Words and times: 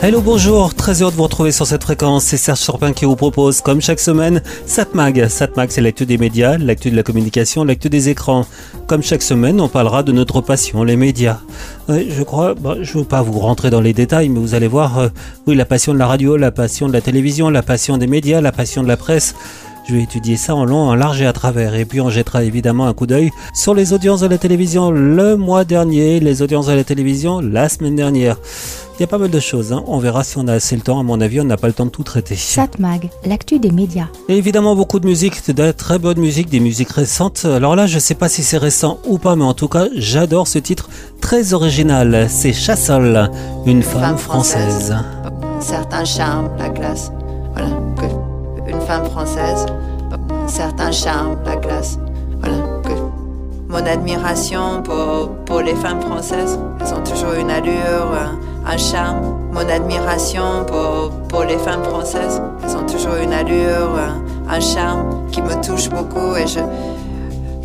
Hello, 0.00 0.20
bonjour, 0.20 0.74
très 0.74 1.02
heureux 1.02 1.10
de 1.10 1.16
vous 1.16 1.24
retrouver 1.24 1.50
sur 1.50 1.66
cette 1.66 1.82
fréquence. 1.82 2.22
C'est 2.22 2.36
Serge 2.36 2.60
Surpin 2.60 2.92
qui 2.92 3.04
vous 3.04 3.16
propose, 3.16 3.60
comme 3.60 3.80
chaque 3.80 3.98
semaine, 3.98 4.42
Satmag. 4.64 5.26
Satmag, 5.26 5.70
c'est 5.72 5.80
l'actu 5.80 6.06
des 6.06 6.18
médias, 6.18 6.56
l'actu 6.56 6.92
de 6.92 6.96
la 6.96 7.02
communication, 7.02 7.64
l'actu 7.64 7.90
des 7.90 8.08
écrans. 8.08 8.46
Comme 8.86 9.02
chaque 9.02 9.22
semaine, 9.22 9.60
on 9.60 9.68
parlera 9.68 10.04
de 10.04 10.12
notre 10.12 10.40
passion, 10.40 10.84
les 10.84 10.94
médias. 10.94 11.40
je 11.88 12.22
crois, 12.22 12.54
je 12.80 12.96
ne 12.96 13.02
veux 13.02 13.08
pas 13.08 13.22
vous 13.22 13.40
rentrer 13.40 13.70
dans 13.70 13.80
les 13.80 13.92
détails, 13.92 14.28
mais 14.28 14.38
vous 14.38 14.54
allez 14.54 14.68
voir, 14.68 14.98
euh, 14.98 15.08
oui, 15.48 15.56
la 15.56 15.64
passion 15.64 15.92
de 15.92 15.98
la 15.98 16.06
radio, 16.06 16.36
la 16.36 16.52
passion 16.52 16.86
de 16.86 16.92
la 16.92 17.00
télévision, 17.00 17.50
la 17.50 17.62
passion 17.62 17.98
des 17.98 18.06
médias, 18.06 18.40
la 18.40 18.52
passion 18.52 18.84
de 18.84 18.88
la 18.88 18.96
presse. 18.96 19.34
Je 19.88 19.94
vais 19.94 20.02
étudier 20.02 20.36
ça 20.36 20.54
en 20.54 20.66
long, 20.66 20.90
en 20.90 20.94
large 20.94 21.22
et 21.22 21.26
à 21.26 21.32
travers. 21.32 21.74
Et 21.74 21.86
puis 21.86 22.02
on 22.02 22.10
jettera 22.10 22.44
évidemment 22.44 22.86
un 22.86 22.92
coup 22.92 23.06
d'œil 23.06 23.30
sur 23.54 23.72
les 23.72 23.94
audiences 23.94 24.20
de 24.20 24.26
la 24.26 24.36
télévision 24.36 24.90
le 24.90 25.38
mois 25.38 25.64
dernier, 25.64 26.20
les 26.20 26.42
audiences 26.42 26.66
de 26.66 26.74
la 26.74 26.84
télévision 26.84 27.40
la 27.40 27.70
semaine 27.70 27.96
dernière. 27.96 28.36
Il 28.98 29.00
y 29.00 29.04
a 29.04 29.06
pas 29.06 29.16
mal 29.16 29.30
de 29.30 29.40
choses, 29.40 29.72
hein. 29.72 29.82
on 29.86 29.98
verra 29.98 30.24
si 30.24 30.36
on 30.36 30.46
a 30.46 30.52
assez 30.52 30.76
le 30.76 30.82
temps. 30.82 31.00
À 31.00 31.02
mon 31.04 31.22
avis, 31.22 31.40
on 31.40 31.44
n'a 31.44 31.56
pas 31.56 31.68
le 31.68 31.72
temps 31.72 31.86
de 31.86 31.90
tout 31.90 32.02
traiter. 32.02 32.34
Satmag, 32.34 33.08
l'actu 33.24 33.58
des 33.58 33.70
médias. 33.70 34.08
Et 34.28 34.36
évidemment, 34.36 34.76
beaucoup 34.76 35.00
de 35.00 35.06
musique, 35.06 35.50
de 35.50 35.70
très 35.70 35.98
bonne 35.98 36.18
musique, 36.18 36.50
des 36.50 36.60
musiques 36.60 36.90
récentes. 36.90 37.46
Alors 37.46 37.74
là, 37.74 37.86
je 37.86 37.98
sais 37.98 38.14
pas 38.14 38.28
si 38.28 38.42
c'est 38.42 38.58
récent 38.58 38.98
ou 39.06 39.16
pas, 39.16 39.36
mais 39.36 39.44
en 39.44 39.54
tout 39.54 39.68
cas, 39.68 39.86
j'adore 39.96 40.48
ce 40.48 40.58
titre 40.58 40.90
très 41.22 41.54
original. 41.54 42.26
C'est 42.28 42.52
Chassol, 42.52 43.30
une 43.64 43.82
femme, 43.82 44.18
française. 44.18 44.94
Certains 45.60 46.04
charmes, 46.04 46.50
la 46.58 46.68
glace. 46.68 47.10
Voilà, 47.52 47.70
femme 48.88 49.04
française. 49.04 49.66
Certains 50.46 50.92
charmes, 50.92 51.36
la 51.44 51.56
glace. 51.56 51.98
Voilà, 52.40 52.56
mon 53.68 53.86
admiration 53.86 54.82
pour, 54.82 55.28
pour 55.44 55.60
les 55.60 55.74
femmes 55.74 56.00
françaises. 56.00 56.58
Elles 56.80 56.94
ont 56.94 57.04
toujours 57.04 57.34
une 57.38 57.50
allure 57.50 58.08
un 58.66 58.76
charme, 58.76 59.20
mon 59.52 59.68
admiration 59.68 60.64
pour, 60.66 61.10
pour 61.28 61.44
les 61.44 61.58
femmes 61.58 61.82
françaises. 61.84 62.40
Elles 62.64 62.76
ont 62.76 62.86
toujours 62.86 63.16
une 63.22 63.32
allure, 63.32 63.90
un, 64.48 64.60
charme 64.60 65.26
qui 65.30 65.42
me 65.42 65.54
touche 65.62 65.88
beaucoup 65.90 66.36
et 66.36 66.46
je 66.46 66.60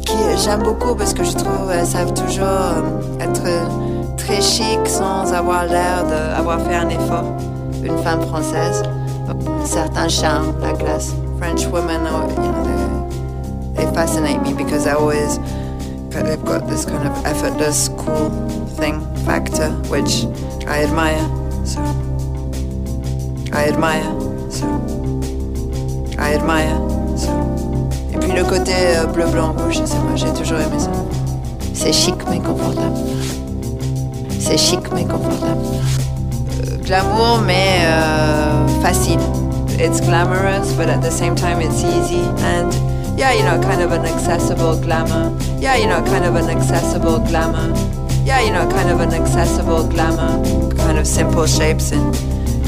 qui 0.06 0.18
j'aime 0.44 0.64
beaucoup 0.64 0.96
parce 0.96 1.14
que 1.14 1.24
je 1.24 1.34
trouve 1.34 1.70
qu'elles 1.70 1.86
savent 1.86 2.14
toujours 2.14 2.44
euh, 2.46 3.20
être 3.22 4.18
très 4.18 4.42
chic 4.42 4.80
sans 4.86 5.34
avoir 5.34 5.66
l'air 5.66 6.04
d'avoir 6.06 6.60
fait 6.62 6.76
un 6.76 6.90
effort. 6.90 7.26
Une 7.84 7.98
femme 8.00 8.22
française, 8.22 8.84
certains 9.66 10.10
charmes, 10.10 10.60
la 10.60 10.74
classe. 10.74 11.14
French 11.38 11.66
women, 11.68 12.06
you 12.06 12.12
know, 12.12 13.74
they, 13.76 13.86
they 13.86 13.94
fascinate 13.94 14.42
me 14.42 14.54
because 14.54 14.88
I 14.88 14.94
always 14.94 15.40
they've 16.22 16.46
got 16.46 16.68
this 16.68 16.86
kind 16.86 17.08
of 17.08 17.26
effortless, 17.26 17.90
cool 17.98 18.30
thing 18.78 19.02
factor, 19.26 19.70
which 19.90 20.26
I 20.68 20.84
admire. 20.84 21.26
So 21.66 21.82
I 23.52 23.66
admire. 23.66 24.04
So 24.52 24.68
I 26.20 26.36
admire. 26.36 26.78
So. 27.18 27.32
Et 28.14 28.18
puis 28.18 28.32
le 28.32 28.44
côté 28.44 28.74
euh, 28.74 29.06
bleu, 29.08 29.26
blanc, 29.28 29.54
rouge, 29.54 29.80
moi, 29.80 30.16
j'ai 30.16 30.32
toujours 30.34 30.60
aimé 30.60 30.78
ça. 30.80 30.92
C'est 31.74 31.94
chic 31.94 32.16
mais 32.30 32.40
confortable. 32.40 32.98
C'est 34.40 34.58
chic 34.58 34.80
mais 34.94 35.06
confortable. 35.06 35.62
Glamour 36.86 37.42
mais 37.46 37.80
euh, 37.86 38.68
facile. 38.82 39.20
It's 39.80 40.02
glamorous, 40.02 40.74
but 40.74 40.90
at 40.90 41.02
the 41.02 41.12
same 41.12 41.36
time 41.36 41.62
it's 41.62 41.84
easy 41.84 42.22
and 42.40 42.74
yeah, 43.18 43.32
you 43.32 43.44
know, 43.44 43.62
kind 43.62 43.82
of 43.82 43.92
an 43.92 44.06
accessible 44.06 44.80
glamour. 44.80 45.36
Yeah, 45.60 45.76
you 45.78 45.88
know, 45.88 46.04
kind 46.04 46.26
of 46.26 46.36
an 46.36 46.50
accessible 46.50 47.20
glamour. 47.20 47.74
Yeah, 48.26 48.42
you 48.42 48.52
know, 48.52 48.68
kind 48.70 48.90
of 48.90 49.00
an 49.00 49.14
accessible 49.14 49.88
glamour. 49.88 50.44
Kind 50.76 50.98
of 50.98 51.06
simple 51.06 51.46
shapes 51.46 51.92
and 51.92 52.14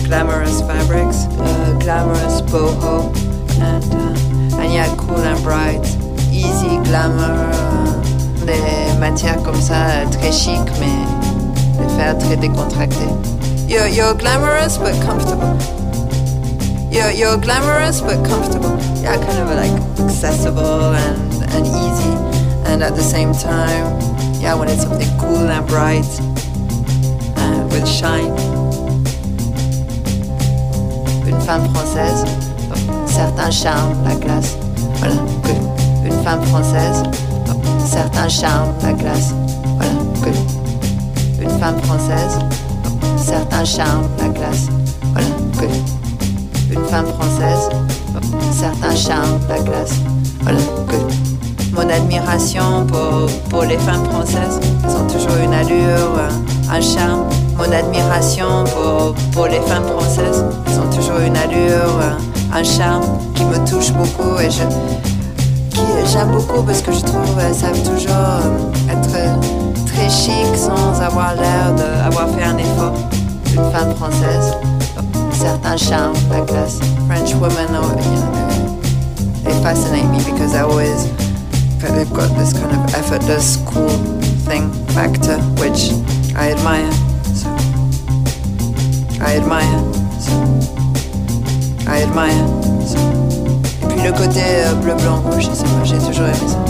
glamorous 0.06 0.62
fabrics. 0.62 1.26
Uh, 1.40 1.78
glamorous 1.82 2.42
boho. 2.42 3.14
And, 3.60 3.94
uh, 3.94 4.62
and 4.62 4.74
yeah, 4.74 4.94
cool 4.98 5.18
and 5.18 5.44
bright. 5.44 5.84
Easy 6.32 6.78
glamour. 6.84 7.76
des 8.46 9.00
matières 9.00 9.42
comme 9.44 9.60
ça, 9.60 10.06
très 10.12 10.32
chic, 10.32 10.62
mais 10.80 11.82
des 11.82 11.90
faire 11.96 12.18
très 12.18 12.38
décontracté. 12.38 13.06
You're, 13.68 13.88
you're 13.88 14.14
glamorous 14.14 14.78
but 14.78 14.94
comfortable. 15.04 15.58
You're, 16.92 17.12
you're 17.12 17.38
glamorous 17.38 18.00
but 18.00 18.24
comfortable. 18.26 18.78
Yeah, 19.02 19.18
kind 19.18 19.40
of 19.40 19.50
like 19.50 20.06
accessible 20.08 20.94
and, 20.94 21.44
and 21.52 21.66
easy. 21.66 22.14
And 22.72 22.84
at 22.84 22.96
the 22.96 23.02
same 23.02 23.34
time, 23.34 24.00
yeah, 24.40 24.54
I 24.54 24.56
wanted 24.56 24.80
something 24.80 25.10
cool 25.18 25.50
and 25.50 25.68
bright 25.68 26.06
uh, 27.38 27.68
with 27.72 27.88
shine. 27.88 28.32
Une 31.28 31.42
femme 31.42 31.68
française, 31.74 32.24
certains 33.08 33.52
charmes, 33.52 33.98
la 34.04 34.16
glace. 34.16 34.56
Voilà, 35.00 35.16
good. 35.44 36.06
Une 36.06 36.24
femme 36.24 36.44
française, 36.46 37.04
certains 37.86 38.30
charmes, 38.30 38.76
la 38.84 38.94
glace. 38.94 39.34
Voilà, 39.78 39.94
good. 40.24 40.36
Une 41.42 41.60
femme 41.60 41.80
française, 41.82 42.40
certains 43.26 43.66
charmes, 43.66 44.08
la 44.20 44.30
glace. 44.30 44.68
Voilà, 45.14 45.28
good 45.58 45.70
une 46.72 46.86
femme 46.86 47.06
française, 47.06 47.70
certains 48.52 48.96
charmes, 48.96 49.40
la 49.50 49.60
glace. 49.60 49.96
Voilà, 50.42 50.60
Mon 51.74 51.90
admiration 51.90 52.86
pour, 52.88 53.30
pour 53.50 53.64
les 53.64 53.78
femmes 53.80 54.06
françaises, 54.06 54.60
elles 54.84 54.96
ont 54.96 55.08
toujours 55.08 55.38
une 55.44 55.54
allure, 55.54 56.20
un 56.72 56.82
charme. 56.82 57.24
Mon 57.58 57.72
admiration 57.72 58.66
pour, 58.66 59.16
pour 59.32 59.48
les 59.48 59.62
femmes 59.62 59.86
françaises, 59.86 60.44
elles 60.68 60.80
ont 60.80 60.90
toujours 60.96 61.20
une 61.20 61.38
allure, 61.38 62.00
un 62.54 62.64
charme 62.64 63.06
qui 63.34 63.46
me 63.46 63.58
touche 63.68 63.92
beaucoup 63.94 64.40
et 64.40 64.52
je 64.52 64.64
j'aime 66.06 66.32
beaucoup 66.32 66.62
parce 66.62 66.82
que 66.82 66.92
je 66.92 67.02
trouve 67.02 67.38
qu'elles 67.38 67.56
savent 67.56 67.84
toujours 67.84 68.40
être 68.90 69.86
très 69.86 70.10
chic 70.10 70.56
sans 70.56 71.02
avoir 71.02 71.36
l'air 71.36 71.74
d'avoir 71.74 72.30
fait 72.30 72.44
un 72.44 72.58
effort. 72.58 72.94
Une 73.76 73.82
femme 73.82 73.96
française 73.96 74.54
certain 75.34 75.76
charme, 75.76 76.14
like 76.30 76.48
this. 76.48 76.80
French 77.08 77.34
women, 77.34 77.68
you 77.68 77.74
know, 77.74 77.90
they 79.44 79.52
fascinate 79.62 80.10
me 80.12 80.20
because 80.32 80.56
I 80.56 80.62
always 80.62 81.12
they've 81.82 82.14
got 82.14 82.30
this 82.38 82.54
kind 82.54 82.72
of 82.72 82.96
effortless, 82.96 83.58
cool 83.66 83.90
thing 84.48 84.72
factor, 84.96 85.38
which 85.60 85.92
I 86.38 86.52
admire. 86.52 86.90
So 87.36 87.50
I 89.20 89.36
admire. 89.36 89.80
So 90.22 90.32
I 91.86 91.98
admire. 92.08 92.48
So. 92.88 92.98
Et 93.82 93.88
puis 93.88 94.02
le 94.04 94.14
côté 94.14 94.42
euh, 94.42 94.74
bleu, 94.76 94.94
blanc, 94.94 95.20
rouge, 95.20 95.50
c'est 95.54 95.68
moi, 95.68 95.84
j'ai 95.84 95.98
toujours 95.98 96.28
aimé 96.28 96.48
ça. 96.48 96.64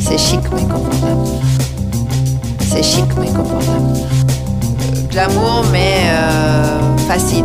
C'est 0.00 0.16
chic 0.18 0.40
mais 0.54 0.64
confortable. 0.64 1.28
C'est 2.60 2.82
chic 2.82 3.04
mais 3.20 3.28
confortable. 3.28 4.21
Euh, 5.12 5.26
glamour 5.26 5.64
mais 5.70 6.08
euh, 6.10 6.96
facile. 7.08 7.44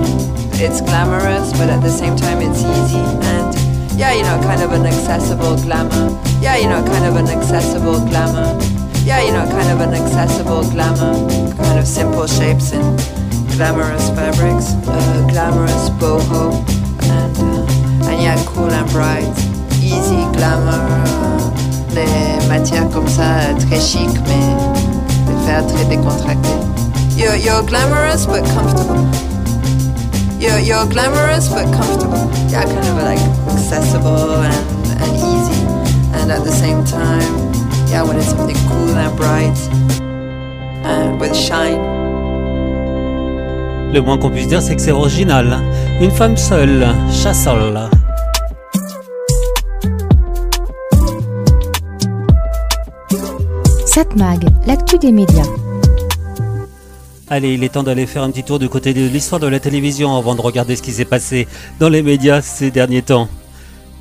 it's 0.60 0.82
glamorous, 0.82 1.52
but 1.54 1.70
at 1.70 1.82
the 1.82 1.90
same 1.90 2.16
time 2.16 2.42
it's 2.42 2.64
easy 2.64 3.00
and 3.00 3.56
yeah, 3.98 4.14
you 4.14 4.24
know, 4.24 4.40
kind 4.42 4.62
of 4.62 4.72
an 4.72 4.86
accessible 4.86 5.56
glamour. 5.58 6.18
Yeah, 6.42 6.58
you 6.58 6.68
know, 6.68 6.84
kind 6.86 7.06
of 7.06 7.16
an 7.16 7.28
accessible 7.28 8.00
glamour. 8.08 8.58
Yeah, 9.04 9.22
you 9.24 9.32
know, 9.32 9.46
kind 9.50 9.70
of 9.72 9.82
an 9.82 9.94
accessible 9.94 10.64
glamour. 10.70 11.14
Kind 11.58 11.80
of 11.80 11.88
simple 11.88 12.28
shapes 12.28 12.74
and 12.74 12.98
glamorous 13.56 14.10
fabrics, 14.12 14.74
uh, 14.88 15.28
glamorous 15.30 15.90
boho, 16.00 16.54
and 17.04 17.38
uh, 17.38 18.10
and 18.10 18.22
yeah, 18.22 18.42
cool 18.46 18.72
and 18.72 18.90
bright, 18.92 19.28
easy 19.82 20.24
glamour. 20.38 20.88
des 21.94 22.48
matières 22.48 22.90
comme 22.92 23.08
ça, 23.08 23.54
très 23.68 23.82
chic, 23.82 24.10
mais 24.28 24.56
des 25.26 25.46
faire 25.46 25.66
très 25.66 25.86
décontracté. 25.86 26.50
You're, 27.18 27.36
you're 27.36 27.64
glamorous 27.64 28.28
but 28.28 28.46
comfortable. 28.46 29.02
you're, 30.40 30.60
you're 30.60 30.86
glamorous 30.86 31.50
but 31.50 31.66
comfortable. 31.74 32.30
Yeah, 32.52 32.64
kind 32.64 32.78
of 32.78 32.98
like 33.02 33.20
accessible 33.58 34.44
and, 34.46 35.02
and 35.02 35.12
easy. 35.18 35.62
And 36.14 36.32
at 36.32 36.44
the 36.44 36.52
same 36.52 36.86
time, 36.86 37.34
yeah, 37.90 38.02
I 38.02 38.04
wanted 38.04 38.22
something 38.22 38.56
cool 38.70 38.96
and 38.96 39.18
bright 39.18 39.58
and 40.86 41.20
with 41.20 41.36
shine. 41.36 41.82
Le 43.92 44.00
moins 44.02 44.20
qu'on 44.20 44.30
puisse 44.30 44.48
dire, 44.48 44.62
c'est 44.62 44.76
que 44.76 44.82
c'est 44.82 44.92
original. 44.92 45.58
Une 46.00 46.12
femme 46.12 46.38
seule, 46.38 46.86
Chassol. 47.12 47.90
Satmag, 53.88 54.46
l'actu 54.68 55.00
des 55.00 55.12
médias. 55.12 55.48
Allez, 57.30 57.56
il 57.56 57.64
est 57.66 57.70
temps 57.70 57.84
d'aller 57.84 58.06
faire 58.06 58.24
un 58.24 58.32
petit 58.32 58.44
tour 58.44 58.58
du 58.58 58.70
côté 58.70 58.94
de 58.94 59.06
l'histoire 59.06 59.42
de 59.42 59.48
la 59.48 59.60
télévision 59.60 60.16
avant 60.16 60.34
de 60.34 60.40
regarder 60.40 60.78
ce 60.78 60.82
qui 60.82 60.94
s'est 60.94 61.04
passé 61.04 61.46
dans 61.78 61.90
les 61.90 62.02
médias 62.02 62.42
ces 62.42 62.72
derniers 62.72 63.02
temps. 63.02 63.28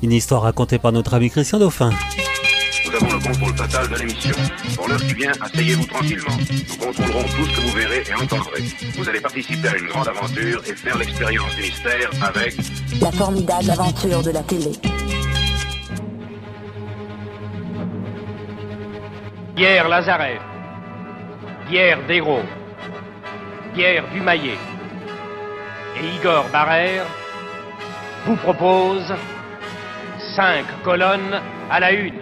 Une 0.01 0.13
histoire 0.13 0.43
racontée 0.43 0.79
par 0.79 0.93
notre 0.93 1.13
ami 1.13 1.29
Christian 1.29 1.59
Dauphin. 1.59 1.89
Nous 2.85 2.95
avons 2.95 3.13
le 3.13 3.19
contrôle 3.19 3.53
total 3.55 3.89
de 3.89 3.95
l'émission. 3.97 4.31
Pour 4.77 4.87
l'heure 4.87 5.01
qui 5.01 5.13
vient, 5.13 5.33
asseyez-vous 5.41 5.85
tranquillement. 5.87 6.37
Nous 6.39 6.85
contrôlerons 6.85 7.23
tout 7.23 7.45
ce 7.45 7.55
que 7.57 7.61
vous 7.67 7.75
verrez 7.75 8.03
et 8.09 8.13
entendrez. 8.13 8.63
Vous 8.97 9.09
allez 9.09 9.19
participer 9.19 9.67
à 9.67 9.77
une 9.77 9.87
grande 9.87 10.07
aventure 10.07 10.61
et 10.65 10.73
faire 10.73 10.97
l'expérience 10.97 11.53
du 11.55 11.63
mystère 11.63 12.09
avec 12.21 12.55
La 13.01 13.11
formidable 13.11 13.71
aventure 13.71 14.23
de 14.23 14.31
la 14.31 14.43
télé. 14.43 14.71
Pierre 19.57 19.89
Lazarev, 19.89 20.39
Pierre 21.67 21.99
Desgros, 22.07 22.39
Pierre 23.77 24.09
Dumaillet 24.11 24.57
et 26.01 26.15
Igor 26.15 26.49
Barrère 26.51 27.05
vous 28.25 28.35
proposent 28.37 29.13
cinq 30.35 30.65
colonnes 30.83 31.39
à 31.69 31.79
la 31.79 31.91
une. 31.91 32.15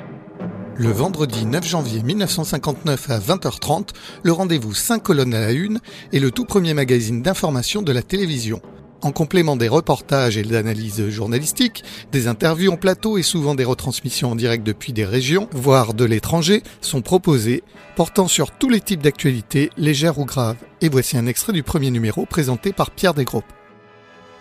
Le 0.75 0.90
vendredi 0.90 1.46
9 1.46 1.66
janvier 1.66 2.04
1959 2.04 3.10
à 3.10 3.19
20h30, 3.19 3.92
le 4.24 4.34
rendez-vous 4.34 4.74
5 4.74 5.02
colonnes 5.02 5.34
à 5.34 5.40
la 5.40 5.54
une 5.54 5.80
est 6.12 6.19
le 6.19 6.30
tout 6.30 6.44
premier 6.44 6.74
magazine 6.74 7.22
d'information 7.22 7.81
de 7.81 7.94
la 7.94 8.02
télévision. 8.02 8.62
En 9.06 9.12
complément 9.12 9.56
des 9.56 9.68
reportages 9.68 10.36
et 10.36 10.42
d'analyses 10.42 11.10
journalistiques, 11.10 11.84
des 12.12 12.28
interviews 12.28 12.72
en 12.72 12.75
plateau 12.75 13.19
et 13.19 13.22
souvent 13.22 13.54
des 13.54 13.63
retransmissions 13.63 14.31
en 14.31 14.36
direct 14.36 14.66
depuis 14.66 14.94
des 14.94 15.06
régions, 15.06 15.48
voire 15.52 15.94
de 15.94 16.06
l'étranger, 16.06 16.63
sont 16.81 17.04
proposées, 17.04 17.62
portant 17.96 18.28
sur 18.28 18.50
tous 18.50 18.68
les 18.68 18.81
types 18.81 19.04
d'actualités, 19.04 19.69
légères 19.78 20.18
ou 20.18 20.25
graves. 20.25 20.57
Et 20.81 20.90
voici 20.90 21.19
un 21.19 21.28
extrait 21.28 21.54
du 21.54 21.62
premier 21.62 21.92
numéro 21.92 22.25
présenté 22.25 22.74
par 22.74 22.90
Pierre 22.90 23.13
Desgroupes. 23.13 23.46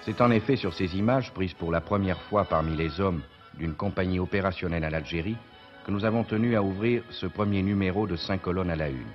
C'est 0.06 0.22
en 0.22 0.30
effet 0.30 0.56
sur 0.56 0.72
ces 0.72 0.96
images 0.96 1.30
prises 1.34 1.52
pour 1.52 1.70
la 1.70 1.82
première 1.82 2.22
fois 2.30 2.46
parmi 2.46 2.74
les 2.74 3.02
hommes 3.02 3.20
d'une 3.58 3.74
compagnie 3.74 4.18
opérationnelle 4.18 4.84
à 4.84 4.88
l'Algérie 4.88 5.36
que 5.84 5.90
nous 5.90 6.06
avons 6.06 6.24
tenu 6.24 6.56
à 6.56 6.62
ouvrir 6.62 7.02
ce 7.10 7.26
premier 7.26 7.62
numéro 7.62 8.06
de 8.06 8.16
cinq 8.16 8.40
colonnes 8.40 8.70
à 8.70 8.76
la 8.76 8.88
une. 8.88 9.12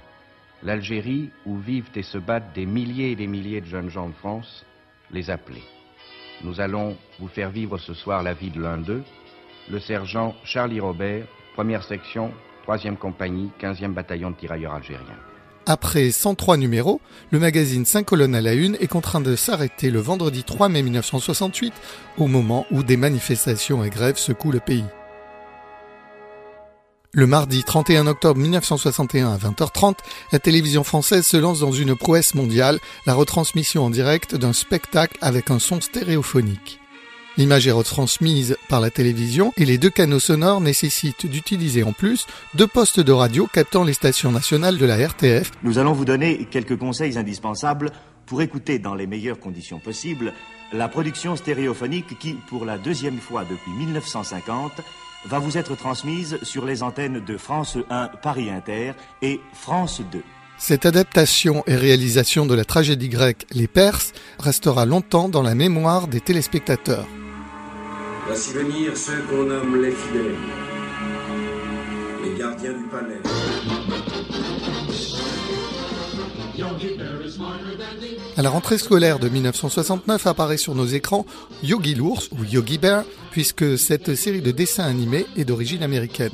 L'Algérie, 0.62 1.32
où 1.48 1.58
vivent 1.58 1.90
et 1.96 2.04
se 2.04 2.20
battent 2.20 2.54
des 2.54 2.68
milliers 2.68 3.14
et 3.14 3.16
des 3.16 3.26
milliers 3.26 3.62
de 3.62 3.66
jeunes 3.66 3.90
gens 3.90 4.10
de 4.10 4.14
France, 4.14 4.64
les 5.12 5.30
appeler. 5.30 5.64
Nous 6.44 6.62
allons 6.62 6.96
vous 7.20 7.28
faire 7.28 7.50
vivre 7.50 7.78
ce 7.78 7.94
soir 7.94 8.24
la 8.24 8.34
vie 8.34 8.50
de 8.50 8.62
l'un 8.62 8.78
d'eux, 8.78 9.04
le 9.70 9.80
sergent 9.80 10.36
Charlie 10.44 10.80
Robert, 10.80 11.26
première 11.54 11.84
section, 11.84 12.32
troisième 12.64 12.98
compagnie, 12.98 13.50
15e 13.60 13.94
bataillon 13.94 14.32
de 14.32 14.36
tirailleurs 14.36 14.74
algériens. 14.74 15.20
Après 15.66 16.10
103 16.10 16.58
numéros, 16.58 17.00
le 17.32 17.40
magazine 17.40 17.86
5 17.86 18.06
colonnes 18.06 18.34
à 18.34 18.42
la 18.42 18.54
une 18.54 18.76
est 18.80 18.88
contraint 18.88 19.22
de 19.22 19.36
s'arrêter 19.36 19.92
le 19.92 20.00
vendredi 20.00 20.44
3 20.44 20.70
mai 20.70 20.82
1968, 20.82 21.74
au 22.18 22.28
moment 22.28 22.66
où 22.72 22.82
des 22.82 22.98
manifestations 22.98 23.84
et 23.84 23.90
grèves 23.90 24.18
secouent 24.18 24.52
le 24.52 24.60
pays. 24.60 24.86
Le 27.12 27.26
mardi 27.26 27.64
31 27.64 28.06
octobre 28.06 28.40
1961 28.40 29.34
à 29.34 29.38
20h30, 29.38 29.96
la 30.32 30.38
télévision 30.38 30.84
française 30.84 31.26
se 31.26 31.38
lance 31.38 31.60
dans 31.60 31.72
une 31.72 31.96
prouesse 31.96 32.36
mondiale, 32.36 32.78
la 33.08 33.16
retransmission 33.16 33.84
en 33.84 33.90
direct 33.90 34.36
d'un 34.36 34.54
spectacle 34.54 35.18
avec 35.20 35.50
un 35.50 35.58
son 35.58 35.82
stéréophonique. 35.82 36.80
L'image 37.36 37.66
est 37.66 37.72
retransmise 37.72 38.58
par 38.68 38.80
la 38.80 38.92
télévision 38.92 39.52
et 39.58 39.66
les 39.66 39.80
deux 39.80 39.90
canaux 39.90 40.20
sonores 40.20 40.62
nécessitent 40.62 41.26
d'utiliser 41.26 41.82
en 41.82 41.94
plus 41.94 42.28
deux 42.54 42.68
postes 42.68 43.00
de 43.00 43.12
radio 43.12 43.48
captant 43.48 43.84
les 43.84 43.94
stations 43.94 44.32
nationales 44.32 44.78
de 44.78 44.86
la 44.86 44.98
RTF. 45.08 45.50
Nous 45.64 45.80
allons 45.80 45.94
vous 45.94 46.06
donner 46.06 46.46
quelques 46.52 46.78
conseils 46.78 47.18
indispensables 47.18 47.90
pour 48.28 48.44
écouter 48.44 48.78
dans 48.78 48.94
les 48.94 49.08
meilleures 49.08 49.40
conditions 49.40 49.80
possibles 49.80 50.32
la 50.74 50.88
production 50.88 51.36
stéréophonique 51.36 52.20
qui, 52.20 52.34
pour 52.34 52.66
la 52.66 52.78
deuxième 52.78 53.18
fois 53.18 53.46
depuis 53.50 53.72
1950, 53.72 54.74
va 55.26 55.40
vous 55.40 55.58
être 55.58 55.76
transmise 55.76 56.40
sur 56.44 56.66
les 56.66 56.84
antennes 56.84 57.24
de 57.24 57.38
France 57.38 57.78
1 57.90 58.08
Paris 58.22 58.50
Inter 58.50 58.94
et 59.22 59.40
France 59.54 60.02
2. 60.12 60.22
Cette 60.58 60.86
adaptation 60.86 61.64
et 61.68 61.76
réalisation 61.76 62.46
de 62.46 62.54
la 62.54 62.66
tragédie 62.66 63.10
grecque 63.10 63.46
Les 63.52 63.68
Perses 63.68 64.12
restera 64.40 64.86
longtemps 64.86 65.30
dans 65.30 65.42
la 65.42 65.56
mémoire 65.56 66.08
des 66.08 66.20
téléspectateurs. 66.20 67.08
Voici 68.28 68.54
venir 68.54 68.96
ceux 68.96 69.22
qu'on 69.30 69.44
nomme 69.44 69.82
les 69.82 69.92
fidèles, 69.92 70.36
les 72.24 72.38
gardiens 72.38 72.74
du 72.74 72.84
palais. 72.86 73.89
À 78.38 78.42
la 78.42 78.50
rentrée 78.50 78.78
scolaire 78.78 79.20
de 79.20 79.30
1969 79.30 80.28
apparaît 80.28 80.58
sur 80.58 80.76
nos 80.76 80.86
écrans 80.86 81.26
Yogi 81.64 81.96
l'ours 81.96 82.30
ou 82.32 82.44
Yogi 82.44 82.78
Bear, 82.78 83.04
puisque 83.32 83.78
cette 83.78 84.16
série 84.16 84.42
de 84.42 84.52
dessins 84.52 84.86
animés 84.86 85.26
est 85.38 85.46
d'origine 85.46 85.84
américaine. 85.84 86.32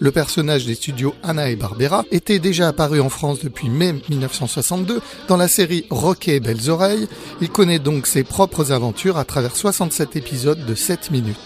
Le 0.00 0.10
personnage 0.10 0.66
des 0.66 0.74
studios 0.74 1.14
Anna 1.22 1.50
et 1.50 1.56
Barbera 1.56 2.04
était 2.10 2.40
déjà 2.40 2.68
apparu 2.68 3.00
en 3.00 3.08
France 3.08 3.38
depuis 3.40 3.68
mai 3.68 3.94
1962 4.08 5.00
dans 5.28 5.36
la 5.36 5.48
série 5.48 5.86
Rocket 5.88 6.34
et 6.34 6.40
Belles 6.40 6.68
Oreilles. 6.68 7.08
Il 7.40 7.48
connaît 7.48 7.78
donc 7.78 8.06
ses 8.06 8.24
propres 8.24 8.72
aventures 8.72 9.18
à 9.18 9.24
travers 9.24 9.56
67 9.56 10.16
épisodes 10.16 10.66
de 10.66 10.74
7 10.74 11.10
minutes. 11.10 11.36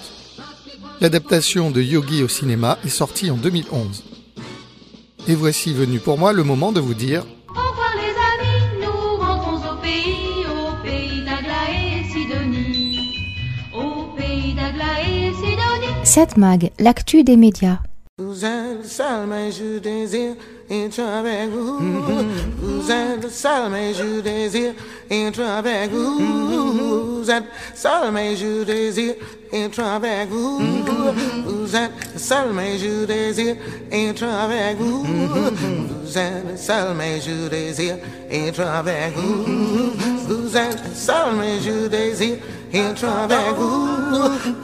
L'adaptation 1.01 1.71
de 1.71 1.83
Yogi 1.83 2.23
au 2.23 2.29
cinéma 2.29 2.79
est 2.85 2.89
sortie 2.89 3.31
en 3.31 3.37
2011. 3.37 4.03
Et 5.27 5.35
voici 5.35 5.75
venu 5.75 5.99
pour 5.99 6.19
moi 6.19 6.33
le 6.33 6.43
moment 6.43 6.73
de 6.73 6.81
vous 6.81 6.95
dire 6.95 7.25
Au 7.49 7.53
revoir 7.53 7.95
les 7.97 8.15
amis, 8.47 8.81
nous 8.81 9.17
rentrons 9.25 9.57
au 9.73 9.77
pays, 9.83 10.47
au 10.47 10.83
pays 10.83 11.23
d'Agla 11.25 11.63
et 11.71 12.05
Sidonie. 12.11 13.01
Au 13.75 14.17
pays 14.17 14.55
d'Agla 14.55 15.03
et 15.07 15.33
Sidonie. 15.35 16.05
7 16.05 16.37
Mag, 16.39 16.71
l'actu 16.79 17.25
des 17.25 17.37
médias. 17.37 17.79
Vous 20.71 20.75
êtes 22.91 23.23
le 23.23 23.31
seul, 23.31 23.71
mais 23.71 23.95
je 23.95 24.21
désire 24.21 24.75
être 25.11 25.41
avec 25.41 25.91
vous. 25.91 27.21
Vous 27.21 27.31
êtes 27.31 27.45
le 27.45 27.75
seul, 27.75 28.13
mais 28.13 28.37
je 28.37 28.65
désire 28.65 29.15
être 29.51 29.81
avec 29.81 30.29
vous. 30.29 30.59
Vous 30.59 31.75
êtes 31.75 31.91
le 32.13 32.19
seul, 32.19 32.53
mais 32.53 32.79
je 32.79 33.07
désire 33.07 33.57
être 33.91 34.25
avec 34.25 34.77
vous. 34.79 35.05
Vous 35.05 36.19
êtes 36.19 36.45
le 36.51 36.57
seul, 36.57 36.95
mais 36.95 37.19
je 37.21 37.49
désire 37.49 37.97
être 38.31 38.61
avec 38.61 39.17
vous. 39.17 39.45
Vous 40.29 40.55
êtes 40.55 40.83
le 40.85 40.95
seul, 40.95 41.35
avec 42.75 43.55
vous. 43.57 43.89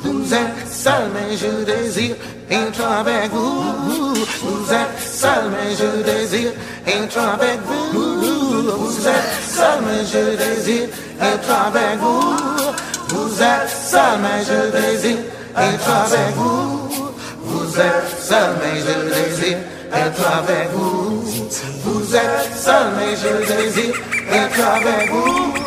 Vous 0.02 0.34
êtes 0.34 0.40
le 0.64 0.70
seul, 0.70 1.10
mais 1.14 1.36
je 1.36 1.64
désire 1.64 2.16
être 2.50 2.84
avec 2.84 3.30
vous. 3.30 4.14
Vous 4.42 4.72
êtes 4.72 5.00
seul, 5.00 5.50
mais 5.50 5.74
je 5.74 6.02
désire 6.02 6.52
être 6.86 7.18
avec 7.18 7.60
vous. 7.66 7.92
Vous 7.92 9.08
êtes 9.08 9.42
seul, 9.48 9.80
mais 9.86 10.04
je 10.04 10.36
désire 10.36 10.88
être 11.20 11.50
avec 11.66 11.98
vous. 12.00 12.36
Vous 13.08 13.42
êtes 13.42 13.70
seul, 13.70 14.18
mais 14.22 14.44
je 14.44 14.70
désire 14.70 15.18
être 15.56 15.88
avec 15.88 16.34
vous. 16.36 16.90
Vous 17.44 17.80
êtes 17.80 18.20
seul, 18.20 18.50
mais 18.60 18.80
je 18.80 18.94
désire 19.14 19.58
être 19.92 20.26
avec 20.38 20.70
vous. 20.72 21.22
Vous 21.84 22.14
êtes 22.14 22.56
seul, 22.56 22.86
mais 22.96 23.16
je 23.16 23.52
désire 23.52 23.94
être 24.32 24.68
avec 24.76 25.10
vous. 25.10 25.63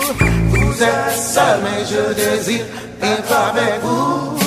Vous 0.78 0.84
êtes 0.84 1.18
seul, 1.18 1.60
mais 1.64 1.84
je 1.90 2.14
désire 2.14 2.66
être 3.02 3.34
avec 3.50 3.82
vous. 3.82 4.38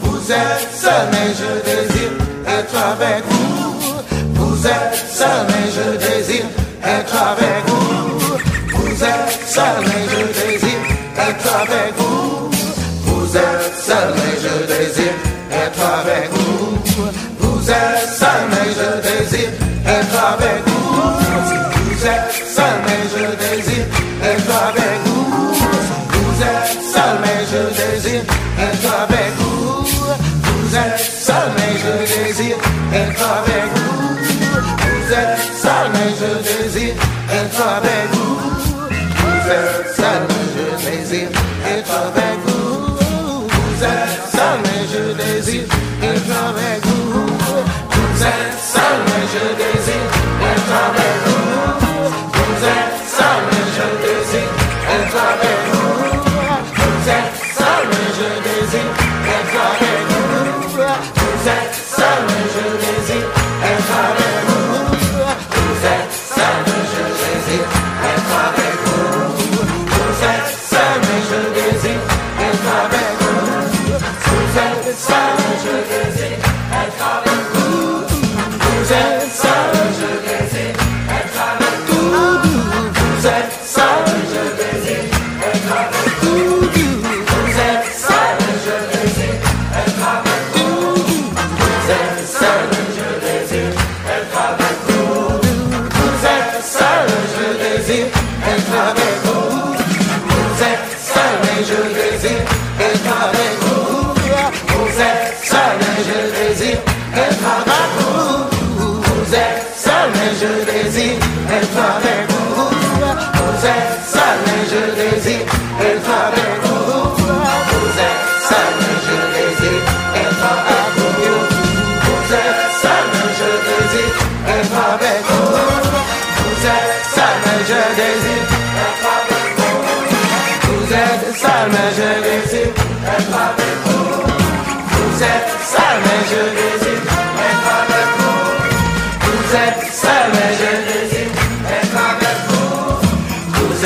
Vous 0.00 0.32
êtes 0.32 0.68
seul, 0.74 1.06
mais 1.12 1.32
je 1.32 1.62
désire 1.64 2.10
être 2.44 2.74
avec 2.74 3.22
vous. 3.30 4.02
Vous 4.34 4.66
êtes 4.66 4.96
seul, 5.12 5.46
mais 5.46 5.70
je 5.70 5.96
désire 5.96 6.46
être 6.82 7.14
avec 7.14 7.68
vous. 7.68 8.36
Vous 8.74 9.04
êtes 9.04 9.46
seul, 9.46 9.76
mais 9.84 10.08
je 10.10 10.50
désire 10.50 10.82
être 11.16 11.54
avec 11.54 11.94
vous. 11.98 12.50
Vous 13.04 13.36
êtes 13.36 13.78
seul, 13.78 14.12
mais 14.16 14.40
je 14.42 14.66
désire 14.66 15.12
être 15.52 15.82
avec 16.00 16.30
vous. 16.32 16.78
Vous 17.38 17.70
êtes 17.70 18.08
seul, 18.12 18.42
mais 18.50 18.72
je 18.74 19.08
désire 19.08 19.50
être 19.86 20.34
avec 20.34 20.65
vous. 20.65 20.65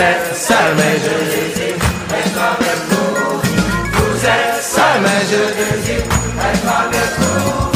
Êtes 0.00 0.34
seul, 0.34 0.74
mais 0.76 0.96
je 1.04 1.14
désire 1.30 1.76
être 2.18 2.40
avec 2.52 2.78
vous. 2.88 3.40
Vous 3.92 4.24
êtes 4.24 4.62
seul, 4.62 4.96
mais 5.02 5.20
je 5.30 5.42
désire 5.58 6.04
être 6.48 6.68
avec 6.80 7.10
vous. 7.18 7.68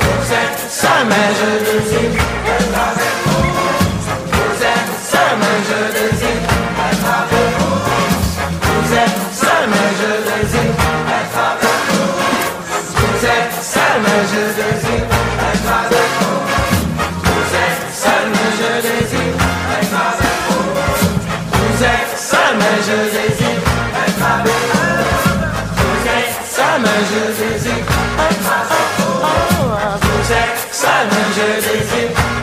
Vous 0.00 0.32
êtes 0.42 0.60
seul, 0.70 1.02
mais 1.10 1.28
je 1.38 1.50
désire 1.66 2.14
être 2.56 2.78
avec 2.88 3.14
vous. 3.24 3.44
Vous 4.34 4.58
êtes 4.72 4.92
seul, 5.10 5.32
mais 5.40 5.58
je 5.68 5.78
désire 5.96 6.42
être 6.88 7.08
avec 7.20 7.48
vous. 7.58 7.78
Vous 8.62 8.88
êtes 9.02 9.20
seul, 9.42 9.64
mais 9.72 9.90
je 10.00 10.10
désire 10.28 10.74
être 11.18 11.38
avec 11.50 11.80
vous. 11.88 12.08
Vous 12.98 13.18
êtes 13.36 13.54
seul, 13.72 13.96
mais 14.04 14.22
je 14.32 14.42
désire 14.58 15.03
mais 22.74 22.82
je 22.82 22.96
désire 31.68 32.33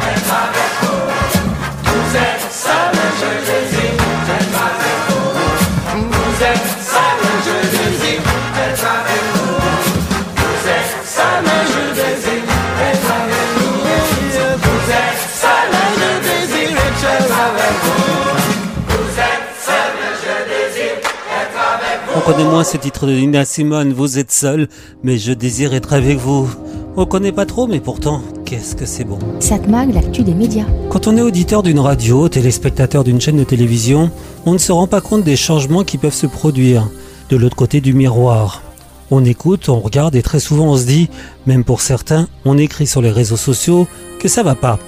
moins 22.30 22.64
ce 22.64 22.78
titre 22.78 23.08
de 23.08 23.14
Nina 23.14 23.46
Simone, 23.46 23.94
Vous 23.94 24.20
êtes 24.20 24.32
seul, 24.32 24.68
mais 25.04 25.18
je 25.18 25.34
désire 25.34 25.74
être 25.74 25.94
avec 25.94 26.18
vous. 26.18 26.50
On 26.96 27.06
connaît 27.06 27.32
pas 27.32 27.46
trop, 27.46 27.68
mais 27.68 27.80
pourtant, 27.80 28.22
qu'est-ce 28.46 28.76
que 28.76 28.86
c'est 28.86 29.04
bon. 29.04 29.20
Satmag, 29.40 29.94
l'actu 29.94 30.24
des 30.24 30.34
médias. 30.34 30.66
Quand 30.90 31.08
on 31.08 31.18
est 31.18 31.22
auditeur 31.22 31.64
d'une 31.64 31.80
radio, 31.80 32.30
téléspectateur 32.30 33.04
d'une 33.04 33.22
chaîne 33.22 33.38
de 33.38 33.44
télévision, 33.44 34.12
on 34.46 34.54
ne 34.54 34.58
se 34.58 34.72
rend 34.72 34.88
pas 34.88 35.02
compte 35.02 35.24
des 35.24 35.36
changements 35.36 35.84
qui 35.84 35.98
peuvent 35.98 36.14
se 36.14 36.28
produire 36.28 36.90
de 37.30 37.38
l'autre 37.38 37.56
côté 37.56 37.82
du 37.82 37.94
miroir. 37.94 38.62
On 39.10 39.26
écoute, 39.26 39.70
on 39.70 39.80
regarde 39.80 40.16
et 40.16 40.22
très 40.22 40.40
souvent 40.40 40.74
on 40.74 40.78
se 40.78 40.86
dit, 40.86 41.10
même 41.46 41.64
pour 41.64 41.82
certains, 41.82 42.28
on 42.46 42.58
écrit 42.58 42.88
sur 42.88 43.02
les 43.02 43.12
réseaux 43.12 43.38
sociaux 43.38 43.88
que 44.20 44.28
ça 44.28 44.44
va 44.44 44.56
pas. 44.56 44.80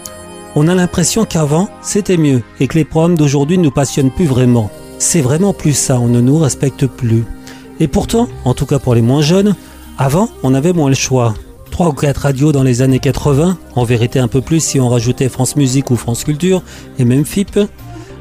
On 0.55 0.67
a 0.67 0.75
l'impression 0.75 1.25
qu'avant, 1.25 1.67
c'était 1.81 2.17
mieux 2.17 2.41
et 2.59 2.67
que 2.67 2.77
les 2.77 2.85
programmes 2.85 3.17
d'aujourd'hui 3.17 3.57
ne 3.57 3.63
nous 3.63 3.71
passionnent 3.71 4.11
plus 4.11 4.25
vraiment. 4.25 4.69
C'est 5.05 5.21
vraiment 5.21 5.51
plus 5.53 5.73
ça, 5.73 5.99
on 5.99 6.07
ne 6.07 6.21
nous 6.21 6.39
respecte 6.39 6.87
plus. 6.87 7.25
Et 7.81 7.89
pourtant, 7.89 8.29
en 8.45 8.53
tout 8.53 8.65
cas 8.65 8.79
pour 8.79 8.95
les 8.95 9.01
moins 9.01 9.21
jeunes, 9.21 9.53
avant, 9.97 10.29
on 10.43 10.53
avait 10.53 10.71
moins 10.71 10.87
le 10.87 10.95
choix. 10.95 11.33
Trois 11.71 11.89
ou 11.89 11.91
quatre 11.91 12.19
radios 12.19 12.53
dans 12.53 12.63
les 12.63 12.81
années 12.81 12.99
80, 12.99 13.57
en 13.75 13.83
vérité 13.83 14.19
un 14.19 14.29
peu 14.29 14.39
plus 14.39 14.63
si 14.63 14.79
on 14.79 14.87
rajoutait 14.87 15.27
France 15.27 15.57
Musique 15.57 15.91
ou 15.91 15.97
France 15.97 16.23
Culture, 16.23 16.63
et 16.97 17.05
même 17.05 17.25
FIP. 17.25 17.59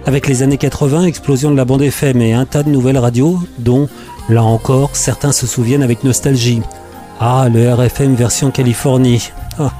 Avec 0.06 0.26
les 0.26 0.42
années 0.42 0.58
80, 0.58 1.04
explosion 1.04 1.52
de 1.52 1.56
la 1.56 1.64
bande 1.64 1.82
FM 1.82 2.20
et 2.20 2.32
un 2.32 2.46
tas 2.46 2.64
de 2.64 2.68
nouvelles 2.68 2.98
radios, 2.98 3.38
dont, 3.60 3.88
là 4.28 4.42
encore, 4.42 4.90
certains 4.94 5.32
se 5.32 5.46
souviennent 5.46 5.84
avec 5.84 6.02
nostalgie. 6.02 6.62
Ah, 7.20 7.48
le 7.48 7.72
RFM 7.72 8.16
version 8.16 8.50
Californie. 8.50 9.30
Ah, 9.60 9.72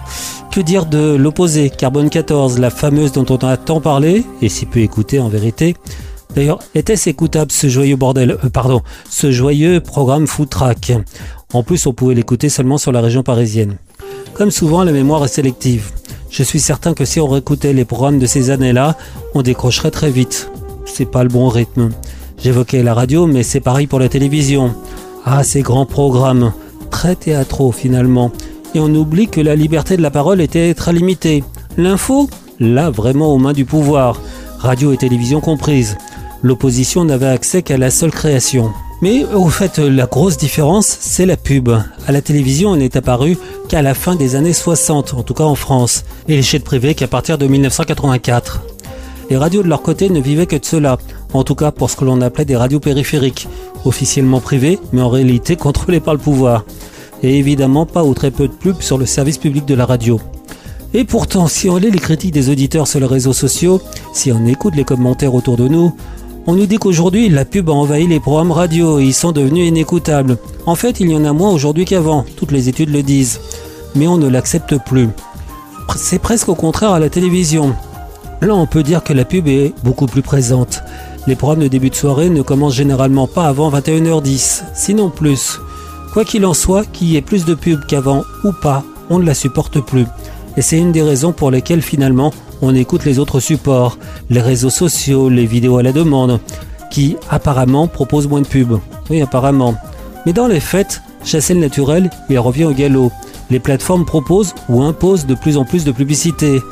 que 0.52 0.60
dire 0.60 0.86
de 0.86 1.16
l'opposé, 1.16 1.68
Carbone 1.68 2.10
14, 2.10 2.60
la 2.60 2.70
fameuse 2.70 3.10
dont 3.10 3.26
on 3.28 3.44
a 3.44 3.56
tant 3.56 3.80
parlé, 3.80 4.24
et 4.40 4.48
si 4.48 4.66
peu 4.66 4.78
écouté 4.78 5.18
en 5.18 5.28
vérité. 5.28 5.74
D'ailleurs, 6.34 6.60
était-ce 6.74 7.10
écoutable 7.10 7.52
ce 7.52 7.68
joyeux 7.68 7.96
bordel, 7.96 8.38
euh, 8.44 8.48
pardon, 8.48 8.80
ce 9.08 9.30
joyeux 9.30 9.80
programme 9.80 10.26
Food 10.26 10.48
Track 10.48 10.92
En 11.52 11.62
plus, 11.62 11.86
on 11.86 11.92
pouvait 11.92 12.14
l'écouter 12.14 12.48
seulement 12.48 12.78
sur 12.78 12.92
la 12.92 13.00
région 13.00 13.22
parisienne. 13.22 13.76
Comme 14.32 14.50
souvent, 14.50 14.82
la 14.82 14.92
mémoire 14.92 15.24
est 15.24 15.28
sélective. 15.28 15.90
Je 16.30 16.42
suis 16.42 16.60
certain 16.60 16.94
que 16.94 17.04
si 17.04 17.20
on 17.20 17.28
réécoutait 17.28 17.74
les 17.74 17.84
programmes 17.84 18.18
de 18.18 18.24
ces 18.24 18.48
années-là, 18.48 18.96
on 19.34 19.42
décrocherait 19.42 19.90
très 19.90 20.10
vite. 20.10 20.50
C'est 20.86 21.10
pas 21.10 21.22
le 21.22 21.28
bon 21.28 21.48
rythme. 21.48 21.90
J'évoquais 22.42 22.82
la 22.82 22.94
radio, 22.94 23.26
mais 23.26 23.42
c'est 23.42 23.60
pareil 23.60 23.86
pour 23.86 24.00
la 24.00 24.08
télévision. 24.08 24.74
Ah, 25.26 25.44
ces 25.44 25.60
grands 25.60 25.86
programmes, 25.86 26.52
très 26.90 27.14
théâtraux 27.14 27.72
finalement. 27.72 28.32
Et 28.74 28.80
on 28.80 28.92
oublie 28.94 29.28
que 29.28 29.42
la 29.42 29.54
liberté 29.54 29.98
de 29.98 30.02
la 30.02 30.10
parole 30.10 30.40
était 30.40 30.72
très 30.72 30.94
limitée. 30.94 31.44
L'info, 31.76 32.30
là 32.58 32.88
vraiment 32.90 33.34
aux 33.34 33.38
mains 33.38 33.52
du 33.52 33.66
pouvoir, 33.66 34.18
radio 34.58 34.92
et 34.92 34.96
télévision 34.96 35.40
comprises. 35.40 35.98
L'opposition 36.42 37.04
n'avait 37.04 37.26
accès 37.26 37.62
qu'à 37.62 37.78
la 37.78 37.90
seule 37.90 38.10
création. 38.10 38.72
Mais 39.00 39.24
au 39.24 39.48
fait, 39.48 39.78
la 39.78 40.06
grosse 40.06 40.36
différence, 40.36 40.86
c'est 40.86 41.26
la 41.26 41.36
pub. 41.36 41.68
À 41.68 42.12
la 42.12 42.20
télévision, 42.20 42.70
on 42.70 42.76
n'est 42.76 42.96
apparu 42.96 43.38
qu'à 43.68 43.82
la 43.82 43.94
fin 43.94 44.16
des 44.16 44.34
années 44.34 44.52
60, 44.52 45.14
en 45.14 45.22
tout 45.22 45.34
cas 45.34 45.44
en 45.44 45.54
France, 45.54 46.04
et 46.28 46.36
les 46.36 46.42
chaînes 46.42 46.62
privées 46.62 46.94
qu'à 46.94 47.06
partir 47.06 47.38
de 47.38 47.46
1984. 47.46 48.62
Les 49.30 49.36
radios 49.36 49.62
de 49.62 49.68
leur 49.68 49.82
côté 49.82 50.10
ne 50.10 50.20
vivaient 50.20 50.46
que 50.46 50.56
de 50.56 50.64
cela, 50.64 50.98
en 51.32 51.44
tout 51.44 51.54
cas 51.54 51.70
pour 51.70 51.90
ce 51.90 51.96
que 51.96 52.04
l'on 52.04 52.20
appelait 52.20 52.44
des 52.44 52.56
radios 52.56 52.80
périphériques, 52.80 53.48
officiellement 53.84 54.40
privées, 54.40 54.78
mais 54.92 55.00
en 55.00 55.08
réalité 55.08 55.56
contrôlées 55.56 56.00
par 56.00 56.14
le 56.14 56.20
pouvoir. 56.20 56.64
Et 57.22 57.38
évidemment 57.38 57.86
pas 57.86 58.02
ou 58.02 58.14
très 58.14 58.32
peu 58.32 58.48
de 58.48 58.52
pubs 58.52 58.82
sur 58.82 58.98
le 58.98 59.06
service 59.06 59.38
public 59.38 59.64
de 59.64 59.74
la 59.74 59.86
radio. 59.86 60.20
Et 60.94 61.04
pourtant, 61.04 61.46
si 61.46 61.70
on 61.70 61.76
lit 61.76 61.90
les 61.90 61.98
critiques 61.98 62.34
des 62.34 62.50
auditeurs 62.50 62.86
sur 62.86 63.00
les 63.00 63.06
réseaux 63.06 63.32
sociaux, 63.32 63.80
si 64.12 64.30
on 64.30 64.44
écoute 64.46 64.74
les 64.76 64.84
commentaires 64.84 65.34
autour 65.34 65.56
de 65.56 65.66
nous, 65.66 65.96
on 66.46 66.54
nous 66.54 66.66
dit 66.66 66.78
qu'aujourd'hui, 66.78 67.28
la 67.28 67.44
pub 67.44 67.70
a 67.70 67.72
envahi 67.72 68.06
les 68.06 68.18
programmes 68.18 68.50
radio 68.50 68.98
et 68.98 69.04
ils 69.04 69.14
sont 69.14 69.32
devenus 69.32 69.68
inécoutables. 69.68 70.38
En 70.66 70.74
fait, 70.74 70.98
il 70.98 71.10
y 71.10 71.16
en 71.16 71.24
a 71.24 71.32
moins 71.32 71.50
aujourd'hui 71.50 71.84
qu'avant, 71.84 72.24
toutes 72.36 72.50
les 72.50 72.68
études 72.68 72.90
le 72.90 73.02
disent. 73.02 73.40
Mais 73.94 74.08
on 74.08 74.16
ne 74.16 74.28
l'accepte 74.28 74.76
plus. 74.84 75.08
C'est 75.96 76.18
presque 76.18 76.48
au 76.48 76.54
contraire 76.54 76.92
à 76.92 76.98
la 76.98 77.10
télévision. 77.10 77.74
Là, 78.40 78.54
on 78.54 78.66
peut 78.66 78.82
dire 78.82 79.04
que 79.04 79.12
la 79.12 79.24
pub 79.24 79.46
est 79.46 79.72
beaucoup 79.84 80.06
plus 80.06 80.22
présente. 80.22 80.82
Les 81.28 81.36
programmes 81.36 81.60
de 81.60 81.68
début 81.68 81.90
de 81.90 81.94
soirée 81.94 82.28
ne 82.28 82.42
commencent 82.42 82.74
généralement 82.74 83.28
pas 83.28 83.46
avant 83.46 83.70
21h10, 83.70 84.64
sinon 84.74 85.10
plus. 85.10 85.60
Quoi 86.12 86.24
qu'il 86.24 86.44
en 86.44 86.54
soit, 86.54 86.84
qu'il 86.84 87.08
y 87.08 87.16
ait 87.16 87.22
plus 87.22 87.44
de 87.44 87.54
pub 87.54 87.86
qu'avant 87.86 88.24
ou 88.42 88.50
pas, 88.50 88.82
on 89.10 89.20
ne 89.20 89.24
la 89.24 89.34
supporte 89.34 89.80
plus. 89.80 90.06
Et 90.56 90.62
c'est 90.62 90.78
une 90.78 90.90
des 90.90 91.02
raisons 91.02 91.32
pour 91.32 91.52
lesquelles 91.52 91.82
finalement 91.82 92.32
on 92.62 92.74
écoute 92.74 93.04
les 93.04 93.18
autres 93.18 93.40
supports, 93.40 93.98
les 94.30 94.40
réseaux 94.40 94.70
sociaux, 94.70 95.28
les 95.28 95.46
vidéos 95.46 95.78
à 95.78 95.82
la 95.82 95.92
demande, 95.92 96.40
qui 96.90 97.16
apparemment 97.28 97.88
proposent 97.88 98.28
moins 98.28 98.40
de 98.40 98.46
pubs. 98.46 98.78
Oui, 99.10 99.20
apparemment. 99.20 99.74
Mais 100.24 100.32
dans 100.32 100.46
les 100.46 100.60
faits, 100.60 101.02
chasser 101.24 101.54
le 101.54 101.60
naturel, 101.60 102.08
il 102.30 102.38
revient 102.38 102.64
au 102.64 102.72
galop. 102.72 103.10
Les 103.50 103.58
plateformes 103.58 104.06
proposent 104.06 104.54
ou 104.68 104.82
imposent 104.82 105.26
de 105.26 105.34
plus 105.34 105.56
en 105.56 105.64
plus 105.64 105.84
de 105.84 105.92
publicité. 105.92 106.62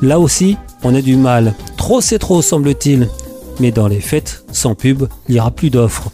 Là 0.00 0.20
aussi, 0.20 0.56
on 0.84 0.94
a 0.94 1.02
du 1.02 1.16
mal. 1.16 1.54
Trop 1.76 2.00
c'est 2.00 2.20
trop, 2.20 2.40
semble-t-il. 2.40 3.08
Mais 3.58 3.72
dans 3.72 3.88
les 3.88 4.00
faits, 4.00 4.44
sans 4.52 4.74
pub, 4.74 5.06
il 5.28 5.34
n'y 5.34 5.40
aura 5.40 5.50
plus 5.50 5.68
d'offres. 5.68 6.10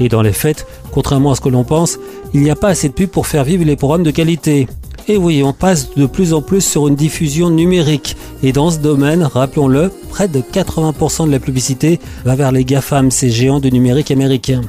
Et 0.00 0.08
dans 0.08 0.22
les 0.22 0.32
faits, 0.32 0.66
contrairement 0.90 1.32
à 1.32 1.34
ce 1.34 1.42
que 1.42 1.50
l'on 1.50 1.64
pense, 1.64 1.98
il 2.32 2.40
n'y 2.40 2.50
a 2.50 2.56
pas 2.56 2.68
assez 2.68 2.88
de 2.88 2.94
pub 2.94 3.10
pour 3.10 3.26
faire 3.26 3.44
vivre 3.44 3.64
les 3.64 3.76
programmes 3.76 4.02
de 4.02 4.10
qualité. 4.10 4.66
Et 5.08 5.16
oui, 5.16 5.42
on 5.42 5.52
passe 5.52 5.94
de 5.94 6.06
plus 6.06 6.32
en 6.32 6.42
plus 6.42 6.60
sur 6.60 6.88
une 6.88 6.94
diffusion 6.94 7.50
numérique. 7.50 8.16
Et 8.42 8.52
dans 8.52 8.70
ce 8.70 8.78
domaine, 8.78 9.22
rappelons-le, 9.22 9.90
près 10.10 10.28
de 10.28 10.40
80% 10.40 11.26
de 11.26 11.32
la 11.32 11.40
publicité 11.40 12.00
va 12.24 12.36
vers 12.36 12.52
les 12.52 12.64
GAFAM, 12.64 13.10
ces 13.10 13.30
géants 13.30 13.60
du 13.60 13.72
numérique 13.72 14.10
américains. 14.10 14.62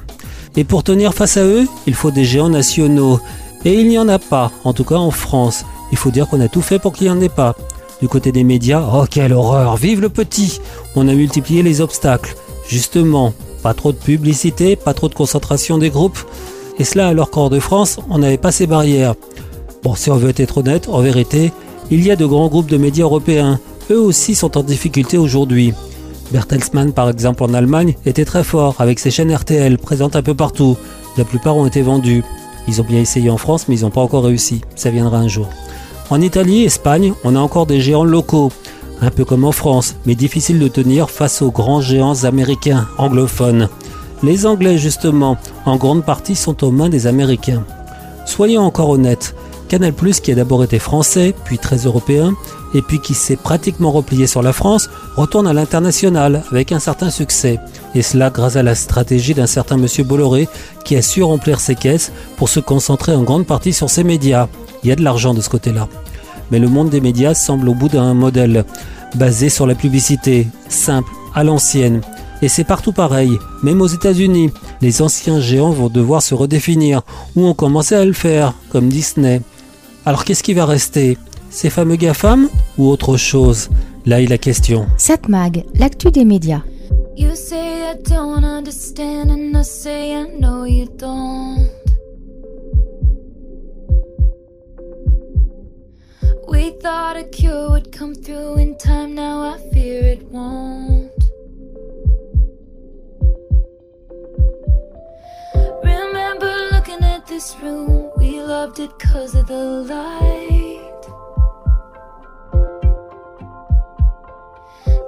Et 0.55 0.63
pour 0.63 0.83
tenir 0.83 1.13
face 1.13 1.37
à 1.37 1.43
eux, 1.43 1.67
il 1.87 1.93
faut 1.93 2.11
des 2.11 2.25
géants 2.25 2.49
nationaux. 2.49 3.19
Et 3.63 3.75
il 3.75 3.87
n'y 3.87 3.99
en 3.99 4.09
a 4.09 4.19
pas, 4.19 4.51
en 4.63 4.73
tout 4.73 4.83
cas 4.83 4.95
en 4.95 5.11
France. 5.11 5.65
Il 5.91 5.97
faut 5.97 6.11
dire 6.11 6.27
qu'on 6.27 6.41
a 6.41 6.47
tout 6.47 6.61
fait 6.61 6.79
pour 6.79 6.93
qu'il 6.93 7.07
n'y 7.07 7.13
en 7.13 7.21
ait 7.21 7.29
pas. 7.29 7.55
Du 8.01 8.07
côté 8.07 8.31
des 8.31 8.43
médias, 8.43 8.83
oh 8.93 9.05
quelle 9.09 9.33
horreur, 9.33 9.77
vive 9.77 10.01
le 10.01 10.09
petit 10.09 10.59
On 10.95 11.07
a 11.07 11.13
multiplié 11.13 11.61
les 11.61 11.81
obstacles. 11.81 12.35
Justement, 12.67 13.33
pas 13.61 13.73
trop 13.73 13.91
de 13.91 13.97
publicité, 13.97 14.75
pas 14.75 14.93
trop 14.93 15.07
de 15.07 15.13
concentration 15.13 15.77
des 15.77 15.91
groupes. 15.91 16.19
Et 16.79 16.83
cela 16.83 17.07
alors 17.07 17.29
qu'en 17.29 17.49
de 17.49 17.59
France, 17.59 17.99
on 18.09 18.17
n'avait 18.17 18.37
pas 18.37 18.51
ces 18.51 18.65
barrières. 18.65 19.13
Bon, 19.83 19.95
si 19.95 20.11
on 20.11 20.15
veut 20.15 20.33
être 20.35 20.59
honnête, 20.59 20.89
en 20.89 21.01
vérité, 21.01 21.51
il 21.89 22.05
y 22.05 22.11
a 22.11 22.15
de 22.15 22.25
grands 22.25 22.49
groupes 22.49 22.69
de 22.69 22.77
médias 22.77 23.05
européens. 23.05 23.59
eux 23.89 23.99
aussi 23.99 24.35
sont 24.35 24.55
en 24.55 24.63
difficulté 24.63 25.17
aujourd'hui. 25.17 25.73
Bertelsmann, 26.31 26.93
par 26.93 27.09
exemple, 27.09 27.43
en 27.43 27.53
Allemagne, 27.53 27.95
était 28.05 28.25
très 28.25 28.43
fort 28.43 28.75
avec 28.77 28.99
ses 28.99 29.09
chaînes 29.09 29.35
RTL 29.35 29.79
présentes 29.79 30.15
un 30.15 30.21
peu 30.21 30.35
partout. 30.35 30.77
La 31.17 31.25
plupart 31.25 31.57
ont 31.57 31.65
été 31.65 31.81
vendus. 31.81 32.23
Ils 32.67 32.79
ont 32.79 32.85
bien 32.85 32.99
essayé 32.99 33.31
en 33.31 33.37
France, 33.37 33.67
mais 33.67 33.79
ils 33.79 33.81
n'ont 33.81 33.89
pas 33.89 34.01
encore 34.01 34.23
réussi. 34.23 34.61
Ça 34.75 34.91
viendra 34.91 35.17
un 35.17 35.27
jour. 35.27 35.49
En 36.11 36.21
Italie 36.21 36.63
Espagne, 36.63 37.13
on 37.23 37.35
a 37.35 37.39
encore 37.39 37.65
des 37.65 37.81
géants 37.81 38.03
locaux, 38.03 38.51
un 39.01 39.09
peu 39.09 39.25
comme 39.25 39.45
en 39.45 39.51
France, 39.51 39.95
mais 40.05 40.13
difficile 40.13 40.59
de 40.59 40.67
tenir 40.67 41.09
face 41.09 41.41
aux 41.41 41.51
grands 41.51 41.81
géants 41.81 42.23
américains 42.23 42.87
anglophones. 42.99 43.67
Les 44.21 44.45
Anglais, 44.45 44.77
justement, 44.77 45.37
en 45.65 45.77
grande 45.77 46.05
partie 46.05 46.35
sont 46.35 46.63
aux 46.63 46.71
mains 46.71 46.89
des 46.89 47.07
Américains. 47.07 47.63
Soyons 48.27 48.61
encore 48.61 48.89
honnêtes, 48.89 49.35
Canal 49.71 49.93
qui 49.93 50.33
a 50.33 50.35
d'abord 50.35 50.65
été 50.65 50.79
français, 50.79 51.33
puis 51.45 51.57
très 51.57 51.77
européen, 51.77 52.33
et 52.73 52.81
puis 52.81 52.99
qui 52.99 53.13
s'est 53.13 53.37
pratiquement 53.37 53.93
replié 53.93 54.27
sur 54.27 54.41
la 54.41 54.51
France, 54.51 54.89
retourne 55.15 55.47
à 55.47 55.53
l'international 55.53 56.43
avec 56.51 56.73
un 56.73 56.79
certain 56.79 57.09
succès. 57.09 57.57
Et 57.95 58.01
cela 58.01 58.31
grâce 58.31 58.57
à 58.57 58.63
la 58.63 58.75
stratégie 58.75 59.33
d'un 59.33 59.47
certain 59.47 59.77
monsieur 59.77 60.03
Bolloré 60.03 60.49
qui 60.83 60.97
a 60.97 61.01
su 61.01 61.23
remplir 61.23 61.61
ses 61.61 61.75
caisses 61.75 62.11
pour 62.35 62.49
se 62.49 62.59
concentrer 62.59 63.15
en 63.15 63.23
grande 63.23 63.45
partie 63.45 63.71
sur 63.71 63.89
ses 63.89 64.03
médias. 64.03 64.49
Il 64.83 64.89
y 64.89 64.91
a 64.91 64.97
de 64.97 65.05
l'argent 65.05 65.33
de 65.33 65.39
ce 65.39 65.49
côté-là. 65.49 65.87
Mais 66.51 66.59
le 66.59 66.67
monde 66.67 66.89
des 66.89 66.99
médias 66.99 67.33
semble 67.33 67.69
au 67.69 67.73
bout 67.73 67.87
d'un 67.87 68.13
modèle 68.13 68.65
basé 69.15 69.47
sur 69.47 69.65
la 69.67 69.75
publicité, 69.75 70.47
simple, 70.67 71.11
à 71.33 71.45
l'ancienne. 71.45 72.01
Et 72.41 72.49
c'est 72.49 72.65
partout 72.65 72.91
pareil, 72.91 73.37
même 73.63 73.79
aux 73.79 73.87
États-Unis. 73.87 74.51
Les 74.81 75.01
anciens 75.01 75.39
géants 75.39 75.69
vont 75.69 75.87
devoir 75.87 76.21
se 76.21 76.35
redéfinir, 76.35 77.03
ou 77.37 77.45
ont 77.45 77.53
commencé 77.53 77.95
à 77.95 78.03
le 78.03 78.11
faire, 78.11 78.53
comme 78.69 78.89
Disney. 78.89 79.41
Alors 80.05 80.25
qu'est-ce 80.25 80.41
qui 80.41 80.53
va 80.53 80.65
rester? 80.65 81.17
Ces 81.51 81.69
fameux 81.69 81.95
GAFAM 81.95 82.49
ou 82.77 82.87
autre 82.87 83.17
chose? 83.17 83.69
Là 84.05 84.19
est 84.21 84.27
la 84.27 84.39
question. 84.39 84.87
Satmag, 84.97 85.65
l'actu 85.75 86.09
des 86.09 86.25
médias. 86.25 86.63
You 87.15 87.35
say 87.35 87.91
I 87.91 87.95
don't 88.09 88.43
understand 88.43 89.29
and 89.29 89.55
I 89.55 89.63
say 89.63 90.15
I 90.15 90.25
know 90.39 90.65
you 90.65 90.87
don't. 90.97 91.69
We 96.47 96.71
thought 96.81 97.17
a 97.17 97.23
cure 97.23 97.69
would 97.69 97.91
come 97.91 98.15
through 98.15 98.57
in 98.57 98.75
time, 98.77 99.13
now 99.13 99.53
I 99.53 99.57
fear 99.71 100.03
it 100.03 100.23
won't. 100.31 101.10
This 107.27 107.55
room, 107.61 108.11
we 108.17 108.41
loved 108.41 108.79
it 108.79 108.97
cause 108.99 109.35
of 109.35 109.47
the 109.47 109.65
light. 109.93 111.01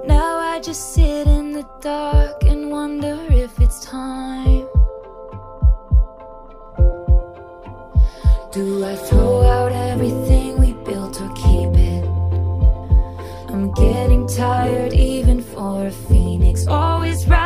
Now 0.06 0.38
I 0.38 0.60
just 0.62 0.94
sit 0.94 1.26
in 1.26 1.52
the 1.52 1.66
dark 1.80 2.44
and 2.44 2.70
wonder 2.70 3.18
if 3.30 3.58
it's 3.60 3.84
time. 3.84 4.66
Do 8.52 8.84
I 8.84 8.96
throw 8.96 9.42
out 9.42 9.72
everything 9.72 10.58
we 10.60 10.72
built 10.84 11.20
or 11.20 11.28
keep 11.34 11.74
it? 11.76 12.04
I'm 13.48 13.72
getting 13.72 14.26
tired 14.28 14.92
even 14.92 15.42
for 15.42 15.86
a 15.86 15.90
phoenix. 15.90 16.66
Always 16.66 17.26
rising 17.26 17.43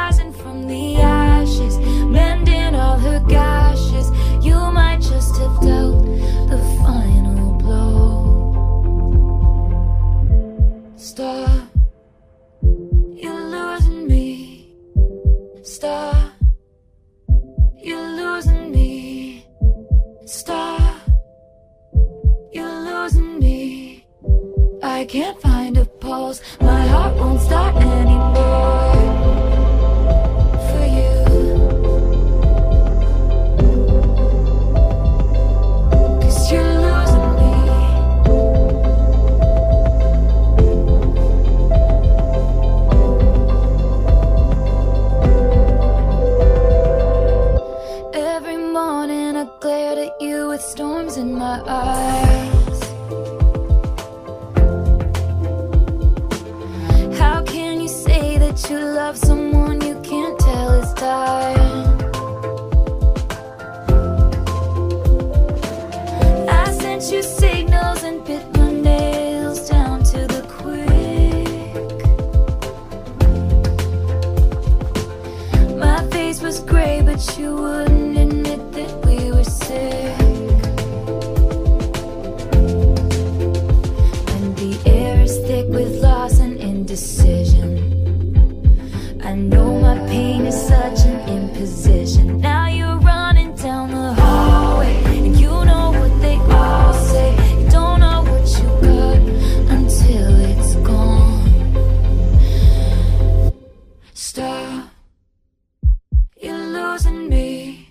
You're 107.01 107.13
losing 107.13 107.29
me. 107.29 107.89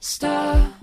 Stop. 0.00 0.77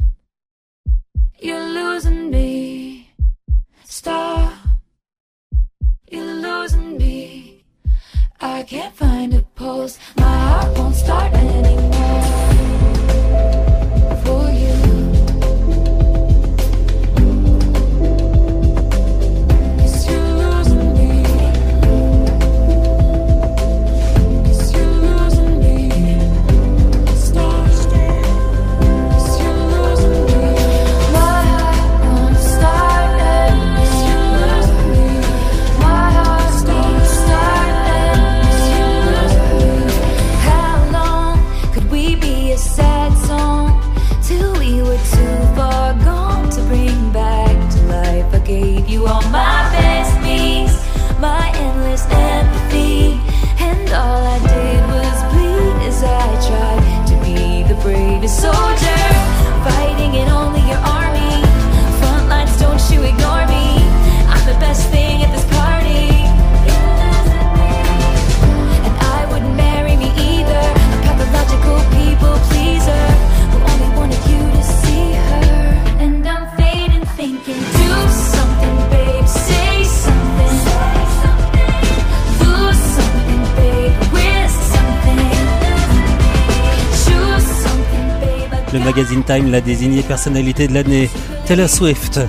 Time 89.25 89.51
l'a 89.51 89.61
désigné 89.61 90.03
personnalité 90.03 90.67
de 90.67 90.73
l'année. 90.73 91.09
Taylor 91.45 91.69
Swift. 91.69 92.19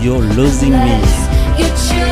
You're 0.00 0.20
losing 0.20 0.72
me. 0.72 2.11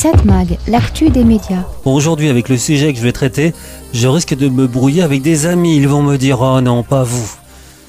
Satmag, 0.00 0.56
l'actu 0.66 1.10
des 1.10 1.24
médias. 1.24 1.66
Aujourd'hui, 1.84 2.30
avec 2.30 2.48
le 2.48 2.56
sujet 2.56 2.90
que 2.90 2.98
je 2.98 3.04
vais 3.04 3.12
traiter, 3.12 3.52
je 3.92 4.08
risque 4.08 4.34
de 4.34 4.48
me 4.48 4.66
brouiller 4.66 5.02
avec 5.02 5.20
des 5.20 5.44
amis. 5.44 5.76
Ils 5.76 5.88
vont 5.88 6.02
me 6.02 6.16
dire 6.16 6.40
Oh 6.40 6.62
non, 6.62 6.82
pas 6.82 7.02
vous. 7.02 7.30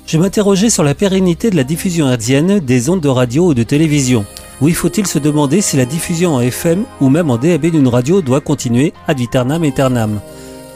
Je 0.07 0.17
m'interrogeais 0.17 0.69
sur 0.69 0.83
la 0.83 0.93
pérennité 0.93 1.49
de 1.49 1.55
la 1.55 1.63
diffusion 1.63 2.11
hertzienne 2.11 2.59
des 2.59 2.89
ondes 2.89 2.99
de 2.99 3.07
radio 3.07 3.45
ou 3.45 3.53
de 3.53 3.63
télévision. 3.63 4.25
Oui, 4.59 4.73
faut-il 4.73 5.07
se 5.07 5.19
demander 5.19 5.61
si 5.61 5.77
la 5.77 5.85
diffusion 5.85 6.35
en 6.35 6.41
FM 6.41 6.83
ou 6.99 7.07
même 7.07 7.29
en 7.29 7.37
DAB 7.37 7.67
d'une 7.67 7.87
radio 7.87 8.21
doit 8.21 8.41
continuer 8.41 8.91
ad 9.07 9.17
vitam 9.17 9.49
aeternam? 9.63 10.19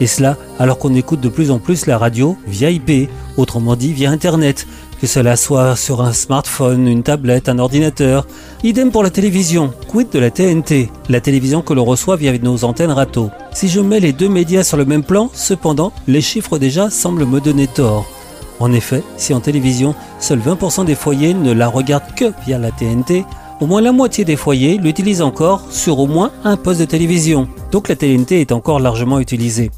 Et 0.00 0.06
cela 0.06 0.38
alors 0.58 0.78
qu'on 0.78 0.94
écoute 0.94 1.20
de 1.20 1.28
plus 1.28 1.50
en 1.50 1.58
plus 1.58 1.84
la 1.84 1.98
radio 1.98 2.38
via 2.46 2.70
IP, 2.70 3.10
autrement 3.36 3.76
dit 3.76 3.92
via 3.92 4.10
Internet, 4.10 4.66
que 5.06 5.12
cela 5.12 5.36
soit 5.36 5.76
sur 5.76 6.02
un 6.02 6.12
smartphone, 6.12 6.88
une 6.88 7.04
tablette, 7.04 7.48
un 7.48 7.60
ordinateur. 7.60 8.26
Idem 8.64 8.90
pour 8.90 9.04
la 9.04 9.10
télévision. 9.10 9.72
Quid 9.86 10.10
de 10.10 10.18
la 10.18 10.32
TNT, 10.32 10.90
la 11.08 11.20
télévision 11.20 11.62
que 11.62 11.74
l'on 11.74 11.84
reçoit 11.84 12.16
via 12.16 12.36
nos 12.38 12.64
antennes 12.64 12.90
râteaux. 12.90 13.30
Si 13.52 13.68
je 13.68 13.78
mets 13.78 14.00
les 14.00 14.12
deux 14.12 14.28
médias 14.28 14.64
sur 14.64 14.76
le 14.76 14.84
même 14.84 15.04
plan, 15.04 15.30
cependant, 15.32 15.92
les 16.08 16.20
chiffres 16.20 16.58
déjà 16.58 16.90
semblent 16.90 17.24
me 17.24 17.40
donner 17.40 17.68
tort. 17.68 18.04
En 18.58 18.72
effet, 18.72 19.04
si 19.16 19.32
en 19.32 19.38
télévision, 19.38 19.94
seuls 20.18 20.40
20% 20.40 20.84
des 20.84 20.96
foyers 20.96 21.34
ne 21.34 21.52
la 21.52 21.68
regardent 21.68 22.14
que 22.16 22.32
via 22.44 22.58
la 22.58 22.72
TNT, 22.72 23.24
au 23.60 23.66
moins 23.66 23.82
la 23.82 23.92
moitié 23.92 24.24
des 24.24 24.34
foyers 24.34 24.76
l'utilisent 24.76 25.22
encore 25.22 25.66
sur 25.70 26.00
au 26.00 26.08
moins 26.08 26.32
un 26.42 26.56
poste 26.56 26.80
de 26.80 26.84
télévision. 26.84 27.46
Donc 27.70 27.88
la 27.88 27.94
TNT 27.94 28.40
est 28.40 28.50
encore 28.50 28.80
largement 28.80 29.20
utilisée. 29.20 29.70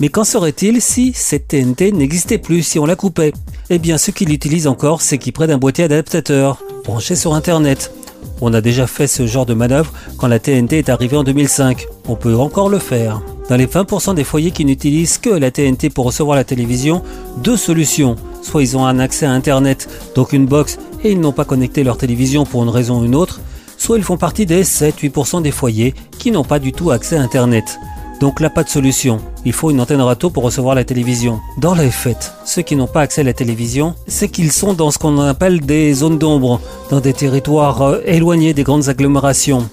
Mais 0.00 0.08
qu'en 0.08 0.24
serait-il 0.24 0.82
si 0.82 1.12
cette 1.14 1.48
TNT 1.48 1.92
n'existait 1.92 2.38
plus, 2.38 2.62
si 2.62 2.78
on 2.78 2.86
la 2.86 2.96
coupait? 2.96 3.32
Eh 3.70 3.78
bien, 3.78 3.96
ceux 3.96 4.12
qui 4.12 4.24
l'utilisent 4.24 4.66
encore, 4.66 5.00
c'est 5.00 5.18
qui 5.18 5.30
près 5.30 5.46
d'un 5.46 5.58
boîtier 5.58 5.84
adaptateur, 5.84 6.58
branché 6.84 7.14
sur 7.14 7.34
Internet. 7.34 7.92
On 8.40 8.52
a 8.52 8.60
déjà 8.60 8.86
fait 8.86 9.06
ce 9.06 9.26
genre 9.26 9.46
de 9.46 9.54
manœuvre 9.54 9.92
quand 10.18 10.26
la 10.26 10.38
TNT 10.38 10.78
est 10.78 10.88
arrivée 10.88 11.16
en 11.16 11.22
2005. 11.22 11.86
On 12.08 12.16
peut 12.16 12.36
encore 12.36 12.68
le 12.68 12.78
faire. 12.78 13.22
Dans 13.48 13.56
les 13.56 13.66
20% 13.66 14.14
des 14.14 14.24
foyers 14.24 14.50
qui 14.50 14.64
n'utilisent 14.64 15.18
que 15.18 15.30
la 15.30 15.50
TNT 15.50 15.90
pour 15.90 16.06
recevoir 16.06 16.36
la 16.36 16.44
télévision, 16.44 17.02
deux 17.42 17.56
solutions. 17.56 18.16
Soit 18.42 18.62
ils 18.62 18.76
ont 18.76 18.86
un 18.86 18.98
accès 18.98 19.26
à 19.26 19.32
Internet, 19.32 19.88
donc 20.14 20.32
une 20.32 20.46
box, 20.46 20.78
et 21.04 21.12
ils 21.12 21.20
n'ont 21.20 21.32
pas 21.32 21.44
connecté 21.44 21.84
leur 21.84 21.98
télévision 21.98 22.44
pour 22.44 22.62
une 22.62 22.70
raison 22.70 23.00
ou 23.00 23.04
une 23.04 23.14
autre, 23.14 23.40
soit 23.76 23.98
ils 23.98 24.04
font 24.04 24.16
partie 24.16 24.46
des 24.46 24.64
7-8% 24.64 25.42
des 25.42 25.50
foyers 25.50 25.94
qui 26.18 26.30
n'ont 26.30 26.44
pas 26.44 26.58
du 26.58 26.72
tout 26.72 26.90
accès 26.90 27.16
à 27.16 27.22
Internet. 27.22 27.78
Donc 28.24 28.40
là, 28.40 28.48
pas 28.48 28.64
de 28.64 28.70
solution. 28.70 29.20
Il 29.44 29.52
faut 29.52 29.70
une 29.70 29.82
antenne 29.82 30.00
râteau 30.00 30.30
pour 30.30 30.44
recevoir 30.44 30.74
la 30.74 30.84
télévision. 30.84 31.40
Dans 31.58 31.74
les 31.74 31.90
faits, 31.90 32.32
ceux 32.46 32.62
qui 32.62 32.74
n'ont 32.74 32.86
pas 32.86 33.02
accès 33.02 33.20
à 33.20 33.24
la 33.24 33.34
télévision, 33.34 33.94
c'est 34.06 34.30
qu'ils 34.30 34.50
sont 34.50 34.72
dans 34.72 34.90
ce 34.90 34.96
qu'on 34.96 35.18
appelle 35.20 35.60
des 35.60 35.92
zones 35.92 36.16
d'ombre, 36.16 36.58
dans 36.88 37.00
des 37.00 37.12
territoires 37.12 37.82
euh, 37.82 38.00
éloignés 38.06 38.54
des 38.54 38.62
grandes 38.62 38.88
agglomérations, 38.88 39.68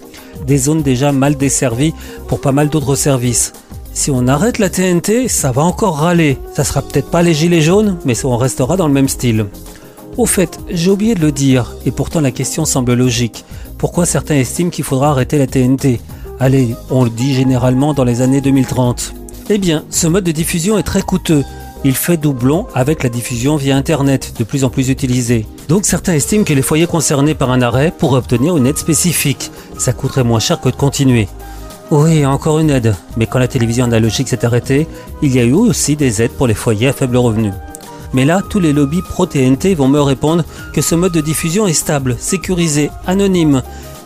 des 0.45 0.57
zones 0.57 0.81
déjà 0.81 1.13
mal 1.13 1.37
desservies 1.37 1.93
pour 2.27 2.41
pas 2.41 2.51
mal 2.51 2.67
d'autres 2.67 2.95
services. 2.95 3.53
Si 3.93 4.11
on 4.11 4.27
arrête 4.27 4.59
la 4.59 4.69
TNT, 4.69 5.29
ça 5.29 5.53
va 5.53 5.61
encore 5.61 5.99
râler. 5.99 6.37
Ça 6.53 6.65
sera 6.65 6.81
peut-être 6.81 7.09
pas 7.09 7.21
les 7.21 7.33
gilets 7.33 7.61
jaunes, 7.61 7.99
mais 8.03 8.25
on 8.25 8.35
restera 8.35 8.75
dans 8.75 8.87
le 8.89 8.93
même 8.93 9.07
style. 9.07 9.45
Au 10.17 10.25
fait, 10.25 10.59
j'ai 10.69 10.91
oublié 10.91 11.15
de 11.15 11.21
le 11.21 11.31
dire, 11.31 11.73
et 11.85 11.91
pourtant 11.91 12.19
la 12.19 12.31
question 12.31 12.65
semble 12.65 12.95
logique. 12.95 13.45
Pourquoi 13.77 14.05
certains 14.05 14.35
estiment 14.35 14.71
qu'il 14.71 14.83
faudra 14.83 15.11
arrêter 15.11 15.37
la 15.37 15.47
TNT 15.47 16.01
Allez, 16.43 16.73
on 16.89 17.03
le 17.03 17.11
dit 17.11 17.35
généralement 17.35 17.93
dans 17.93 18.03
les 18.03 18.21
années 18.21 18.41
2030. 18.41 19.13
Eh 19.51 19.59
bien, 19.59 19.83
ce 19.91 20.07
mode 20.07 20.23
de 20.23 20.31
diffusion 20.31 20.79
est 20.79 20.83
très 20.83 21.03
coûteux. 21.03 21.43
Il 21.83 21.93
fait 21.93 22.17
doublon 22.17 22.65
avec 22.73 23.03
la 23.03 23.09
diffusion 23.09 23.57
via 23.57 23.77
Internet, 23.77 24.33
de 24.39 24.43
plus 24.43 24.63
en 24.63 24.71
plus 24.71 24.89
utilisée. 24.89 25.45
Donc 25.67 25.85
certains 25.85 26.13
estiment 26.13 26.43
que 26.43 26.55
les 26.55 26.63
foyers 26.63 26.87
concernés 26.87 27.35
par 27.35 27.51
un 27.51 27.61
arrêt 27.61 27.93
pourraient 27.95 28.17
obtenir 28.17 28.57
une 28.57 28.65
aide 28.65 28.79
spécifique. 28.79 29.51
Ça 29.77 29.93
coûterait 29.93 30.23
moins 30.23 30.39
cher 30.39 30.59
que 30.59 30.69
de 30.69 30.75
continuer. 30.75 31.27
Oui, 31.91 32.25
encore 32.25 32.57
une 32.57 32.71
aide. 32.71 32.95
Mais 33.17 33.27
quand 33.27 33.37
la 33.37 33.47
télévision 33.47 33.85
analogique 33.85 34.27
s'est 34.27 34.43
arrêtée, 34.43 34.87
il 35.21 35.35
y 35.35 35.39
a 35.39 35.43
eu 35.43 35.53
aussi 35.53 35.95
des 35.95 36.23
aides 36.23 36.31
pour 36.31 36.47
les 36.47 36.55
foyers 36.55 36.87
à 36.87 36.93
faible 36.93 37.17
revenu. 37.17 37.51
Mais 38.13 38.25
là, 38.25 38.41
tous 38.49 38.59
les 38.59 38.73
lobbies 38.73 39.03
pro-TNT 39.03 39.75
vont 39.75 39.87
me 39.87 40.01
répondre 40.01 40.43
que 40.73 40.81
ce 40.81 40.95
mode 40.95 41.13
de 41.13 41.21
diffusion 41.21 41.67
est 41.67 41.73
stable, 41.73 42.15
sécurisé, 42.19 42.89
anonyme. 43.05 43.61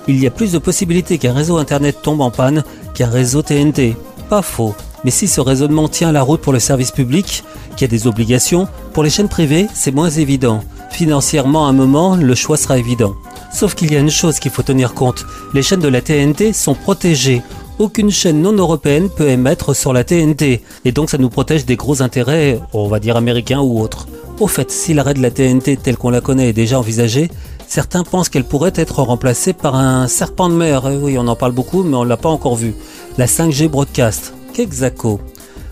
Il 0.07 0.19
y 0.19 0.27
a 0.27 0.31
plus 0.31 0.51
de 0.51 0.59
possibilités 0.59 1.17
qu'un 1.17 1.33
réseau 1.33 1.57
Internet 1.57 1.97
tombe 2.03 2.21
en 2.21 2.29
panne 2.29 2.63
qu'un 2.93 3.09
réseau 3.09 3.41
TNT. 3.41 3.95
Pas 4.29 4.43
faux. 4.43 4.75
Mais 5.03 5.11
si 5.11 5.27
ce 5.27 5.41
raisonnement 5.41 5.87
tient 5.87 6.11
la 6.11 6.21
route 6.21 6.41
pour 6.41 6.53
le 6.53 6.59
service 6.59 6.91
public, 6.91 7.43
qui 7.75 7.85
a 7.85 7.87
des 7.87 8.07
obligations, 8.07 8.67
pour 8.93 9.03
les 9.03 9.09
chaînes 9.09 9.29
privées, 9.29 9.67
c'est 9.73 9.93
moins 9.93 10.09
évident. 10.09 10.63
Financièrement, 10.91 11.65
à 11.65 11.69
un 11.69 11.73
moment, 11.73 12.15
le 12.15 12.35
choix 12.35 12.57
sera 12.57 12.77
évident. 12.77 13.15
Sauf 13.51 13.73
qu'il 13.73 13.91
y 13.91 13.95
a 13.95 13.99
une 13.99 14.11
chose 14.11 14.39
qu'il 14.39 14.51
faut 14.51 14.63
tenir 14.63 14.93
compte. 14.93 15.25
Les 15.53 15.63
chaînes 15.63 15.79
de 15.79 15.87
la 15.87 16.01
TNT 16.01 16.53
sont 16.53 16.75
protégées. 16.75 17.41
Aucune 17.79 18.11
chaîne 18.11 18.41
non 18.41 18.53
européenne 18.53 19.09
peut 19.09 19.27
émettre 19.27 19.75
sur 19.75 19.91
la 19.91 20.03
TNT. 20.03 20.61
Et 20.85 20.91
donc 20.91 21.09
ça 21.09 21.17
nous 21.17 21.29
protège 21.29 21.65
des 21.65 21.75
gros 21.75 22.01
intérêts, 22.01 22.59
on 22.73 22.87
va 22.87 22.99
dire 22.99 23.17
américains 23.17 23.59
ou 23.59 23.81
autres. 23.81 24.07
Au 24.39 24.47
fait, 24.47 24.71
si 24.71 24.93
l'arrêt 24.93 25.13
de 25.13 25.21
la 25.21 25.31
TNT 25.31 25.77
tel 25.77 25.97
qu'on 25.97 26.09
la 26.09 26.21
connaît 26.21 26.49
est 26.49 26.53
déjà 26.53 26.79
envisagé, 26.79 27.29
certains 27.67 28.03
pensent 28.03 28.29
qu'elle 28.29 28.43
pourrait 28.43 28.73
être 28.75 29.01
remplacée 29.01 29.53
par 29.53 29.75
un 29.75 30.07
serpent 30.07 30.49
de 30.49 30.55
mer. 30.55 30.83
Eh 30.89 30.97
oui, 30.97 31.17
on 31.17 31.27
en 31.27 31.35
parle 31.35 31.51
beaucoup, 31.51 31.83
mais 31.83 31.95
on 31.95 32.03
l'a 32.03 32.17
pas 32.17 32.29
encore 32.29 32.55
vu. 32.55 32.73
La 33.17 33.25
5G 33.25 33.67
Broadcast. 33.67 34.33
Qu'exaco. 34.53 35.19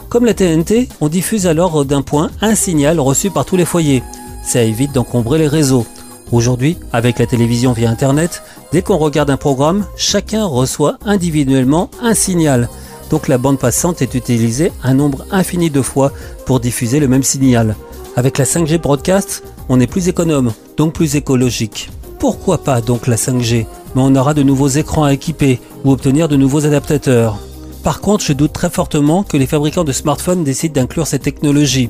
Comme 0.10 0.25
la 0.25 0.34
TNT, 0.34 0.89
on 1.01 1.08
diffuse 1.08 1.47
alors 1.47 1.86
d'un 1.86 2.01
point 2.01 2.29
un 2.41 2.56
signal 2.56 2.99
reçu 2.99 3.32
par 3.32 3.45
tous 3.45 3.58
les 3.58 3.65
foyers. 3.65 4.03
Ça 4.43 4.62
évite 4.62 4.91
d'encombrer 4.91 5.39
les 5.39 5.47
réseaux. 5.47 5.86
Aujourd'hui, 6.32 6.77
avec 6.91 7.19
la 7.19 7.25
télévision 7.25 7.73
via 7.73 7.89
Internet, 7.89 8.43
dès 8.71 8.82
qu'on 8.82 8.97
regarde 8.97 9.29
un 9.29 9.38
programme, 9.38 9.86
chacun 9.95 10.45
reçoit 10.45 10.97
individuellement 11.06 11.89
un 12.01 12.13
signal. 12.13 12.69
Donc 13.10 13.27
la 13.27 13.38
bande 13.38 13.60
passante 13.60 14.01
est 14.01 14.15
utilisée 14.15 14.71
un 14.84 14.95
nombre 14.95 15.25
infini 15.32 15.69
de 15.69 15.82
fois 15.82 16.12
pour 16.45 16.60
diffuser 16.60 16.99
le 16.99 17.08
même 17.08 17.23
signal. 17.23 17.75
Avec 18.15 18.38
la 18.38 18.45
5G 18.45 18.78
Broadcast, 18.80 19.43
on 19.69 19.80
est 19.80 19.88
plus 19.88 20.08
économe, 20.08 20.54
donc 20.78 20.93
plus 20.93 21.15
écologique. 21.15 21.89
Pourquoi 22.19 22.60
pas 22.60 22.80
donc 22.80 23.08
la 23.08 23.15
5G 23.15 23.65
Mais 23.95 24.02
on 24.04 24.15
aura 24.15 24.36
de 24.36 24.43
nouveaux 24.43 24.67
écrans 24.67 25.06
à 25.06 25.13
équiper 25.13 25.60
ou 25.84 25.91
obtenir 25.91 26.28
de 26.28 26.36
nouveaux 26.36 26.65
adaptateurs. 26.67 27.39
Par 27.84 28.02
contre, 28.02 28.23
je 28.23 28.34
doute 28.34 28.54
très 28.54 28.69
fortement 28.69 29.23
que 29.23 29.36
les 29.36 29.47
fabricants 29.47 29.84
de 29.84 29.91
smartphones 29.91 30.43
décident 30.43 30.80
d'inclure 30.80 31.08
cette 31.08 31.23
technologie. 31.23 31.89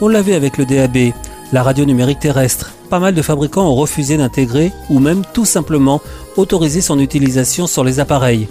On 0.00 0.08
l'a 0.08 0.20
vu 0.20 0.34
avec 0.34 0.58
le 0.58 0.66
DAB, 0.66 1.14
la 1.52 1.62
radio 1.62 1.84
numérique 1.84 2.18
terrestre. 2.18 2.72
Pas 2.90 2.98
mal 2.98 3.14
de 3.14 3.22
fabricants 3.22 3.68
ont 3.68 3.76
refusé 3.76 4.16
d'intégrer 4.16 4.72
ou 4.90 4.98
même 4.98 5.22
tout 5.32 5.44
simplement 5.44 6.00
autoriser 6.36 6.80
son 6.80 6.98
utilisation 6.98 7.68
sur 7.68 7.84
les 7.84 8.00
appareils. 8.00 8.48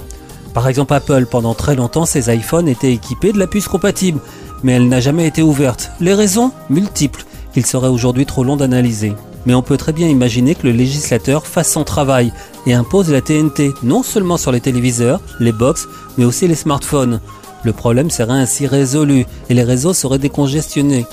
Par 0.54 0.67
exemple 0.67 0.93
Apple, 0.93 1.26
pendant 1.30 1.54
très 1.54 1.76
longtemps 1.76 2.06
ses 2.06 2.34
iPhones 2.34 2.69
étaient 2.69 2.93
équipés 2.93 3.34
de 3.34 3.39
la 3.39 3.47
puce 3.47 3.67
compatible, 3.67 4.19
mais 4.63 4.74
elle 4.74 4.88
n'a 4.88 5.00
jamais 5.00 5.28
été 5.28 5.41
ouverte. 5.41 5.91
Les 6.00 6.13
raisons 6.13 6.52
Multiples, 6.69 7.26
qu'il 7.54 7.65
serait 7.65 7.88
aujourd'hui 7.88 8.26
trop 8.26 8.43
long 8.43 8.58
d'analyser. 8.58 9.13
Mais 9.45 9.54
on 9.54 9.62
peut 9.62 9.78
très 9.78 9.93
bien 9.93 10.08
imaginer 10.08 10.56
que 10.56 10.67
le 10.67 10.74
législateur 10.74 11.47
fasse 11.47 11.71
son 11.71 11.84
travail 11.84 12.32
et 12.67 12.74
impose 12.74 13.12
la 13.12 13.21
TNT 13.21 13.71
non 13.84 14.04
seulement 14.04 14.38
sur 14.38 14.52
les 14.52 14.62
téléviseurs, 14.62 15.19
les 15.39 15.52
box, 15.52 15.88
mais 16.17 16.26
aussi 16.26 16.47
les 16.47 16.56
smartphones. 16.56 17.19
Le 17.63 17.74
problème 17.74 18.10
serait 18.10 18.34
ainsi 18.34 18.67
résolu 18.67 19.26
et 19.50 19.54
les 19.54 19.63
réseaux 19.63 19.93
seraient 19.93 20.19
décongestionnés. 20.19 21.06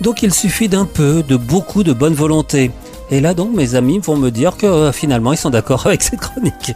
Donc 0.00 0.22
il 0.22 0.32
suffit 0.32 0.68
d'un 0.68 0.84
peu, 0.84 1.22
de 1.22 1.36
beaucoup 1.36 1.82
de 1.82 1.92
bonne 1.92 2.14
volonté. 2.14 2.70
Et 3.10 3.20
là 3.20 3.34
donc 3.34 3.54
mes 3.54 3.74
amis 3.74 3.98
vont 3.98 4.16
me 4.16 4.30
dire 4.30 4.56
que 4.56 4.66
euh, 4.66 4.92
finalement 4.92 5.32
ils 5.32 5.38
sont 5.38 5.50
d'accord 5.50 5.82
avec 5.86 6.02
cette 6.02 6.20
chronique. 6.20 6.72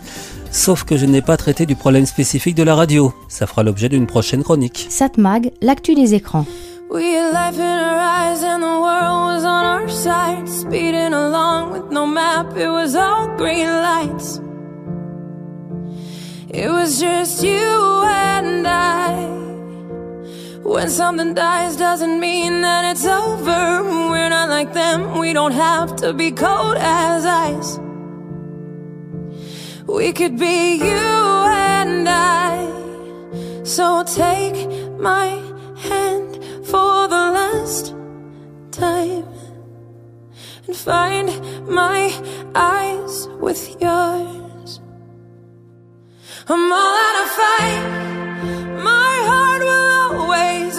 Sauf 0.52 0.84
que 0.84 0.96
je 0.96 1.06
n'ai 1.06 1.22
pas 1.22 1.36
traité 1.36 1.64
du 1.64 1.76
problème 1.76 2.06
spécifique 2.06 2.56
de 2.56 2.62
la 2.62 2.74
radio. 2.74 3.14
Ça 3.28 3.46
fera 3.46 3.62
l'objet 3.62 3.88
d'une 3.88 4.06
prochaine 4.06 4.42
chronique. 4.42 4.86
Satmag, 4.90 5.52
l'actu 5.62 5.94
des 5.94 6.14
écrans. 6.14 6.44
We 6.90 7.14
had 7.14 7.32
life 7.32 7.56
in 7.56 7.78
our 7.78 8.00
eyes 8.00 8.42
and 8.42 8.60
the 8.62 8.80
world 8.80 9.36
was 9.36 9.44
on 9.44 9.64
our 9.64 9.88
side. 9.88 10.48
Speeding 10.48 11.14
along 11.14 11.70
with 11.70 11.92
no 11.92 12.04
map, 12.04 12.56
it 12.56 12.68
was 12.68 12.96
all 12.96 13.28
green 13.36 13.68
lights. 13.68 14.40
It 16.52 16.68
was 16.68 16.98
just 16.98 17.44
you 17.44 18.02
and 18.04 18.66
I. 18.66 19.28
When 20.64 20.88
something 20.90 21.32
dies 21.32 21.76
doesn't 21.76 22.18
mean 22.18 22.62
that 22.62 22.90
it's 22.90 23.06
over. 23.06 23.84
We're 24.10 24.28
not 24.28 24.48
like 24.48 24.72
them, 24.74 25.16
we 25.16 25.32
don't 25.32 25.54
have 25.54 25.94
to 25.98 26.12
be 26.12 26.32
cold 26.32 26.76
as 26.76 27.24
ice. 27.24 27.78
We 29.86 30.12
could 30.12 30.38
be 30.38 30.74
you 30.76 30.86
and 30.86 32.08
I. 32.08 32.68
So 33.64 34.04
take 34.04 34.68
my 34.98 35.26
hand 35.76 36.36
for 36.64 37.08
the 37.08 37.24
last 37.38 37.94
time 38.70 39.26
and 40.66 40.76
find 40.76 41.28
my 41.68 42.12
eyes 42.54 43.28
with 43.40 43.76
yours. 43.80 44.80
I'm 46.48 46.72
all 46.72 46.94
out 47.06 47.16
of 47.24 47.30
fight. 47.40 47.82
My 48.82 49.16
heart 49.30 49.62
will 49.62 50.20
always 50.20 50.69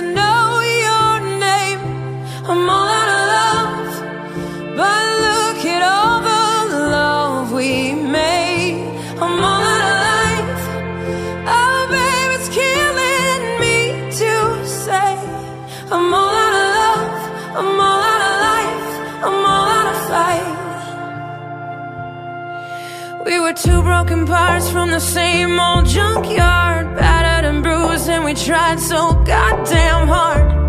We 23.31 23.39
were 23.39 23.53
two 23.53 23.81
broken 23.81 24.25
parts 24.27 24.69
from 24.69 24.91
the 24.91 24.99
same 24.99 25.57
old 25.57 25.85
junkyard, 25.85 26.97
battered 26.97 27.45
and 27.49 27.63
bruised, 27.63 28.09
and 28.09 28.25
we 28.25 28.33
tried 28.33 28.77
so 28.77 29.13
goddamn 29.23 30.09
hard 30.09 30.60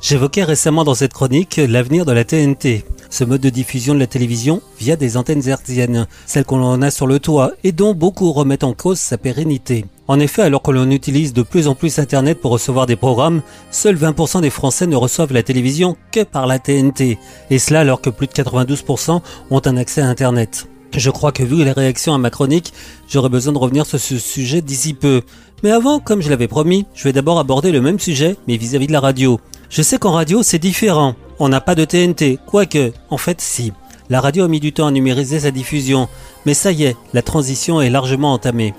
J'évoquais 0.00 0.44
récemment 0.44 0.84
dans 0.84 0.94
cette 0.94 1.12
chronique 1.12 1.56
l'avenir 1.56 2.04
de 2.04 2.12
la 2.12 2.22
TNT, 2.22 2.84
ce 3.10 3.24
mode 3.24 3.40
de 3.40 3.50
diffusion 3.50 3.94
de 3.94 3.98
la 3.98 4.06
télévision 4.06 4.62
via 4.78 4.94
des 4.94 5.16
antennes 5.16 5.48
hertziennes, 5.48 6.06
celles 6.26 6.44
qu'on 6.44 6.62
en 6.62 6.82
a 6.82 6.92
sur 6.92 7.08
le 7.08 7.18
toit 7.18 7.52
et 7.64 7.72
dont 7.72 7.94
beaucoup 7.94 8.30
remettent 8.30 8.62
en 8.62 8.74
cause 8.74 9.00
sa 9.00 9.18
pérennité. 9.18 9.86
En 10.06 10.20
effet, 10.20 10.42
alors 10.42 10.62
que 10.62 10.70
l'on 10.70 10.90
utilise 10.90 11.32
de 11.32 11.42
plus 11.42 11.66
en 11.66 11.74
plus 11.74 11.98
Internet 11.98 12.40
pour 12.40 12.52
recevoir 12.52 12.86
des 12.86 12.96
programmes, 12.96 13.42
seuls 13.72 13.96
20% 13.96 14.40
des 14.40 14.50
Français 14.50 14.86
ne 14.86 14.94
reçoivent 14.94 15.32
la 15.32 15.42
télévision 15.42 15.96
que 16.12 16.22
par 16.22 16.46
la 16.46 16.60
TNT, 16.60 17.18
et 17.50 17.58
cela 17.58 17.80
alors 17.80 18.00
que 18.00 18.10
plus 18.10 18.28
de 18.28 18.32
92% 18.32 19.20
ont 19.50 19.62
un 19.64 19.76
accès 19.76 20.00
à 20.00 20.06
Internet. 20.06 20.68
Je 20.94 21.10
crois 21.10 21.32
que 21.32 21.42
vu 21.42 21.64
les 21.64 21.72
réactions 21.72 22.14
à 22.14 22.18
ma 22.18 22.30
chronique, 22.30 22.72
j'aurai 23.08 23.28
besoin 23.28 23.52
de 23.52 23.58
revenir 23.58 23.86
sur 23.86 23.98
ce 23.98 24.18
sujet 24.18 24.60
d'ici 24.60 24.94
peu. 24.94 25.22
Mais 25.62 25.70
avant, 25.70 26.00
comme 26.00 26.20
je 26.20 26.28
l'avais 26.28 26.48
promis, 26.48 26.86
je 26.94 27.04
vais 27.04 27.12
d'abord 27.12 27.38
aborder 27.38 27.72
le 27.72 27.80
même 27.80 27.98
sujet, 27.98 28.36
mais 28.46 28.56
vis-à-vis 28.56 28.88
de 28.88 28.92
la 28.92 29.00
radio. 29.00 29.40
Je 29.70 29.80
sais 29.80 29.98
qu'en 29.98 30.12
radio, 30.12 30.42
c'est 30.42 30.58
différent. 30.58 31.14
On 31.38 31.48
n'a 31.48 31.60
pas 31.60 31.74
de 31.74 31.84
TNT, 31.84 32.38
quoique, 32.46 32.92
en 33.10 33.16
fait, 33.16 33.40
si. 33.40 33.72
La 34.10 34.20
radio 34.20 34.44
a 34.44 34.48
mis 34.48 34.60
du 34.60 34.72
temps 34.72 34.86
à 34.86 34.90
numériser 34.90 35.40
sa 35.40 35.50
diffusion, 35.50 36.08
mais 36.44 36.52
ça 36.52 36.72
y 36.72 36.84
est, 36.84 36.96
la 37.14 37.22
transition 37.22 37.80
est 37.80 37.88
largement 37.88 38.34
entamée. 38.34 38.74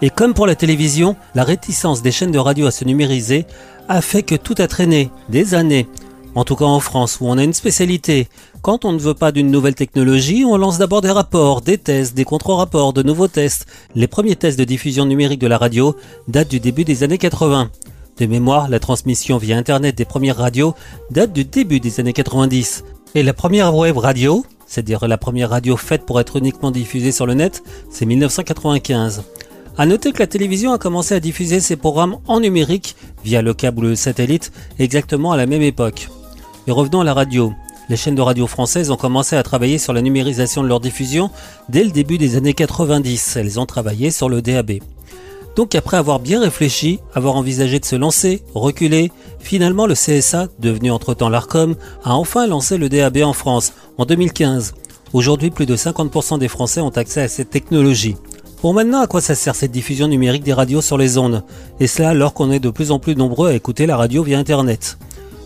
Et 0.00 0.08
comme 0.08 0.32
pour 0.32 0.46
la 0.46 0.54
télévision, 0.54 1.16
la 1.34 1.44
réticence 1.44 2.00
des 2.00 2.12
chaînes 2.12 2.30
de 2.30 2.38
radio 2.38 2.66
à 2.66 2.70
se 2.70 2.84
numériser 2.84 3.44
a 3.88 4.00
fait 4.00 4.22
que 4.22 4.36
tout 4.36 4.54
a 4.58 4.66
traîné, 4.68 5.10
des 5.28 5.54
années. 5.54 5.86
En 6.34 6.44
tout 6.44 6.56
cas 6.56 6.64
en 6.64 6.80
France, 6.80 7.18
où 7.20 7.26
on 7.26 7.38
a 7.38 7.42
une 7.42 7.52
spécialité. 7.52 8.28
Quand 8.62 8.84
on 8.84 8.92
ne 8.92 8.98
veut 8.98 9.14
pas 9.14 9.32
d'une 9.32 9.50
nouvelle 9.50 9.74
technologie, 9.74 10.44
on 10.44 10.56
lance 10.56 10.78
d'abord 10.78 11.00
des 11.00 11.10
rapports, 11.10 11.62
des 11.62 11.78
tests, 11.78 12.14
des 12.14 12.24
contre-rapports, 12.24 12.92
de 12.92 13.02
nouveaux 13.02 13.28
tests. 13.28 13.66
Les 13.94 14.06
premiers 14.06 14.36
tests 14.36 14.58
de 14.58 14.64
diffusion 14.64 15.04
numérique 15.04 15.40
de 15.40 15.46
la 15.46 15.58
radio 15.58 15.96
datent 16.28 16.48
du 16.48 16.60
début 16.60 16.84
des 16.84 17.02
années 17.02 17.18
80. 17.18 17.70
De 18.18 18.26
mémoire, 18.26 18.68
la 18.68 18.80
transmission 18.80 19.38
via 19.38 19.56
Internet 19.56 19.96
des 19.96 20.04
premières 20.04 20.36
radios 20.36 20.74
date 21.10 21.32
du 21.32 21.44
début 21.44 21.78
des 21.80 22.00
années 22.00 22.12
90. 22.12 22.84
Et 23.14 23.22
la 23.22 23.32
première 23.32 23.74
web 23.74 23.96
radio, 23.96 24.44
c'est-à-dire 24.66 25.06
la 25.06 25.18
première 25.18 25.50
radio 25.50 25.76
faite 25.76 26.04
pour 26.04 26.20
être 26.20 26.36
uniquement 26.36 26.72
diffusée 26.72 27.12
sur 27.12 27.26
le 27.26 27.34
net, 27.34 27.62
c'est 27.90 28.06
1995. 28.06 29.22
À 29.76 29.86
noter 29.86 30.10
que 30.10 30.18
la 30.18 30.26
télévision 30.26 30.72
a 30.72 30.78
commencé 30.78 31.14
à 31.14 31.20
diffuser 31.20 31.60
ses 31.60 31.76
programmes 31.76 32.18
en 32.26 32.40
numérique 32.40 32.96
via 33.24 33.40
le 33.40 33.54
câble 33.54 33.96
satellite 33.96 34.50
exactement 34.80 35.30
à 35.30 35.36
la 35.36 35.46
même 35.46 35.62
époque. 35.62 36.08
Et 36.68 36.70
revenons 36.70 37.00
à 37.00 37.04
la 37.04 37.14
radio. 37.14 37.54
Les 37.88 37.96
chaînes 37.96 38.14
de 38.14 38.20
radio 38.20 38.46
françaises 38.46 38.90
ont 38.90 38.96
commencé 38.96 39.34
à 39.36 39.42
travailler 39.42 39.78
sur 39.78 39.94
la 39.94 40.02
numérisation 40.02 40.62
de 40.62 40.68
leur 40.68 40.80
diffusion 40.80 41.30
dès 41.70 41.82
le 41.82 41.90
début 41.90 42.18
des 42.18 42.36
années 42.36 42.52
90. 42.52 43.36
Elles 43.36 43.58
ont 43.58 43.64
travaillé 43.64 44.10
sur 44.10 44.28
le 44.28 44.42
DAB. 44.42 44.72
Donc 45.56 45.74
après 45.74 45.96
avoir 45.96 46.18
bien 46.18 46.42
réfléchi, 46.42 46.98
avoir 47.14 47.36
envisagé 47.36 47.80
de 47.80 47.86
se 47.86 47.96
lancer, 47.96 48.42
reculer, 48.54 49.10
finalement 49.38 49.86
le 49.86 49.94
CSA, 49.94 50.48
devenu 50.58 50.90
entre-temps 50.90 51.30
l'ARCOM, 51.30 51.74
a 52.04 52.14
enfin 52.14 52.46
lancé 52.46 52.76
le 52.76 52.90
DAB 52.90 53.16
en 53.22 53.32
France 53.32 53.72
en 53.96 54.04
2015. 54.04 54.74
Aujourd'hui, 55.14 55.48
plus 55.48 55.64
de 55.64 55.74
50% 55.74 56.38
des 56.38 56.48
Français 56.48 56.82
ont 56.82 56.90
accès 56.90 57.22
à 57.22 57.28
cette 57.28 57.48
technologie. 57.48 58.16
Bon 58.62 58.74
maintenant, 58.74 59.00
à 59.00 59.06
quoi 59.06 59.22
ça 59.22 59.34
sert 59.34 59.54
cette 59.54 59.72
diffusion 59.72 60.06
numérique 60.06 60.44
des 60.44 60.52
radios 60.52 60.82
sur 60.82 60.98
les 60.98 61.16
ondes? 61.16 61.44
Et 61.80 61.86
cela 61.86 62.10
alors 62.10 62.34
qu'on 62.34 62.52
est 62.52 62.60
de 62.60 62.68
plus 62.68 62.90
en 62.90 62.98
plus 62.98 63.16
nombreux 63.16 63.48
à 63.48 63.54
écouter 63.54 63.86
la 63.86 63.96
radio 63.96 64.22
via 64.22 64.38
Internet. 64.38 64.98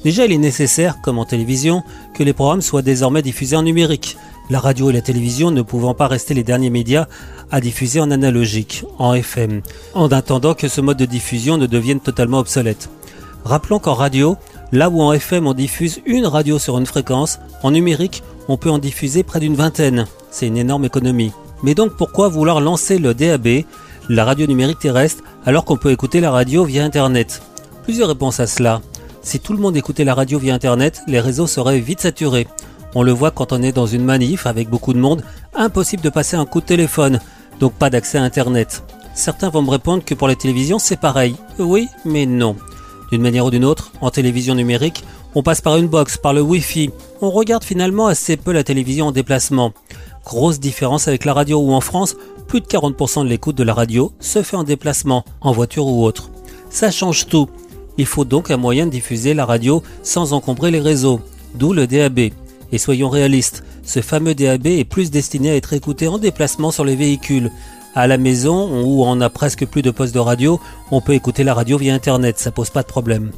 Déjà, 0.04 0.24
il 0.24 0.32
est 0.32 0.38
nécessaire, 0.38 1.00
comme 1.00 1.18
en 1.18 1.24
télévision, 1.24 1.82
que 2.14 2.22
les 2.22 2.32
programmes 2.32 2.62
soient 2.62 2.82
désormais 2.82 3.22
diffusés 3.22 3.56
en 3.56 3.62
numérique. 3.62 4.16
La 4.50 4.58
radio 4.58 4.90
et 4.90 4.92
la 4.92 5.00
télévision 5.00 5.50
ne 5.50 5.62
pouvant 5.62 5.94
pas 5.94 6.08
rester 6.08 6.34
les 6.34 6.42
derniers 6.42 6.70
médias 6.70 7.06
à 7.50 7.60
diffuser 7.60 8.00
en 8.00 8.10
analogique, 8.10 8.84
en 8.98 9.14
FM, 9.14 9.62
en 9.94 10.08
attendant 10.08 10.54
que 10.54 10.68
ce 10.68 10.80
mode 10.80 10.96
de 10.96 11.04
diffusion 11.04 11.56
ne 11.56 11.66
devienne 11.66 12.00
totalement 12.00 12.38
obsolète. 12.38 12.90
Rappelons 13.44 13.78
qu'en 13.78 13.94
radio, 13.94 14.36
là 14.72 14.90
où 14.90 15.00
en 15.00 15.12
FM 15.12 15.46
on 15.46 15.54
diffuse 15.54 16.00
une 16.06 16.26
radio 16.26 16.58
sur 16.58 16.78
une 16.78 16.86
fréquence, 16.86 17.38
en 17.62 17.70
numérique 17.70 18.22
on 18.48 18.56
peut 18.56 18.70
en 18.70 18.78
diffuser 18.78 19.22
près 19.22 19.40
d'une 19.40 19.54
vingtaine. 19.54 20.06
C'est 20.30 20.48
une 20.48 20.56
énorme 20.56 20.84
économie. 20.84 21.32
Mais 21.62 21.74
donc 21.74 21.96
pourquoi 21.96 22.28
vouloir 22.28 22.60
lancer 22.60 22.98
le 22.98 23.14
DAB, 23.14 23.64
la 24.08 24.24
radio 24.24 24.46
numérique 24.46 24.80
terrestre, 24.80 25.22
alors 25.46 25.64
qu'on 25.64 25.76
peut 25.76 25.92
écouter 25.92 26.20
la 26.20 26.30
radio 26.30 26.64
via 26.64 26.84
Internet? 26.84 27.42
Plusieurs 27.84 28.08
réponses 28.08 28.40
à 28.40 28.46
cela. 28.46 28.80
Si 29.22 29.38
tout 29.38 29.52
le 29.52 29.60
monde 29.60 29.76
écoutait 29.76 30.04
la 30.04 30.14
radio 30.14 30.38
via 30.38 30.52
Internet, 30.52 31.02
les 31.06 31.20
réseaux 31.20 31.46
seraient 31.46 31.78
vite 31.78 32.00
saturés. 32.00 32.48
On 32.94 33.04
le 33.04 33.12
voit 33.12 33.30
quand 33.30 33.52
on 33.52 33.62
est 33.62 33.72
dans 33.72 33.86
une 33.86 34.04
manif 34.04 34.46
avec 34.46 34.68
beaucoup 34.68 34.92
de 34.92 34.98
monde, 34.98 35.22
impossible 35.54 36.02
de 36.02 36.10
passer 36.10 36.36
un 36.36 36.44
coup 36.44 36.60
de 36.60 36.66
téléphone, 36.66 37.20
donc 37.60 37.72
pas 37.72 37.88
d'accès 37.88 38.18
à 38.18 38.24
Internet. 38.24 38.82
Certains 39.14 39.48
vont 39.48 39.62
me 39.62 39.70
répondre 39.70 40.04
que 40.04 40.14
pour 40.14 40.26
les 40.26 40.36
télévisions 40.36 40.80
c'est 40.80 40.98
pareil. 40.98 41.36
Oui, 41.58 41.88
mais 42.04 42.26
non. 42.26 42.56
D'une 43.12 43.22
manière 43.22 43.46
ou 43.46 43.50
d'une 43.50 43.64
autre, 43.64 43.92
en 44.00 44.10
télévision 44.10 44.56
numérique, 44.56 45.04
on 45.34 45.42
passe 45.42 45.60
par 45.60 45.76
une 45.76 45.86
box, 45.86 46.16
par 46.16 46.32
le 46.32 46.40
Wi-Fi. 46.40 46.90
On 47.20 47.30
regarde 47.30 47.62
finalement 47.62 48.08
assez 48.08 48.36
peu 48.36 48.52
la 48.52 48.64
télévision 48.64 49.06
en 49.06 49.12
déplacement. 49.12 49.72
Grosse 50.24 50.58
différence 50.58 51.08
avec 51.08 51.24
la 51.24 51.32
radio 51.32 51.60
où 51.60 51.72
en 51.72 51.80
France, 51.80 52.16
plus 52.48 52.60
de 52.60 52.66
40% 52.66 53.24
de 53.24 53.28
l'écoute 53.28 53.56
de 53.56 53.64
la 53.64 53.72
radio 53.72 54.12
se 54.18 54.42
fait 54.42 54.56
en 54.56 54.64
déplacement, 54.64 55.24
en 55.40 55.52
voiture 55.52 55.86
ou 55.86 56.04
autre. 56.04 56.30
Ça 56.70 56.90
change 56.90 57.26
tout. 57.26 57.48
Il 57.98 58.06
faut 58.06 58.24
donc 58.24 58.50
un 58.50 58.56
moyen 58.56 58.86
de 58.86 58.90
diffuser 58.90 59.34
la 59.34 59.44
radio 59.44 59.82
sans 60.02 60.32
encombrer 60.32 60.70
les 60.70 60.80
réseaux, 60.80 61.20
d'où 61.54 61.72
le 61.72 61.86
DAB. 61.86 62.30
Et 62.72 62.78
soyons 62.78 63.10
réalistes, 63.10 63.64
ce 63.84 64.00
fameux 64.00 64.34
DAB 64.34 64.66
est 64.66 64.84
plus 64.84 65.10
destiné 65.10 65.50
à 65.50 65.56
être 65.56 65.72
écouté 65.74 66.08
en 66.08 66.18
déplacement 66.18 66.70
sur 66.70 66.84
les 66.84 66.96
véhicules. 66.96 67.50
À 67.94 68.06
la 68.06 68.16
maison, 68.16 68.82
où 68.82 69.04
on 69.04 69.20
a 69.20 69.28
presque 69.28 69.66
plus 69.66 69.82
de 69.82 69.90
postes 69.90 70.14
de 70.14 70.18
radio, 70.18 70.58
on 70.90 71.02
peut 71.02 71.12
écouter 71.12 71.44
la 71.44 71.52
radio 71.52 71.76
via 71.76 71.94
Internet, 71.94 72.38
ça 72.38 72.50
pose 72.50 72.70
pas 72.70 72.82
de 72.82 72.88
problème. 72.88 73.32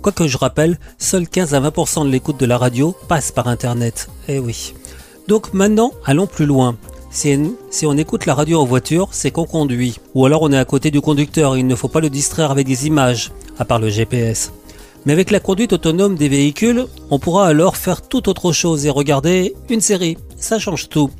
Quoique 0.00 0.26
je 0.26 0.38
rappelle, 0.38 0.78
seuls 0.96 1.28
15 1.28 1.54
à 1.54 1.60
20% 1.60 2.06
de 2.06 2.10
l'écoute 2.10 2.40
de 2.40 2.46
la 2.46 2.56
radio 2.56 2.94
passe 3.08 3.32
par 3.32 3.48
Internet. 3.48 4.08
Eh 4.28 4.38
oui. 4.38 4.72
Donc 5.26 5.52
maintenant, 5.52 5.92
allons 6.06 6.26
plus 6.26 6.46
loin. 6.46 6.76
Si, 7.10 7.86
on 7.86 7.96
écoute 7.96 8.26
la 8.26 8.34
radio 8.34 8.60
en 8.60 8.64
voiture, 8.64 9.08
c'est 9.12 9.30
qu'on 9.30 9.46
conduit. 9.46 9.98
Ou 10.14 10.26
alors 10.26 10.42
on 10.42 10.52
est 10.52 10.58
à 10.58 10.64
côté 10.64 10.90
du 10.90 11.00
conducteur, 11.00 11.56
il 11.56 11.66
ne 11.66 11.74
faut 11.74 11.88
pas 11.88 12.00
le 12.00 12.10
distraire 12.10 12.50
avec 12.50 12.66
des 12.66 12.86
images, 12.86 13.32
à 13.58 13.64
part 13.64 13.78
le 13.78 13.88
GPS. 13.88 14.52
Mais 15.06 15.14
avec 15.14 15.30
la 15.30 15.40
conduite 15.40 15.72
autonome 15.72 16.16
des 16.16 16.28
véhicules, 16.28 16.86
on 17.10 17.18
pourra 17.18 17.46
alors 17.46 17.76
faire 17.76 18.02
tout 18.02 18.28
autre 18.28 18.52
chose 18.52 18.84
et 18.84 18.90
regarder 18.90 19.54
une 19.70 19.80
série. 19.80 20.18
Ça 20.36 20.58
change 20.58 20.88
tout. 20.88 21.10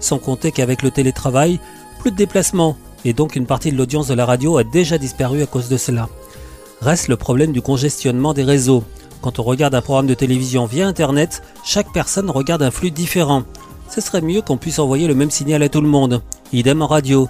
Sans 0.00 0.18
compter 0.18 0.52
qu'avec 0.52 0.82
le 0.82 0.90
télétravail, 0.90 1.60
plus 2.00 2.10
de 2.10 2.16
déplacements, 2.16 2.76
et 3.04 3.12
donc 3.12 3.34
une 3.34 3.46
partie 3.46 3.72
de 3.72 3.76
l'audience 3.76 4.08
de 4.08 4.14
la 4.14 4.26
radio 4.26 4.58
a 4.58 4.64
déjà 4.64 4.98
disparu 4.98 5.42
à 5.42 5.46
cause 5.46 5.68
de 5.68 5.76
cela. 5.76 6.08
Reste 6.80 7.08
le 7.08 7.16
problème 7.16 7.52
du 7.52 7.62
congestionnement 7.62 8.34
des 8.34 8.44
réseaux. 8.44 8.84
Quand 9.22 9.38
on 9.38 9.44
regarde 9.44 9.74
un 9.74 9.80
programme 9.80 10.06
de 10.06 10.14
télévision 10.14 10.66
via 10.66 10.86
Internet, 10.86 11.42
chaque 11.64 11.92
personne 11.92 12.30
regarde 12.30 12.62
un 12.62 12.70
flux 12.70 12.90
différent. 12.90 13.44
Ce 13.88 14.00
serait 14.00 14.20
mieux 14.20 14.42
qu'on 14.42 14.56
puisse 14.56 14.78
envoyer 14.78 15.08
le 15.08 15.14
même 15.14 15.30
signal 15.30 15.62
à 15.62 15.68
tout 15.68 15.80
le 15.80 15.88
monde. 15.88 16.22
Idem 16.52 16.82
en 16.82 16.86
radio. 16.86 17.28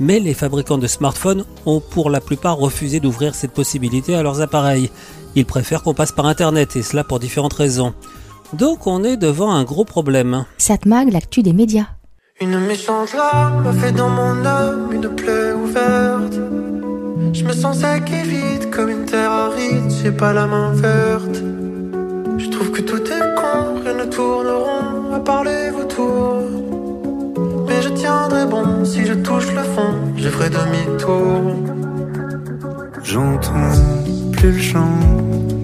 Mais 0.00 0.20
les 0.20 0.34
fabricants 0.34 0.78
de 0.78 0.86
smartphones 0.86 1.44
ont 1.66 1.80
pour 1.80 2.08
la 2.08 2.20
plupart 2.20 2.56
refusé 2.56 3.00
d'ouvrir 3.00 3.34
cette 3.34 3.52
possibilité 3.52 4.14
à 4.14 4.22
leurs 4.22 4.40
appareils. 4.40 4.90
Ils 5.34 5.44
préfèrent 5.44 5.82
qu'on 5.82 5.94
passe 5.94 6.12
par 6.12 6.26
Internet, 6.26 6.76
et 6.76 6.82
cela 6.82 7.04
pour 7.04 7.18
différentes 7.18 7.54
raisons. 7.54 7.94
Donc 8.52 8.86
on 8.86 9.04
est 9.04 9.16
devant 9.16 9.52
un 9.52 9.64
gros 9.64 9.84
problème. 9.84 10.44
Satmag, 10.56 11.12
l'actu 11.12 11.42
des 11.42 11.52
médias. 11.52 11.88
Une 12.40 12.60
méchante 12.60 13.12
larme 13.14 13.66
a 13.66 13.72
fait 13.72 13.92
dans 13.92 14.08
mon 14.08 14.44
âme 14.46 14.92
une 14.92 15.08
plaie 15.08 15.52
ouverte. 15.52 16.34
Je 17.32 17.44
me 17.44 17.52
sens 17.52 17.78
sec 17.78 18.10
et 18.10 18.22
vide 18.22 18.70
comme 18.70 18.88
une 18.88 19.04
terre 19.04 19.30
aride, 19.30 19.90
j'ai 20.02 20.12
pas 20.12 20.32
la 20.32 20.46
main 20.46 20.72
verte. 20.72 21.42
Je 22.58 22.64
trouve 22.64 22.76
que 22.76 22.82
tout 22.82 23.04
est 23.12 23.34
con, 23.36 23.80
rien 23.84 23.94
ne 23.94 24.04
tourne 24.10 24.48
rond 24.48 25.14
à 25.14 25.20
part 25.20 25.44
les 25.44 25.70
vautours. 25.70 26.42
Mais 27.68 27.80
je 27.80 27.88
tiendrai 27.90 28.46
bon, 28.46 28.84
si 28.84 29.06
je 29.06 29.14
touche 29.14 29.52
le 29.54 29.62
fond, 29.62 29.94
je 30.16 30.28
ferai 30.28 30.50
demi-tour. 30.50 31.54
J'entends 33.04 33.78
plus 34.32 34.50
le 34.50 34.58
chant 34.58 34.98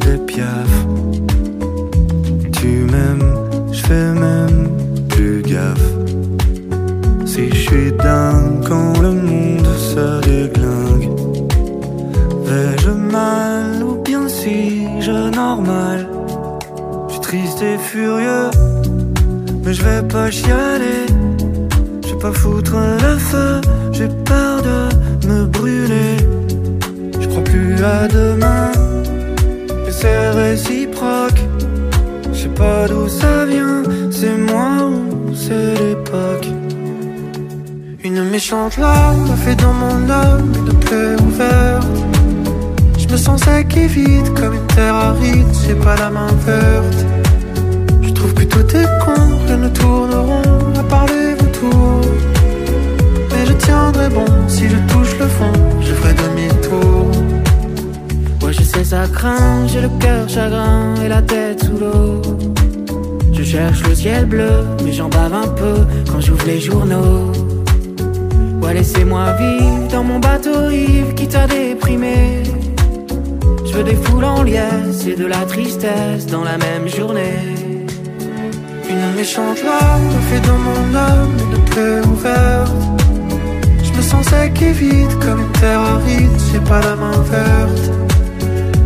des 0.07 0.19
piafs. 0.19 0.87
Tu 2.53 2.69
m'aimes, 2.93 3.35
je 3.73 3.83
fais 3.87 4.13
même 4.13 4.69
plus 5.09 5.43
gaffe. 5.43 5.91
Si 7.27 7.51
je 7.51 7.61
suis 7.71 7.91
dingue 7.91 8.69
quand 8.69 9.01
le 9.03 9.11
monde 9.11 9.67
se 9.77 10.21
déglingue, 10.21 11.11
vais-je 12.45 12.91
mal 12.91 13.83
ou 13.83 13.97
bien 13.97 14.21
normal? 15.33 16.07
Je 16.07 16.11
suis 16.11 16.14
triste 17.35 17.63
et 17.63 17.79
furieux, 17.79 18.51
mais 19.65 19.75
je 19.75 19.83
vais 19.83 20.03
pas 20.03 20.31
chialer. 20.31 21.07
Je 22.05 22.11
vais 22.13 22.19
pas 22.21 22.33
foutre 22.33 22.77
le 23.05 23.17
feu, 23.19 23.61
j'ai 23.93 24.09
peur 24.31 24.63
de 24.69 25.27
me 25.27 25.45
brûler. 25.47 26.17
Je 27.21 27.27
crois 27.27 27.43
plus 27.43 27.75
à 27.83 28.07
demain, 28.07 28.71
et 29.89 29.91
c'est 29.91 30.31
réciproque. 30.31 31.41
Je 32.33 32.39
sais 32.43 32.55
pas 32.63 32.87
d'où 32.89 33.09
ça 33.09 33.45
vient, 33.47 33.83
c'est 34.13 34.37
moi 34.51 34.71
ou 34.91 35.35
c'est 35.35 35.75
l'époque. 35.83 36.49
Une 38.05 38.23
méchante 38.31 38.77
larme 38.77 39.31
a 39.33 39.37
fait 39.45 39.57
dans 39.57 39.77
mon 39.85 40.09
âme 40.09 40.53
une 40.57 40.79
plaie 40.85 41.17
ouverte. 41.27 41.99
Je 42.97 43.09
me 43.09 43.17
sens 43.17 43.43
sec 43.43 43.77
et 43.77 43.89
vide 43.89 44.29
comme 44.39 44.55
une 44.55 44.67
terre 44.77 44.95
aride, 44.95 45.53
j'ai 45.67 45.75
pas 45.75 45.97
la 45.97 46.11
main 46.11 46.33
verte. 46.47 47.04
Tout 48.55 48.89
con, 49.05 49.15
rien 49.47 49.57
ne 49.57 49.69
tourne 49.69 50.15
rond 50.15 50.43
à 50.79 50.83
part 50.85 51.07
les. 51.07 51.35
Mais 53.31 53.47
je 53.47 53.53
tiendrai 53.55 54.09
bon, 54.11 54.25
si 54.49 54.69
je 54.69 54.77
touche 54.93 55.19
le 55.19 55.27
fond, 55.27 55.53
je 55.81 55.93
ferai 55.93 56.15
demi-tour. 56.15 57.11
Ouais, 58.43 58.53
je 58.53 58.63
sais, 58.63 58.85
ça 58.85 59.07
craint, 59.13 59.67
j'ai 59.67 59.81
le 59.81 59.89
cœur 59.99 60.29
chagrin 60.29 60.95
et 61.05 61.09
la 61.09 61.23
tête 61.23 61.65
sous 61.65 61.79
l'eau. 61.79 62.23
Je 63.33 63.43
cherche 63.43 63.83
le 63.89 63.95
ciel 63.95 64.27
bleu, 64.27 64.65
mais 64.85 64.93
j'en 64.93 65.09
bave 65.09 65.35
un 65.35 65.49
peu 65.49 65.87
quand 66.11 66.21
j'ouvre 66.21 66.47
les 66.47 66.61
journaux. 66.61 67.33
Ouais, 68.63 68.75
laissez-moi 68.75 69.33
vivre 69.33 69.89
dans 69.91 70.05
mon 70.05 70.19
bateau 70.19 70.71
ivre 70.71 71.15
qui 71.15 71.27
t'a 71.27 71.47
déprimé. 71.47 72.43
Je 73.67 73.73
veux 73.73 73.85
des 73.85 73.97
foules 73.97 74.25
en 74.25 74.43
liesse 74.43 75.07
et 75.07 75.17
de 75.17 75.27
la 75.27 75.45
tristesse 75.47 76.27
dans 76.27 76.45
la 76.45 76.57
même 76.57 76.89
journée. 76.89 77.54
Une 79.05 79.17
méchante 79.17 79.63
larme 79.63 80.09
a 80.09 80.23
fait 80.31 80.41
dans 80.41 80.57
mon 80.57 80.97
âme 80.97 81.37
une 81.39 81.65
plaie 81.65 82.01
ouverte. 82.11 82.73
Je 83.83 83.93
me 83.93 84.03
sens 84.03 84.27
sec 84.27 84.63
et 84.63 84.73
vide 84.73 85.15
comme 85.23 85.41
une 85.41 85.53
terre 85.61 85.81
aride, 85.81 86.31
j'ai 86.51 86.61
pas 86.61 86.81
la 86.81 86.97
main 86.97 87.19
verte. 87.31 87.91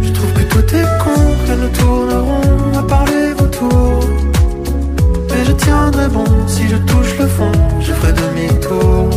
Je 0.03 0.11
trouve 0.11 0.33
que 0.33 0.43
tout 0.43 0.75
est 0.75 0.89
con, 1.05 1.21
rien 1.45 1.57
ne 1.57 1.69
tourne 1.69 2.13
rond 2.13 2.79
à 2.79 2.83
part 2.83 3.05
les 3.07 3.33
vautours. 3.33 4.09
Mais 5.31 5.45
je 5.45 5.53
tiendrai 5.53 6.09
bon, 6.09 6.25
si 6.49 6.67
je 6.69 6.77
touche 6.77 7.17
le 7.19 7.27
fond, 7.27 7.53
je 7.81 7.93
ferai 7.93 8.13
demi-tour. 8.13 9.11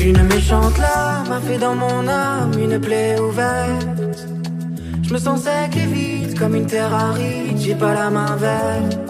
Une 0.00 0.22
méchante 0.22 0.78
larme 0.78 1.32
a 1.32 1.40
fait 1.40 1.58
dans 1.58 1.74
mon 1.74 2.08
âme 2.08 2.52
une 2.58 2.78
plaie 2.80 3.18
ouverte. 3.20 4.26
Je 5.02 5.12
me 5.12 5.18
sens 5.18 5.42
sec 5.42 5.76
et 5.76 5.86
vide 5.86 6.38
comme 6.38 6.54
une 6.54 6.66
terre 6.66 6.94
aride, 6.94 7.58
j'ai 7.58 7.74
pas 7.74 7.92
la 7.92 8.08
main 8.08 8.36
verte. 8.36 9.05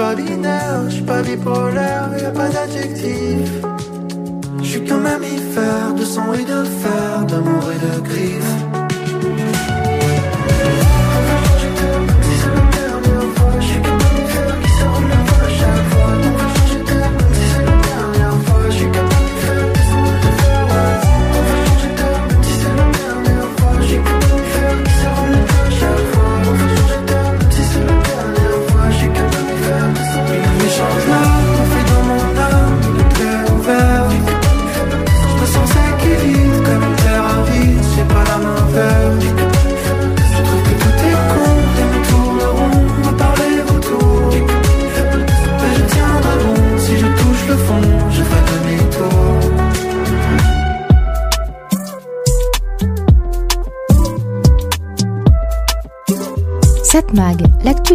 Pas 0.00 0.14
binaire, 0.14 0.84
je 0.88 0.94
suis 0.94 1.02
pas 1.02 1.20
bipolaire, 1.20 2.08
y 2.18 2.24
a 2.24 2.30
pas 2.30 2.48
d'adjectif. 2.48 3.50
Je 4.62 4.64
suis 4.64 4.82
qu'un 4.82 4.96
mammifère 4.96 5.92
de 5.94 6.04
sang 6.04 6.32
et 6.32 6.42
de 6.42 6.64
fer, 6.64 7.26
d'amour 7.28 7.64
et 7.70 7.78
de 7.86 8.08
griffes. 8.08 8.69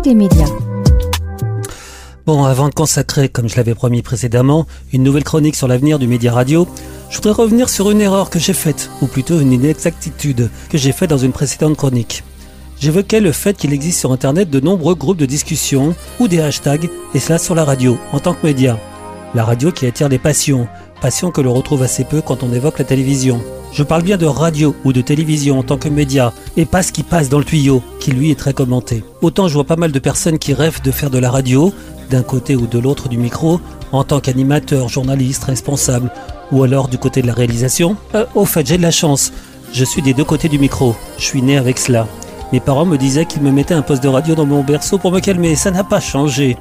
Des 0.06 0.14
médias. 0.14 0.46
Bon, 2.28 2.44
avant 2.46 2.70
de 2.70 2.74
consacrer, 2.74 3.28
comme 3.28 3.50
je 3.50 3.56
l'avais 3.56 3.74
promis 3.74 4.04
précédemment, 4.04 4.68
une 4.94 5.02
nouvelle 5.02 5.24
chronique 5.24 5.56
sur 5.56 5.68
l'avenir 5.68 5.98
du 5.98 6.08
média 6.08 6.32
radio, 6.32 6.68
je 7.10 7.16
voudrais 7.18 7.32
revenir 7.32 7.70
sur 7.70 7.90
une 7.90 8.02
erreur 8.02 8.30
que 8.30 8.38
j'ai 8.38 8.54
faite, 8.54 8.92
ou 9.02 9.08
plutôt 9.08 9.40
une 9.40 9.52
inexactitude 9.52 10.50
que 10.70 10.78
j'ai 10.78 10.92
faite 10.92 11.10
dans 11.10 11.18
une 11.18 11.32
précédente 11.32 11.76
chronique. 11.76 12.24
J'évoquais 12.80 13.20
le 13.20 13.32
fait 13.32 13.58
qu'il 13.58 13.74
existe 13.74 14.00
sur 14.00 14.12
Internet 14.12 14.50
de 14.50 14.60
nombreux 14.60 14.96
groupes 14.96 15.18
de 15.18 15.26
discussion 15.26 15.96
ou 16.20 16.28
des 16.28 16.40
hashtags, 16.40 16.90
et 17.16 17.20
cela 17.20 17.40
sur 17.40 17.56
la 17.56 17.66
radio, 17.66 17.98
en 18.12 18.20
tant 18.20 18.36
que 18.36 18.46
média. 18.46 18.80
La 19.34 19.44
radio 19.44 19.72
qui 19.72 19.88
attire 19.88 20.10
les 20.10 20.20
passions, 20.20 20.68
passions 21.02 21.32
que 21.32 21.42
l'on 21.42 21.54
retrouve 21.54 21.84
assez 21.84 22.04
peu 22.04 22.22
quand 22.22 22.44
on 22.44 22.54
évoque 22.54 22.80
la 22.80 22.86
télévision. 22.86 23.42
Je 23.72 23.84
parle 23.84 24.04
bien 24.04 24.18
de 24.18 24.26
radio 24.26 24.76
ou 24.86 24.94
de 24.94 25.02
télévision 25.02 25.60
en 25.60 25.64
tant 25.64 25.78
que 25.78 25.90
média, 25.90 26.34
et 26.56 26.66
pas 26.66 26.82
ce 26.82 26.92
qui 26.92 27.04
passe 27.04 27.28
dans 27.30 27.40
le 27.40 27.46
tuyau, 27.46 27.84
qui 28.00 28.12
lui 28.12 28.32
est 28.32 28.40
très 28.40 28.54
commenté. 28.54 29.04
Autant 29.22 29.48
je 29.48 29.54
vois 29.54 29.66
pas 29.66 29.76
mal 29.76 29.92
de 29.92 30.00
personnes 30.00 30.40
qui 30.40 30.54
rêvent 30.54 30.82
de 30.82 30.92
faire 30.92 31.10
de 31.10 31.20
la 31.20 31.30
radio, 31.30 31.74
d'un 32.10 32.24
côté 32.24 32.56
ou 32.56 32.68
de 32.68 32.80
l'autre 32.80 33.10
du 33.10 33.18
micro, 33.18 33.60
en 33.92 34.04
tant 34.04 34.20
qu'animateur, 34.20 34.90
journaliste, 34.90 35.44
responsable, 35.44 36.12
ou 36.52 36.64
alors 36.64 36.88
du 36.88 36.98
côté 36.98 37.22
de 37.22 37.28
la 37.28 37.34
réalisation. 37.34 37.98
Euh, 38.14 38.26
au 38.36 38.46
fait, 38.46 38.66
j'ai 38.66 38.78
de 38.78 38.82
la 38.82 38.92
chance. 38.92 39.32
Je 39.74 39.84
suis 39.84 40.02
des 40.02 40.14
deux 40.14 40.24
côtés 40.24 40.48
du 40.48 40.60
micro. 40.60 40.96
Je 41.18 41.26
suis 41.26 41.42
né 41.42 41.58
avec 41.58 41.78
cela. 41.78 42.08
Mes 42.54 42.60
parents 42.60 42.86
me 42.86 42.98
disaient 42.98 43.26
qu'ils 43.26 43.42
me 43.42 43.52
mettaient 43.52 43.74
un 43.74 43.82
poste 43.82 44.04
de 44.04 44.08
radio 44.08 44.36
dans 44.36 44.46
mon 44.46 44.64
berceau 44.64 44.98
pour 44.98 45.12
me 45.12 45.20
calmer. 45.20 45.56
Ça 45.56 45.72
n'a 45.72 45.84
pas 45.84 46.00
changé. 46.00 46.56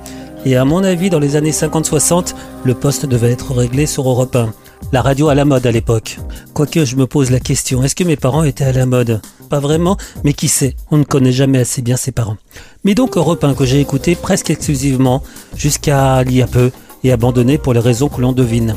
Et 0.47 0.57
à 0.57 0.65
mon 0.65 0.85
avis, 0.85 1.09
dans 1.09 1.19
les 1.19 1.37
années 1.37 1.53
50-60, 1.53 2.35
le 2.65 2.75
poste 2.75 3.07
devait 3.07 3.33
être 3.33 3.55
réglé 3.55 3.87
sur 3.87 4.09
Europe 4.09 4.37
1. 4.37 4.53
La 4.93 5.01
radio 5.01 5.29
à 5.29 5.35
la 5.35 5.47
mode 5.47 5.67
à 5.67 5.73
l'époque. 5.73 6.19
Quoique 6.53 6.85
je 6.85 6.97
me 6.97 7.07
pose 7.07 7.31
la 7.31 7.41
question, 7.41 7.83
est-ce 7.83 7.95
que 7.95 8.05
mes 8.05 8.17
parents 8.17 8.45
étaient 8.45 8.65
à 8.65 8.73
la 8.73 8.85
mode? 8.85 9.23
Pas 9.49 9.59
vraiment, 9.59 9.97
mais 10.23 10.35
qui 10.35 10.49
sait? 10.49 10.77
On 10.91 10.99
ne 10.99 11.05
connaît 11.05 11.33
jamais 11.33 11.59
assez 11.59 11.81
bien 11.81 11.97
ses 11.97 12.13
parents. 12.13 12.37
Mais 12.85 12.95
donc 12.95 13.17
Europe 13.17 13.43
1 13.43 13.55
que 13.55 13.65
j'ai 13.65 13.81
écouté 13.81 14.15
presque 14.15 14.51
exclusivement 14.51 15.23
jusqu'à 15.57 16.23
il 16.29 16.47
peu 16.47 16.71
et 17.05 17.13
abandonné 17.13 17.57
pour 17.57 17.73
les 17.73 17.81
raisons 17.81 18.09
que 18.09 18.21
l'on 18.21 18.33
devine. 18.33 18.77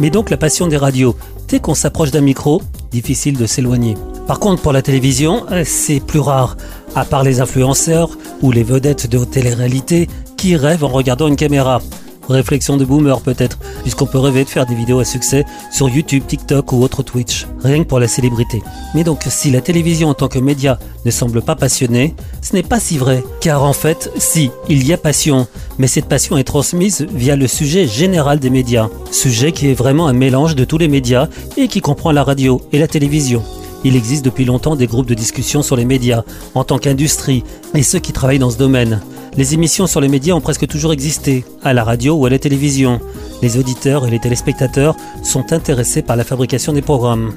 Mais 0.00 0.10
donc 0.10 0.28
la 0.28 0.36
passion 0.36 0.66
des 0.66 0.76
radios. 0.76 1.16
Dès 1.48 1.60
qu'on 1.60 1.74
s'approche 1.74 2.10
d'un 2.10 2.20
micro, 2.20 2.60
difficile 2.90 3.38
de 3.38 3.46
s'éloigner. 3.46 3.94
Par 4.26 4.38
contre, 4.38 4.60
pour 4.60 4.72
la 4.72 4.82
télévision, 4.82 5.46
euh, 5.50 5.62
c'est 5.64 6.00
plus 6.00 6.20
rare. 6.20 6.58
À 6.94 7.06
part 7.06 7.22
les 7.22 7.40
influenceurs 7.40 8.10
ou 8.42 8.52
les 8.52 8.62
vedettes 8.62 9.08
de 9.08 9.24
télé-réalité 9.24 10.08
qui 10.38 10.56
rêvent 10.56 10.84
en 10.84 10.88
regardant 10.88 11.28
une 11.28 11.36
caméra. 11.36 11.82
Réflexion 12.28 12.76
de 12.76 12.84
boomer 12.84 13.20
peut-être, 13.22 13.58
puisqu'on 13.82 14.06
peut 14.06 14.18
rêver 14.18 14.44
de 14.44 14.48
faire 14.48 14.66
des 14.66 14.74
vidéos 14.74 15.00
à 15.00 15.04
succès 15.04 15.44
sur 15.72 15.88
YouTube, 15.88 16.24
TikTok 16.26 16.72
ou 16.72 16.82
autre 16.82 17.02
Twitch, 17.02 17.46
rien 17.64 17.82
que 17.82 17.88
pour 17.88 17.98
la 17.98 18.06
célébrité. 18.06 18.62
Mais 18.94 19.02
donc 19.02 19.24
si 19.28 19.50
la 19.50 19.62
télévision 19.62 20.10
en 20.10 20.14
tant 20.14 20.28
que 20.28 20.38
média 20.38 20.78
ne 21.06 21.10
semble 21.10 21.40
pas 21.40 21.56
passionnée, 21.56 22.14
ce 22.42 22.54
n'est 22.54 22.62
pas 22.62 22.80
si 22.80 22.98
vrai, 22.98 23.24
car 23.40 23.64
en 23.64 23.72
fait, 23.72 24.10
si, 24.18 24.50
il 24.68 24.86
y 24.86 24.92
a 24.92 24.98
passion, 24.98 25.46
mais 25.78 25.86
cette 25.86 26.04
passion 26.04 26.36
est 26.36 26.44
transmise 26.44 27.06
via 27.12 27.34
le 27.34 27.46
sujet 27.46 27.86
général 27.86 28.38
des 28.38 28.50
médias, 28.50 28.88
sujet 29.10 29.52
qui 29.52 29.68
est 29.68 29.74
vraiment 29.74 30.06
un 30.06 30.12
mélange 30.12 30.54
de 30.54 30.64
tous 30.64 30.78
les 30.78 30.88
médias 30.88 31.28
et 31.56 31.66
qui 31.66 31.80
comprend 31.80 32.12
la 32.12 32.24
radio 32.24 32.60
et 32.72 32.78
la 32.78 32.88
télévision. 32.88 33.42
Il 33.84 33.96
existe 33.96 34.24
depuis 34.24 34.44
longtemps 34.44 34.76
des 34.76 34.86
groupes 34.86 35.06
de 35.06 35.14
discussion 35.14 35.62
sur 35.62 35.76
les 35.76 35.84
médias, 35.84 36.24
en 36.54 36.64
tant 36.64 36.78
qu'industrie, 36.78 37.44
et 37.74 37.82
ceux 37.82 38.00
qui 38.00 38.12
travaillent 38.12 38.38
dans 38.38 38.50
ce 38.50 38.58
domaine. 38.58 39.00
Les 39.38 39.54
émissions 39.54 39.86
sur 39.86 40.00
les 40.00 40.08
médias 40.08 40.34
ont 40.34 40.40
presque 40.40 40.66
toujours 40.66 40.92
existé, 40.92 41.44
à 41.62 41.72
la 41.72 41.84
radio 41.84 42.14
ou 42.14 42.26
à 42.26 42.30
la 42.30 42.40
télévision. 42.40 43.00
Les 43.40 43.56
auditeurs 43.56 44.04
et 44.04 44.10
les 44.10 44.18
téléspectateurs 44.18 44.96
sont 45.22 45.52
intéressés 45.52 46.02
par 46.02 46.16
la 46.16 46.24
fabrication 46.24 46.72
des 46.72 46.82
programmes. 46.82 47.34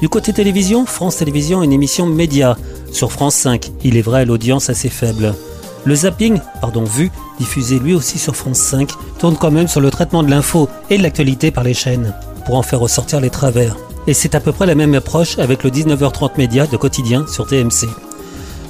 Du 0.00 0.08
côté 0.08 0.32
télévision, 0.32 0.86
France 0.86 1.18
Télévisions 1.18 1.60
a 1.60 1.64
une 1.64 1.72
émission 1.72 2.04
média. 2.04 2.58
Sur 2.90 3.12
France 3.12 3.36
5, 3.36 3.70
il 3.84 3.96
est 3.96 4.02
vrai, 4.02 4.24
l'audience 4.26 4.70
assez 4.70 4.88
faible. 4.88 5.36
Le 5.84 5.94
zapping, 5.94 6.40
pardon, 6.60 6.82
vu, 6.82 7.12
diffusé 7.38 7.78
lui 7.78 7.94
aussi 7.94 8.18
sur 8.18 8.34
France 8.34 8.58
5, 8.58 8.90
tourne 9.20 9.36
quand 9.36 9.52
même 9.52 9.68
sur 9.68 9.80
le 9.80 9.92
traitement 9.92 10.24
de 10.24 10.30
l'info 10.30 10.68
et 10.90 10.98
de 10.98 11.02
l'actualité 11.04 11.52
par 11.52 11.62
les 11.62 11.74
chaînes, 11.74 12.12
pour 12.44 12.56
en 12.56 12.62
faire 12.62 12.80
ressortir 12.80 13.20
les 13.20 13.30
travers. 13.30 13.76
Et 14.08 14.14
c'est 14.14 14.34
à 14.34 14.40
peu 14.40 14.50
près 14.50 14.66
la 14.66 14.74
même 14.74 14.94
approche 14.94 15.38
avec 15.38 15.62
le 15.62 15.70
19h30 15.70 16.38
média 16.38 16.66
de 16.66 16.76
quotidien 16.76 17.24
sur 17.28 17.46
TMC. 17.46 17.86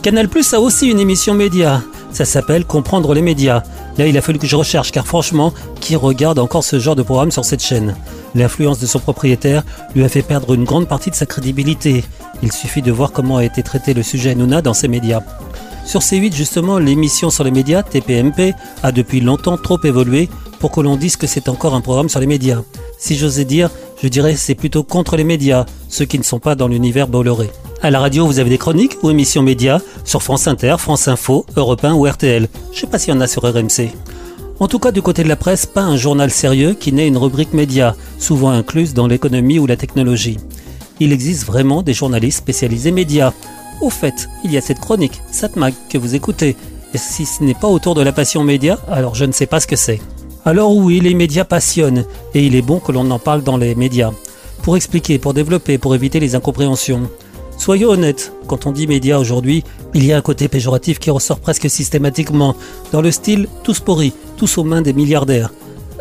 Canal 0.07 0.29
Plus 0.29 0.55
a 0.55 0.61
aussi 0.61 0.87
une 0.87 1.01
émission 1.01 1.35
média. 1.35 1.83
Ça 2.13 2.25
s'appelle 2.25 2.65
Comprendre 2.65 3.13
les 3.13 3.23
médias. 3.23 3.65
Là, 3.99 4.07
il 4.07 4.17
a 4.17 4.21
fallu 4.21 4.39
que 4.39 4.47
je 4.47 4.55
recherche 4.55 4.93
car 4.93 5.05
franchement, 5.05 5.53
qui 5.81 5.97
regarde 5.97 6.39
encore 6.39 6.63
ce 6.63 6.79
genre 6.79 6.95
de 6.95 7.03
programme 7.03 7.33
sur 7.33 7.45
cette 7.45 7.61
chaîne? 7.61 7.97
L'influence 8.37 8.79
de 8.79 8.87
son 8.87 9.01
propriétaire 9.01 9.65
lui 9.97 10.05
a 10.05 10.09
fait 10.09 10.23
perdre 10.23 10.55
une 10.55 10.63
grande 10.63 10.87
partie 10.87 11.11
de 11.11 11.17
sa 11.17 11.27
crédibilité. 11.27 12.05
Il 12.41 12.53
suffit 12.53 12.83
de 12.83 12.93
voir 12.93 13.11
comment 13.11 13.39
a 13.39 13.45
été 13.45 13.65
traité 13.65 13.95
le 13.95 14.05
sujet 14.05 14.37
Nouna 14.37 14.63
dans 14.63 14.75
ces 14.75 14.87
médias. 14.87 15.23
Sur 15.85 16.03
C8, 16.03 16.33
justement, 16.33 16.79
l'émission 16.79 17.29
sur 17.29 17.43
les 17.43 17.51
médias, 17.51 17.83
TPMP, 17.83 18.55
a 18.85 18.93
depuis 18.93 19.21
longtemps 19.21 19.57
trop 19.57 19.81
évolué 19.83 20.29
pour 20.61 20.71
que 20.71 20.81
l'on 20.83 20.95
dise 20.95 21.17
que 21.17 21.27
c'est 21.27 21.49
encore 21.49 21.75
un 21.75 21.81
programme 21.81 22.09
sur 22.09 22.21
les 22.21 22.29
médias. 22.29 22.63
Si 22.97 23.17
j'osais 23.17 23.45
dire, 23.45 23.71
je 24.03 24.09
dirais 24.09 24.37
c'est 24.37 24.55
plutôt 24.55 24.83
contre 24.83 25.17
les 25.17 25.25
médias, 25.25 25.67
ceux 25.89 26.05
qui 26.05 26.19
ne 26.19 26.25
sont 26.25 26.39
pas 26.39 26.55
dans 26.55 26.69
l'univers 26.69 27.09
Bolloré. 27.09 27.51
À 27.83 27.91
la 27.91 28.01
radio, 28.01 28.27
vous 28.27 28.39
avez 28.39 28.51
des 28.51 28.59
chroniques 28.59 28.97
ou 29.03 29.11
émissions 29.11 29.43
médias 29.43 29.81
sur 30.05 30.23
France 30.23 30.47
Inter, 30.47 30.77
France 30.79 31.09
Info, 31.09 31.45
Europe 31.57 31.85
1 31.85 31.95
ou 31.95 32.07
RTL. 32.07 32.49
Je 32.73 32.81
sais 32.81 32.87
pas 32.87 32.99
s'il 32.99 33.13
y 33.13 33.17
en 33.17 33.21
a 33.21 33.27
sur 33.27 33.43
RMC. 33.43 33.91
En 34.59 34.69
tout 34.69 34.79
cas, 34.79 34.91
du 34.91 35.03
côté 35.03 35.23
de 35.23 35.29
la 35.29 35.37
presse, 35.37 35.67
pas 35.67 35.83
un 35.83 35.97
journal 35.97 36.31
sérieux 36.31 36.73
qui 36.73 36.93
n'ait 36.93 37.07
une 37.07 37.19
rubrique 37.19 37.53
média, 37.53 37.95
souvent 38.19 38.51
incluse 38.51 38.95
dans 38.95 39.07
l'économie 39.07 39.59
ou 39.59 39.67
la 39.67 39.77
technologie. 39.77 40.39
Il 40.99 41.13
existe 41.13 41.45
vraiment 41.45 41.83
des 41.83 41.93
journalistes 41.93 42.39
spécialisés 42.39 42.91
médias. 42.91 43.35
Au 43.83 43.91
fait, 43.91 44.29
il 44.45 44.53
y 44.53 44.57
a 44.57 44.63
cette 44.63 44.81
chronique, 44.81 45.21
Satmag, 45.31 45.75
que 45.91 45.99
vous 45.99 46.15
écoutez. 46.15 46.57
Et 46.95 46.99
si 46.99 47.27
ce 47.27 47.43
n'est 47.43 47.55
pas 47.55 47.69
autour 47.69 47.95
de 47.95 48.01
la 48.01 48.13
passion 48.13 48.43
média, 48.43 48.79
alors 48.91 49.15
je 49.15 49.27
ne 49.27 49.33
sais 49.33 49.47
pas 49.47 49.61
ce 49.61 49.67
que 49.67 49.77
c'est. 49.77 50.01
Alors 50.47 50.77
oui, 50.77 51.01
les 51.01 51.13
médias 51.13 51.45
passionnent, 51.45 52.05
et 52.33 52.47
il 52.47 52.55
est 52.55 52.63
bon 52.63 52.79
que 52.79 52.93
l'on 52.93 53.11
en 53.11 53.19
parle 53.19 53.43
dans 53.43 53.57
les 53.57 53.75
médias. 53.75 54.13
Pour 54.63 54.77
expliquer, 54.77 55.19
pour 55.19 55.35
développer, 55.35 55.77
pour 55.77 55.93
éviter 55.97 56.21
les 56.21 56.37
incompréhensions. 56.37 57.11
Soyons 57.59 57.91
honnêtes, 57.91 58.33
quand 58.47 58.65
on 58.65 58.71
dit 58.71 58.87
médias 58.87 59.19
aujourd'hui, 59.19 59.65
il 59.93 60.07
y 60.07 60.13
a 60.13 60.17
un 60.17 60.21
côté 60.21 60.47
péjoratif 60.47 61.01
qui 61.01 61.11
ressort 61.11 61.41
presque 61.41 61.69
systématiquement, 61.69 62.55
dans 62.93 63.03
le 63.03 63.11
style 63.11 63.49
tous 63.65 63.81
pourris, 63.81 64.13
tous 64.37 64.57
aux 64.57 64.63
mains 64.63 64.83
des 64.83 64.93
milliardaires. 64.93 65.51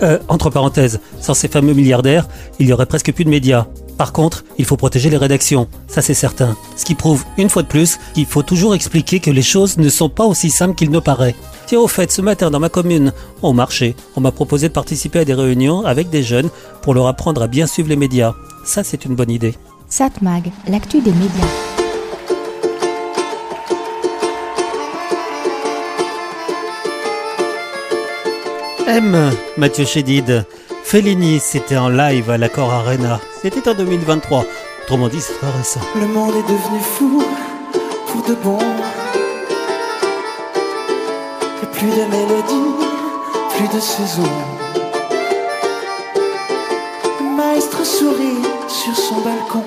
Euh, 0.02 0.20
entre 0.28 0.50
parenthèses, 0.50 1.00
sans 1.22 1.34
ces 1.34 1.48
fameux 1.48 1.74
milliardaires, 1.74 2.28
il 2.60 2.68
y 2.68 2.74
aurait 2.74 2.86
presque 2.86 3.14
plus 3.14 3.26
de 3.26 3.30
médias. 3.30 3.66
Par 3.98 4.12
contre, 4.12 4.44
il 4.58 4.66
faut 4.66 4.76
protéger 4.76 5.10
les 5.10 5.18
rédactions, 5.18 5.68
ça 5.88 6.02
c'est 6.02 6.14
certain. 6.14 6.58
Ce 6.76 6.84
qui 6.84 6.96
prouve, 6.96 7.24
une 7.38 7.50
fois 7.50 7.62
de 7.62 7.68
plus, 7.68 7.98
qu'il 8.14 8.26
faut 8.26 8.44
toujours 8.44 8.76
expliquer 8.76 9.20
que 9.22 9.32
les 9.32 9.42
choses 9.42 9.78
ne 9.78 9.88
sont 9.88 10.10
pas 10.10 10.26
aussi 10.26 10.50
simples 10.50 10.76
qu'il 10.76 10.92
ne 10.92 11.00
paraît. 11.00 11.36
Tiens, 11.66 11.80
au 11.80 11.88
fait, 11.88 12.12
ce 12.12 12.22
matin 12.22 12.52
dans 12.52 12.60
ma 12.60 12.70
commune, 12.70 13.14
au 13.42 13.54
marché, 13.54 13.96
on 14.18 14.22
m'a 14.22 14.32
proposé 14.32 14.68
de 14.68 14.74
participer 14.74 15.20
à 15.20 15.26
des 15.26 15.34
réunions 15.34 15.86
avec 15.86 16.10
des 16.10 16.24
jeunes 16.24 16.50
pour 16.82 16.94
leur 16.94 17.08
apprendre 17.08 17.42
à 17.42 17.48
bien 17.48 17.68
suivre 17.68 17.90
les 17.90 17.96
médias. 17.96 18.34
Ça, 18.66 18.84
c'est 18.84 19.06
une 19.06 19.16
bonne 19.16 19.32
idée. 19.32 19.56
Satmag, 19.88 20.52
l'actu 20.68 21.02
des 21.02 21.12
médias. 21.12 21.85
M. 28.88 29.32
Mathieu 29.58 29.84
Chédid. 29.84 30.46
Fellini, 30.84 31.40
c'était 31.40 31.78
en 31.78 31.90
live 31.90 32.30
à 32.30 32.38
l'Accord 32.38 32.72
Arena. 32.72 33.20
C'était 33.42 33.68
en 33.68 33.74
2023. 33.74 34.46
Autrement 34.84 35.08
dit, 35.08 35.20
c'est 35.20 35.34
très 35.34 35.50
récent. 35.50 35.80
Le 36.00 36.06
monde 36.06 36.36
est 36.36 36.44
devenu 36.44 36.80
fou 36.80 37.24
pour 38.08 38.22
de 38.24 38.36
bon. 38.36 38.60
Et 41.64 41.66
plus 41.74 41.90
de 41.90 42.06
mélodie, 42.12 42.86
plus 43.58 43.76
de 43.76 43.82
saison. 43.82 44.30
Le 47.20 47.36
maître 47.36 47.84
sourit 47.84 48.44
sur 48.68 48.96
son 48.96 49.16
balcon. 49.22 49.64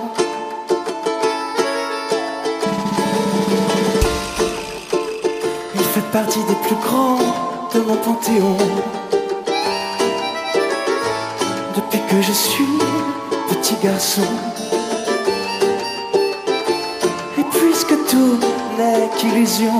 Il 5.74 5.80
fait 5.80 6.12
partie 6.12 6.44
des 6.44 6.68
plus 6.68 6.76
grands 6.76 7.18
de 7.74 7.80
mon 7.80 7.96
panthéon. 7.96 8.56
Depuis 11.78 12.00
que 12.10 12.20
je 12.20 12.32
suis 12.32 12.78
petit 13.48 13.76
garçon. 13.80 14.26
Et 17.38 17.44
puisque 17.52 17.94
tout 18.10 18.36
n'est 18.76 19.08
qu'illusion, 19.16 19.78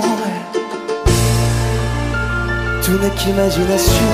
tout 2.81 2.97
n'est 3.01 3.15
qu'imagination. 3.19 4.11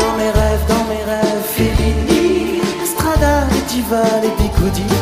Dans 0.00 0.14
mes 0.18 0.30
rêves, 0.38 0.64
dans 0.68 0.84
mes 0.90 1.02
rêves, 1.10 1.44
Fellini, 1.54 2.60
Strada, 2.84 3.44
les 3.50 3.74
divas, 3.74 4.20
les 4.22 4.34
bigoudis. 4.42 4.94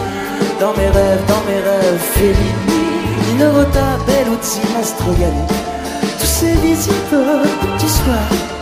Dans 0.61 0.75
mes 0.75 0.91
rêves, 0.91 1.25
dans 1.27 1.43
mes 1.51 1.61
rêves, 1.61 2.05
Fellini, 2.15 2.85
Nino 3.27 3.51
Rota, 3.51 3.99
Belluzzi, 4.07 4.61
Mastrogani. 4.77 5.45
Tous 6.21 6.27
ces 6.27 6.53
visibles 6.53 7.49
du 7.81 7.89
soir 7.89 8.53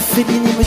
Fellini 0.00 0.52
me 0.58 0.64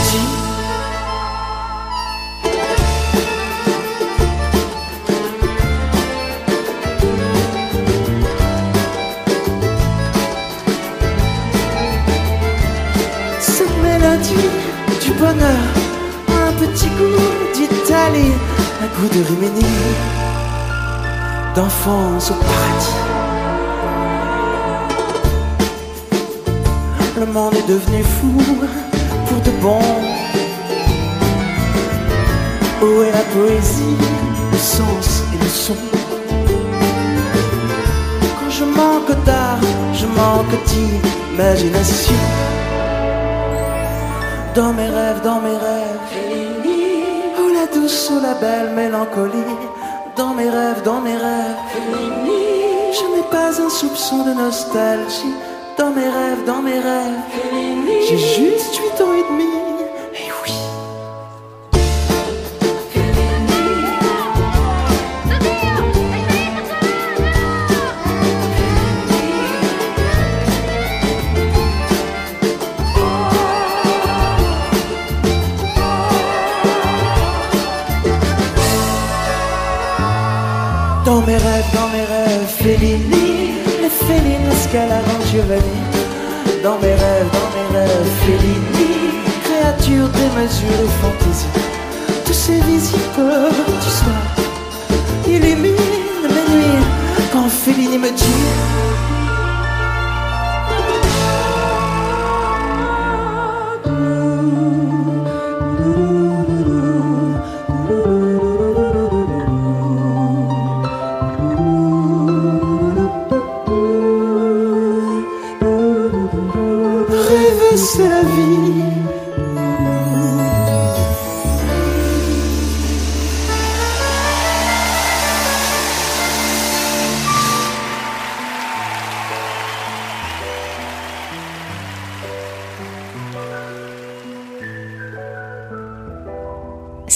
dit 14.24 14.50
du 15.04 15.14
bonheur, 15.14 15.64
un 16.30 16.52
petit 16.54 16.90
goût 16.90 17.54
d'Italie, 17.54 18.34
un 18.82 18.88
goût 18.96 19.10
de 19.14 19.24
Rimini, 19.26 19.66
d'enfance 21.56 22.32
au 22.32 22.36
paradis. 22.36 23.03
Le 27.26 27.32
monde 27.32 27.54
est 27.56 27.70
devenu 27.72 28.04
fou 28.04 28.34
pour 29.28 29.40
de 29.48 29.52
bon. 29.62 29.80
Où 32.82 33.02
est 33.02 33.12
la 33.12 33.26
poésie, 33.34 33.98
le 34.52 34.58
sens 34.58 35.24
et 35.34 35.38
le 35.42 35.48
son? 35.48 35.78
Quand 38.38 38.50
je 38.50 38.66
manque 38.66 39.16
d'art, 39.24 39.62
je 39.94 40.06
manque 40.06 40.56
d'imagination. 40.68 42.24
Dans 44.54 44.74
mes 44.74 44.90
rêves, 44.90 45.22
dans 45.24 45.40
mes 45.40 45.58
rêves, 45.68 46.04
oh 47.40 47.50
la 47.54 47.68
douce, 47.74 48.12
oh 48.12 48.20
la 48.22 48.34
belle 48.34 48.72
mélancolie. 48.76 49.56
Dans 50.18 50.34
mes 50.34 50.50
rêves, 50.50 50.82
dans 50.84 51.00
mes 51.00 51.16
rêves, 51.16 51.62
je 52.98 53.16
n'ai 53.16 53.26
pas 53.32 53.62
un 53.66 53.70
soupçon 53.70 54.26
de 54.26 54.34
nostalgie. 54.34 55.38
Dans 55.78 55.90
mes 55.92 56.08
rêves, 56.08 56.46
dans 56.46 56.62
mes 56.62 56.80
rêves, 56.80 57.20
j'ai 58.08 58.18
juste 58.18 58.83
Fellini, 84.74 84.90
Scalaro, 84.90 85.16
Giovanni. 85.32 85.80
Dans 86.64 86.80
mes 86.80 86.94
rêves, 86.94 87.30
dans 87.32 87.50
mes 87.54 87.78
rêves, 87.78 88.10
Fellini, 88.26 88.92
créature 89.44 90.08
démesurée 90.10 90.90
fantaisie. 91.02 91.48
Tous 92.26 92.34
ces 92.34 92.60
visibles 92.62 93.50
du 93.82 93.90
soir 93.90 94.24
illuminent 95.28 96.24
mes 96.24 96.56
nuits 96.56 96.86
quand 97.32 97.50
Fellini 97.50 97.98
me 97.98 98.10
dit. 98.10 98.23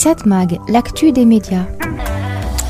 Cette 0.08 0.26
mag, 0.26 0.58
l'actu 0.70 1.12
des 1.12 1.26
médias. 1.26 1.66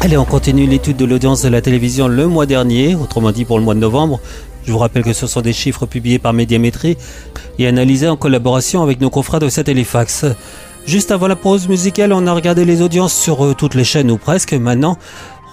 Allez, 0.01 0.17
on 0.17 0.25
continue 0.25 0.65
l'étude 0.65 0.97
de 0.97 1.05
l'audience 1.05 1.43
de 1.43 1.49
la 1.49 1.61
télévision 1.61 2.07
le 2.07 2.25
mois 2.25 2.47
dernier, 2.47 2.95
autrement 2.95 3.31
dit 3.31 3.45
pour 3.45 3.59
le 3.59 3.63
mois 3.63 3.75
de 3.75 3.79
novembre. 3.79 4.19
Je 4.65 4.71
vous 4.71 4.79
rappelle 4.79 5.03
que 5.03 5.13
ce 5.13 5.27
sont 5.27 5.41
des 5.41 5.53
chiffres 5.53 5.85
publiés 5.85 6.17
par 6.17 6.33
Médiamétrie 6.33 6.97
et 7.59 7.67
analysés 7.67 8.07
en 8.07 8.17
collaboration 8.17 8.81
avec 8.81 9.01
nos 9.01 9.11
confrères 9.11 9.39
de 9.39 9.49
Satellifax. 9.49 10.25
Juste 10.88 11.11
avant 11.11 11.27
la 11.27 11.35
pause 11.35 11.67
musicale, 11.67 12.11
on 12.11 12.25
a 12.25 12.33
regardé 12.33 12.65
les 12.65 12.81
audiences 12.81 13.13
sur 13.13 13.45
euh, 13.45 13.53
toutes 13.53 13.75
les 13.75 13.83
chaînes 13.83 14.09
ou 14.09 14.17
presque. 14.17 14.53
Maintenant, 14.53 14.97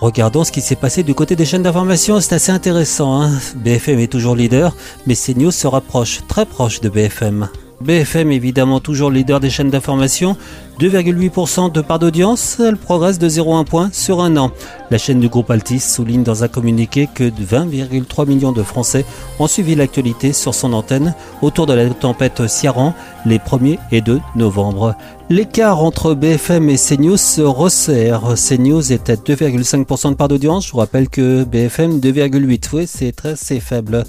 regardons 0.01 0.43
ce 0.45 0.53
qui 0.53 0.63
s'est 0.63 0.77
passé 0.77 1.03
du 1.03 1.15
côté 1.15 1.37
des 1.37 1.45
chaînes 1.45 1.65
d'information. 1.65 2.19
C'est 2.19 2.37
assez 2.37 2.51
intéressant. 2.53 3.21
hein. 3.21 3.31
BFM 3.57 3.99
est 3.99 4.11
toujours 4.11 4.37
leader, 4.37 4.75
mais 5.07 5.15
CNews 5.15 5.51
se 5.51 5.67
rapproche, 5.67 6.21
très 6.29 6.47
proche 6.47 6.81
de 6.81 6.89
BFM. 6.89 7.51
BFM 7.81 8.33
évidemment 8.33 8.81
toujours 8.81 9.11
leader 9.11 9.41
des 9.41 9.51
chaînes 9.51 9.71
d'information, 9.71 10.37
2,8% 10.81 11.71
de 11.71 11.81
part 11.81 11.99
d'audience, 11.99 12.59
elle 12.61 12.77
progresse 12.77 13.19
de 13.19 13.29
0,1 13.29 13.65
point 13.65 13.91
sur 13.93 14.21
un 14.23 14.37
an. 14.37 14.51
La 14.91 14.99
chaîne 14.99 15.21
du 15.21 15.29
groupe 15.29 15.51
Altis 15.51 15.81
souligne 15.81 16.23
dans 16.23 16.45
un 16.45 16.49
communiqué 16.49 17.09
que 17.13 17.25
20,3 17.25 18.27
millions 18.27 18.53
de 18.53 18.63
Français 18.63 19.05
ont 19.39 19.47
suivi 19.47 19.75
l'actualité 19.75 20.33
sur 20.33 20.55
son 20.55 20.73
antenne 20.73 21.15
autour 21.43 21.67
de 21.67 21.75
la 21.75 21.89
tempête 21.91 22.47
Ciaran 22.49 22.95
les 23.27 23.39
1er 23.39 23.79
et 23.93 24.01
2 24.01 24.21
novembre. 24.37 24.95
L'écart 25.31 25.83
entre 25.83 26.15
BFM 26.15 26.69
et 26.69 26.77
CNews 26.77 27.17
se 27.17 27.41
resserre. 27.41 28.35
CNews 28.35 28.93
est 28.93 29.11
à 29.11 29.15
2,5% 29.15 30.11
de 30.11 30.15
part 30.15 30.29
d'audience, 30.29 30.67
je 30.67 30.73
vous 30.73 30.79
rappelle 30.79 31.09
que 31.09 31.45
BFM 31.45 31.99
2,8. 31.99 32.69
Oui, 32.73 32.87
c'est 32.87 33.13
très 33.13 33.37
c'est 33.37 33.61
faible. 33.61 34.05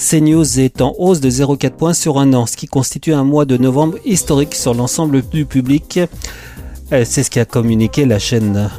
CNews 0.00 0.58
est 0.58 0.80
en 0.80 0.94
hausse 0.98 1.20
de 1.20 1.28
0,4 1.28 1.72
points 1.72 1.92
sur 1.92 2.18
un 2.18 2.32
an, 2.32 2.46
ce 2.46 2.56
qui 2.56 2.66
constitue 2.66 3.12
un 3.12 3.22
mois 3.22 3.44
de 3.44 3.58
novembre 3.58 3.98
historique 4.06 4.54
sur 4.54 4.72
l'ensemble 4.72 5.22
du 5.22 5.44
public. 5.44 6.00
Euh, 6.92 7.04
C'est 7.04 7.22
ce 7.22 7.30
qu'a 7.30 7.44
communiqué 7.44 8.06
la 8.06 8.18
chaîne. 8.18 8.70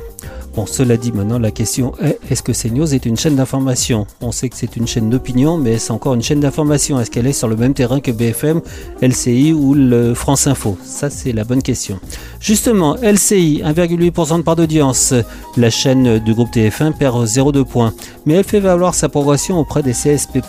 Bon, 0.53 0.65
cela 0.65 0.97
dit, 0.97 1.13
maintenant 1.13 1.39
la 1.39 1.51
question 1.51 1.93
est 2.01 2.19
est-ce 2.29 2.43
que 2.43 2.51
CNews 2.51 2.93
est 2.93 3.05
une 3.05 3.15
chaîne 3.15 3.37
d'information? 3.37 4.05
On 4.19 4.33
sait 4.33 4.49
que 4.49 4.57
c'est 4.57 4.75
une 4.75 4.85
chaîne 4.85 5.09
d'opinion, 5.09 5.57
mais 5.57 5.77
c'est 5.77 5.91
encore 5.91 6.13
une 6.13 6.21
chaîne 6.21 6.41
d'information? 6.41 6.99
Est-ce 6.99 7.09
qu'elle 7.09 7.25
est 7.27 7.33
sur 7.33 7.47
le 7.47 7.55
même 7.55 7.73
terrain 7.73 8.01
que 8.01 8.11
BFM, 8.11 8.59
LCI 9.01 9.53
ou 9.53 9.73
le 9.73 10.13
France 10.13 10.47
Info? 10.47 10.77
Ça, 10.83 11.09
c'est 11.09 11.31
la 11.31 11.45
bonne 11.45 11.61
question. 11.61 11.99
Justement, 12.41 12.95
LCI, 12.95 13.61
1,8% 13.63 14.37
de 14.37 14.41
part 14.41 14.57
d'audience. 14.57 15.13
La 15.55 15.69
chaîne 15.69 16.19
du 16.19 16.33
groupe 16.33 16.53
TF1 16.53 16.93
perd 16.97 17.25
0,2 17.25 17.63
points, 17.63 17.93
mais 18.25 18.33
elle 18.33 18.43
fait 18.43 18.59
valoir 18.59 18.93
sa 18.93 19.07
progression 19.07 19.57
auprès 19.57 19.83
des 19.83 19.93
CSP+. 19.93 20.41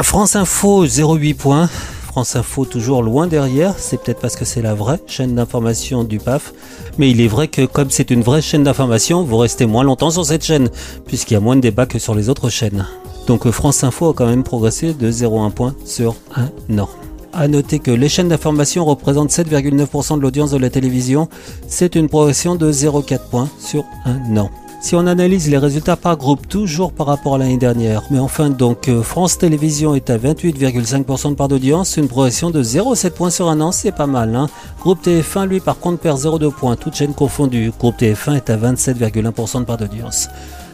France 0.00 0.34
Info, 0.34 0.86
0,8 0.86 1.34
points. 1.34 1.68
France 2.14 2.36
Info 2.36 2.64
toujours 2.64 3.02
loin 3.02 3.26
derrière, 3.26 3.74
c'est 3.76 4.00
peut-être 4.00 4.20
parce 4.20 4.36
que 4.36 4.44
c'est 4.44 4.62
la 4.62 4.72
vraie 4.72 5.00
chaîne 5.08 5.34
d'information 5.34 6.04
du 6.04 6.20
PAF, 6.20 6.54
mais 6.96 7.10
il 7.10 7.20
est 7.20 7.26
vrai 7.26 7.48
que 7.48 7.66
comme 7.66 7.90
c'est 7.90 8.12
une 8.12 8.22
vraie 8.22 8.40
chaîne 8.40 8.62
d'information, 8.62 9.24
vous 9.24 9.36
restez 9.36 9.66
moins 9.66 9.82
longtemps 9.82 10.12
sur 10.12 10.24
cette 10.24 10.44
chaîne, 10.44 10.70
puisqu'il 11.06 11.34
y 11.34 11.36
a 11.36 11.40
moins 11.40 11.56
de 11.56 11.60
débats 11.60 11.86
que 11.86 11.98
sur 11.98 12.14
les 12.14 12.28
autres 12.28 12.50
chaînes. 12.50 12.86
Donc 13.26 13.48
euh, 13.48 13.50
France 13.50 13.82
Info 13.82 14.10
a 14.10 14.14
quand 14.14 14.28
même 14.28 14.44
progressé 14.44 14.94
de 14.94 15.10
0,1 15.10 15.50
point 15.50 15.74
sur 15.84 16.14
un 16.36 16.78
an. 16.78 16.88
À 17.32 17.48
noter 17.48 17.80
que 17.80 17.90
les 17.90 18.08
chaînes 18.08 18.28
d'information 18.28 18.84
représentent 18.84 19.30
7,9% 19.30 20.16
de 20.16 20.22
l'audience 20.22 20.52
de 20.52 20.58
la 20.58 20.70
télévision, 20.70 21.28
c'est 21.66 21.96
une 21.96 22.08
progression 22.08 22.54
de 22.54 22.70
0,4 22.70 23.28
points 23.28 23.48
sur 23.58 23.84
un 24.04 24.36
an. 24.36 24.50
Si 24.84 24.94
on 24.94 25.06
analyse 25.06 25.48
les 25.48 25.56
résultats 25.56 25.96
par 25.96 26.18
groupe, 26.18 26.46
toujours 26.46 26.92
par 26.92 27.06
rapport 27.06 27.36
à 27.36 27.38
l'année 27.38 27.56
dernière, 27.56 28.02
mais 28.10 28.18
enfin 28.18 28.50
donc 28.50 28.90
euh, 28.90 29.02
France 29.02 29.38
Télévisions 29.38 29.94
est 29.94 30.10
à 30.10 30.18
28,5% 30.18 31.30
de 31.30 31.34
part 31.36 31.48
d'audience, 31.48 31.96
une 31.96 32.06
progression 32.06 32.50
de 32.50 32.62
0,7 32.62 33.12
points 33.12 33.30
sur 33.30 33.48
un 33.48 33.62
an, 33.62 33.72
c'est 33.72 33.92
pas 33.92 34.06
mal. 34.06 34.36
Hein 34.36 34.46
groupe 34.82 35.02
TF1 35.02 35.46
lui 35.46 35.60
par 35.60 35.78
contre 35.78 36.00
perd 36.00 36.18
0,2 36.18 36.52
points, 36.52 36.76
toutes 36.76 36.96
chaînes 36.96 37.14
confondues. 37.14 37.72
Groupe 37.78 37.98
TF1 37.98 38.36
est 38.36 38.50
à 38.50 38.58
27,1% 38.58 39.60
de 39.60 39.64
part 39.64 39.78
d'audience. 39.78 40.28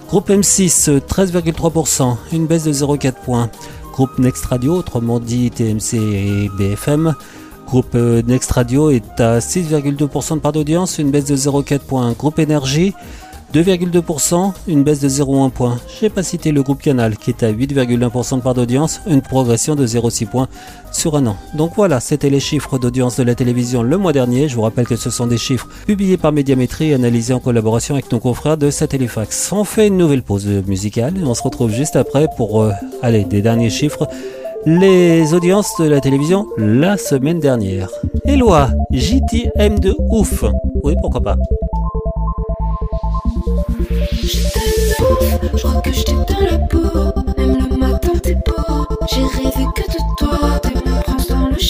Groupe 0.09 0.29
M6 0.29 0.91
euh, 0.91 0.99
13,3%, 0.99 2.17
une 2.33 2.49
baisse 2.49 2.65
de 2.65 2.73
0,4 2.73 3.13
points. 3.13 3.49
Groupe 3.93 4.19
Next 4.19 4.45
Radio, 4.47 4.75
autrement 4.75 5.21
dit 5.21 5.53
TMC 5.53 5.95
et 5.95 6.51
BFM. 6.59 7.15
Groupe 7.69 7.95
euh, 7.95 8.23
Next 8.27 8.51
Radio 8.51 8.91
est 8.91 9.21
à 9.21 9.39
6,2% 9.39 10.35
de 10.35 10.41
part 10.41 10.51
d'audience, 10.51 10.99
une 10.99 11.13
baisse 11.13 11.27
de 11.27 11.37
0,4 11.37 11.79
points. 11.79 12.11
Groupe 12.19 12.41
Énergie 12.41 12.93
2,2%, 13.53 14.53
une 14.69 14.85
baisse 14.85 15.01
de 15.01 15.09
0,1 15.09 15.51
point. 15.51 15.79
Je 15.99 16.05
n'ai 16.05 16.11
pas 16.11 16.23
cité 16.23 16.53
le 16.53 16.63
groupe 16.63 16.81
Canal 16.81 17.17
qui 17.17 17.31
est 17.31 17.43
à 17.43 17.53
8,1% 17.53 18.37
de 18.37 18.43
part 18.43 18.55
d'audience, 18.55 19.01
une 19.09 19.23
progression 19.23 19.75
de 19.75 19.87
0,6 19.87 20.27
points 20.27 20.49
sur 20.93 21.17
un 21.17 21.27
an. 21.27 21.37
Donc 21.55 21.73
voilà, 21.75 21.99
c'était 21.99 22.31
les 22.31 22.39
chiffres 22.39 22.79
d'audience 22.79 23.17
de 23.17 23.25
la 23.25 23.35
télévision 23.35 23.83
le 23.83 23.97
mois 23.97 24.13
dernier. 24.13 24.49
Je 24.49 24.55
vous 24.55 24.63
rappelle 24.63 24.87
que 24.87 24.97
ce 24.97 25.11
sont 25.11 25.27
des 25.27 25.39
chiffres 25.39 25.69
publiés 25.87 26.17
par 26.17 26.31
Médiamétrie 26.31 26.91
et 26.91 26.95
analysés 26.95 27.35
en 27.35 27.41
collaboration 27.41 27.95
avec 27.95 28.13
nos 28.13 28.21
confrères 28.21 28.57
de 28.57 28.71
Satellifax. 28.71 29.51
On 29.53 29.65
fait 29.65 29.89
une 29.89 29.97
nouvelle 29.97 30.23
pause 30.23 30.47
musicale 30.47 31.19
et 31.19 31.25
on 31.25 31.35
se 31.35 31.43
retrouve 31.43 31.71
juste 31.71 31.97
après 31.97 32.29
pour 32.37 32.63
euh, 32.63 32.71
aller 33.03 33.25
des 33.25 33.43
derniers 33.43 33.71
chiffres 33.71 34.09
les 34.67 35.33
audiences 35.33 35.73
de 35.79 35.87
la 35.87 36.01
télévision 36.01 36.47
la 36.59 36.97
semaine 36.97 37.41
dernière. 37.41 37.89
Eloi, 38.27 38.69
JTM 38.93 39.79
de 39.79 39.97
ouf. 40.11 40.45
Oui, 40.85 40.95
pourquoi 41.01 41.23
pas. 41.23 41.37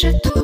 Château. 0.00 0.39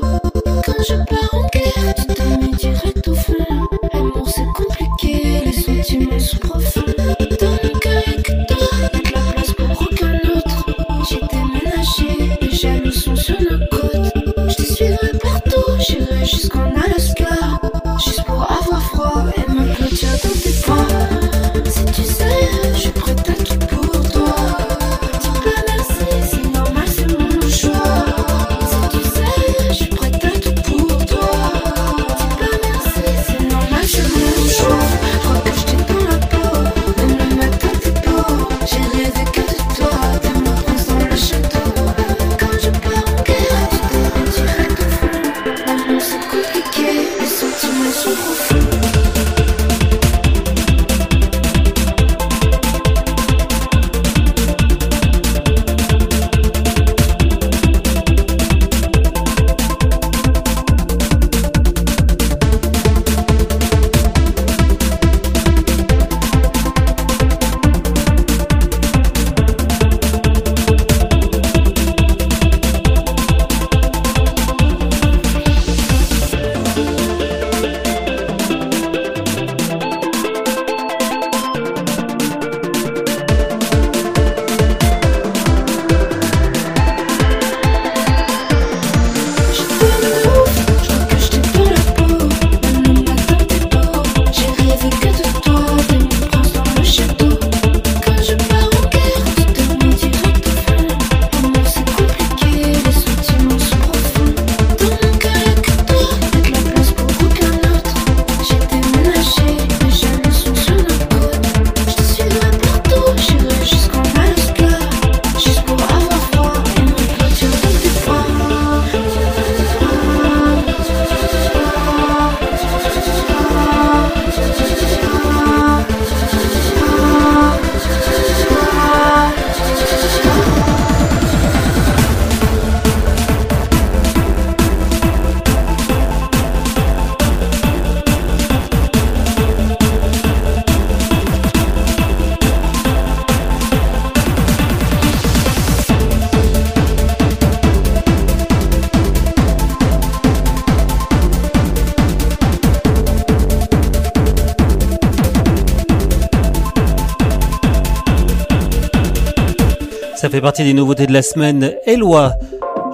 Partie 160.47 160.63
des 160.63 160.75
nouveautés 160.75 161.09
de 161.09 161.13
la 161.13 161.23
semaine. 161.23 161.75
Eloi, 161.87 162.33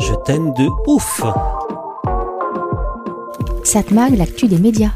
je 0.01 0.15
t'aime 0.25 0.55
de 0.55 0.69
ouf. 0.87 1.21
Satmag, 3.63 4.17
l'actu 4.17 4.49
des 4.49 4.57
médias. 4.57 4.93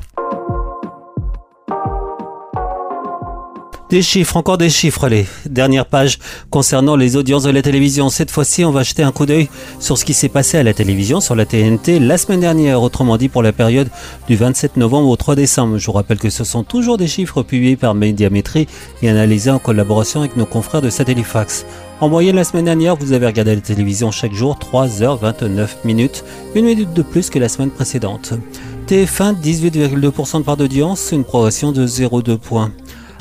Des 3.91 4.01
chiffres, 4.01 4.39
encore 4.39 4.57
des 4.57 4.71
chiffres, 4.71 5.05
allez. 5.05 5.27
Dernière 5.57 5.87
page 5.87 6.19
concernant 6.51 6.97
les 6.97 7.17
audiences 7.17 7.45
de 7.45 7.51
la 7.51 7.63
télévision. 7.63 8.11
Cette 8.11 8.31
fois-ci, 8.31 8.63
on 8.67 8.73
va 8.73 8.83
jeter 8.83 9.03
un 9.03 9.11
coup 9.11 9.25
d'œil 9.25 9.49
sur 9.81 9.97
ce 9.97 10.05
qui 10.05 10.13
s'est 10.13 10.29
passé 10.29 10.59
à 10.59 10.63
la 10.63 10.75
télévision, 10.75 11.19
sur 11.19 11.35
la 11.35 11.47
TNT, 11.47 11.99
la 11.99 12.19
semaine 12.19 12.41
dernière, 12.41 12.83
autrement 12.83 13.17
dit 13.17 13.31
pour 13.31 13.43
la 13.43 13.55
période 13.55 13.89
du 14.29 14.37
27 14.37 14.77
novembre 14.77 15.09
au 15.09 15.17
3 15.17 15.35
décembre. 15.35 15.79
Je 15.79 15.87
vous 15.87 15.93
rappelle 15.93 16.19
que 16.19 16.29
ce 16.29 16.45
sont 16.45 16.63
toujours 16.63 16.99
des 16.99 17.07
chiffres 17.07 17.43
publiés 17.43 17.77
par 17.77 17.95
Médiamétrie 17.95 18.69
et 19.01 19.09
analysés 19.09 19.49
en 19.49 19.59
collaboration 19.59 20.21
avec 20.21 20.37
nos 20.37 20.45
confrères 20.45 20.83
de 20.83 20.91
Satellifax. 20.91 21.65
En 22.03 22.11
moyenne, 22.11 22.37
la 22.37 22.45
semaine 22.45 22.67
dernière, 22.67 22.95
vous 22.97 23.15
avez 23.15 23.25
regardé 23.25 23.55
la 23.55 23.63
télévision 23.63 24.11
chaque 24.11 24.35
jour 24.35 24.59
3h29 24.59 25.69
minutes, 25.87 26.23
une 26.55 26.67
minute 26.67 26.93
de 26.93 27.01
plus 27.01 27.31
que 27.31 27.39
la 27.39 27.49
semaine 27.49 27.71
précédente. 27.71 28.35
TF1, 28.89 29.41
18,2% 29.41 30.41
de 30.41 30.43
part 30.45 30.59
d'audience, 30.59 31.13
une 31.13 31.25
progression 31.25 31.73
de 31.73 31.87
0,2 31.87 32.37
points. 32.37 32.73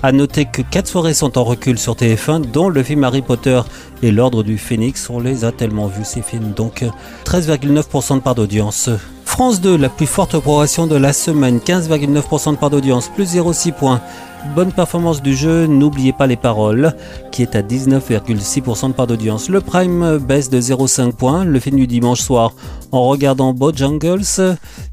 À 0.04 0.12
noter 0.12 0.46
que 0.46 0.62
4 0.62 0.88
soirées 0.88 1.14
sont 1.14 1.38
en 1.38 1.44
recul 1.44 1.80
sur 1.80 1.96
TF1, 1.96 2.52
dont 2.52 2.70
le 2.70 2.84
film 2.84 3.04
Harry 3.04 3.22
Potter 3.22 3.62
et 4.04 4.12
l'Ordre 4.12 4.44
du 4.44 4.58
Phénix. 4.58 5.10
On 5.10 5.20
les 5.20 5.46
a 5.46 5.52
tellement 5.52 5.88
vus 5.88 6.06
ces 6.06 6.22
films, 6.22 6.52
donc 6.56 6.86
13,9% 7.26 8.16
de 8.16 8.20
part 8.20 8.36
d'audience. 8.36 8.90
France 9.24 9.60
2, 9.62 9.76
la 9.76 9.90
plus 9.90 10.06
forte 10.06 10.38
progression 10.40 10.86
de 10.86 10.96
la 10.96 11.12
semaine, 11.12 11.58
15,9% 11.58 12.52
de 12.52 12.58
part 12.58 12.70
d'audience, 12.70 13.10
plus 13.10 13.36
0,6 13.36 13.74
points. 13.74 14.00
Bonne 14.56 14.72
performance 14.72 15.24
du 15.24 15.36
jeu, 15.36 15.66
n'oubliez 15.66 16.14
pas 16.14 16.28
les 16.28 16.36
paroles, 16.36 16.94
qui 17.32 17.42
est 17.42 17.56
à 17.56 17.64
19,6% 17.64 18.90
de 18.90 18.94
part 18.94 19.08
d'audience. 19.08 19.50
Le 19.50 19.60
Prime 19.60 20.20
baisse 20.20 20.52
de 20.52 20.62
0,5 20.62 21.14
points. 21.14 21.44
Le 21.44 21.60
film 21.60 21.78
du 21.78 21.88
dimanche 21.88 22.22
soir, 22.22 22.54
en 22.92 23.08
regardant 23.08 23.54
Bojangles, 23.54 24.22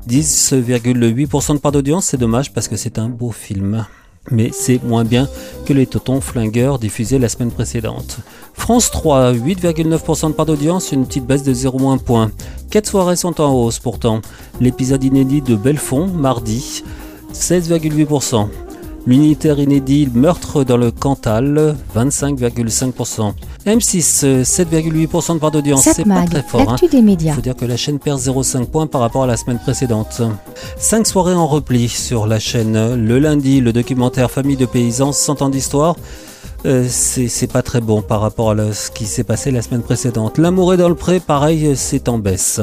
10,8% 0.09 1.55
de 1.55 1.59
part 1.59 1.72
d'audience. 1.72 2.07
C'est 2.07 2.16
dommage 2.16 2.53
parce 2.55 2.66
que 2.66 2.76
c'est 2.76 2.98
un 2.98 3.11
beau 3.11 3.30
film. 3.30 3.84
Mais 4.31 4.51
c'est 4.53 4.83
moins 4.85 5.05
bien 5.05 5.29
que 5.66 5.73
les 5.73 5.87
Totons 5.87 6.20
Flingueurs 6.20 6.79
diffusés 6.79 7.18
la 7.18 7.29
semaine 7.29 7.51
précédente. 7.51 8.18
France 8.55 8.91
3, 8.91 9.33
8,9% 9.33 10.29
de 10.29 10.33
part 10.33 10.47
d'audience, 10.47 10.93
une 10.93 11.07
petite 11.07 11.27
baisse 11.27 11.43
de 11.43 11.53
0,1 11.53 11.99
point. 11.99 12.31
4 12.70 12.87
soirées 12.87 13.16
sont 13.16 13.41
en 13.41 13.53
hausse 13.53 13.81
pourtant. 13.81 14.20
L'épisode 14.61 15.03
inédit 15.03 15.43
de 15.43 15.57
Belfond, 15.57 16.07
mardi, 16.07 16.85
16,8%. 17.35 18.49
L'unitaire 19.05 19.59
inédit 19.59 20.09
Meurtre 20.14 20.64
dans 20.64 20.76
le 20.76 20.92
Cantal, 20.92 21.76
25,5%. 21.96 23.32
M6, 23.66 24.42
7,8% 24.44 25.34
de 25.34 25.38
part 25.38 25.50
d'audience, 25.50 25.82
c'est 25.82 26.05
pas 26.05 26.24
très 26.24 26.42
fort. 26.42 26.70
l'actu 26.70 26.86
des 26.86 27.03
médias. 27.03 27.32
Il 27.32 27.34
faut 27.34 27.40
dire 27.40 27.57
que 27.57 27.64
la 27.64 27.76
chaîne 27.76 27.98
perd 27.98 28.20
0,5 28.20 28.66
points 28.66 28.86
par 28.86 29.00
rapport 29.00 29.24
à 29.24 29.26
la 29.26 29.36
semaine 29.36 29.59
précédente. 29.59 30.22
5 30.78 31.07
soirées 31.07 31.34
en 31.34 31.48
repli 31.48 31.88
sur 31.88 32.28
la 32.28 32.38
chaîne. 32.38 32.94
Le 32.94 33.18
lundi, 33.18 33.61
le 33.61 33.72
documentaire 33.72 34.30
Famille 34.30 34.57
de 34.57 34.66
paysans, 34.66 35.12
100 35.12 35.42
ans 35.42 35.48
d'histoire. 35.48 35.96
Euh, 36.64 36.86
c'est 36.88 37.53
pas 37.53 37.62
très 37.62 37.80
bon 37.80 38.03
par 38.03 38.20
rapport 38.20 38.53
à 38.53 38.72
ce 38.72 38.92
qui 38.92 39.07
s'est 39.07 39.24
passé 39.24 39.50
la 39.50 39.62
semaine 39.62 39.82
précédente. 39.82 40.38
L'amour 40.38 40.74
est 40.74 40.76
dans 40.76 40.88
le 40.88 40.94
pré, 40.94 41.18
pareil, 41.18 41.72
c'est 41.74 42.09
en 42.09 42.18
baisse. 42.18 42.61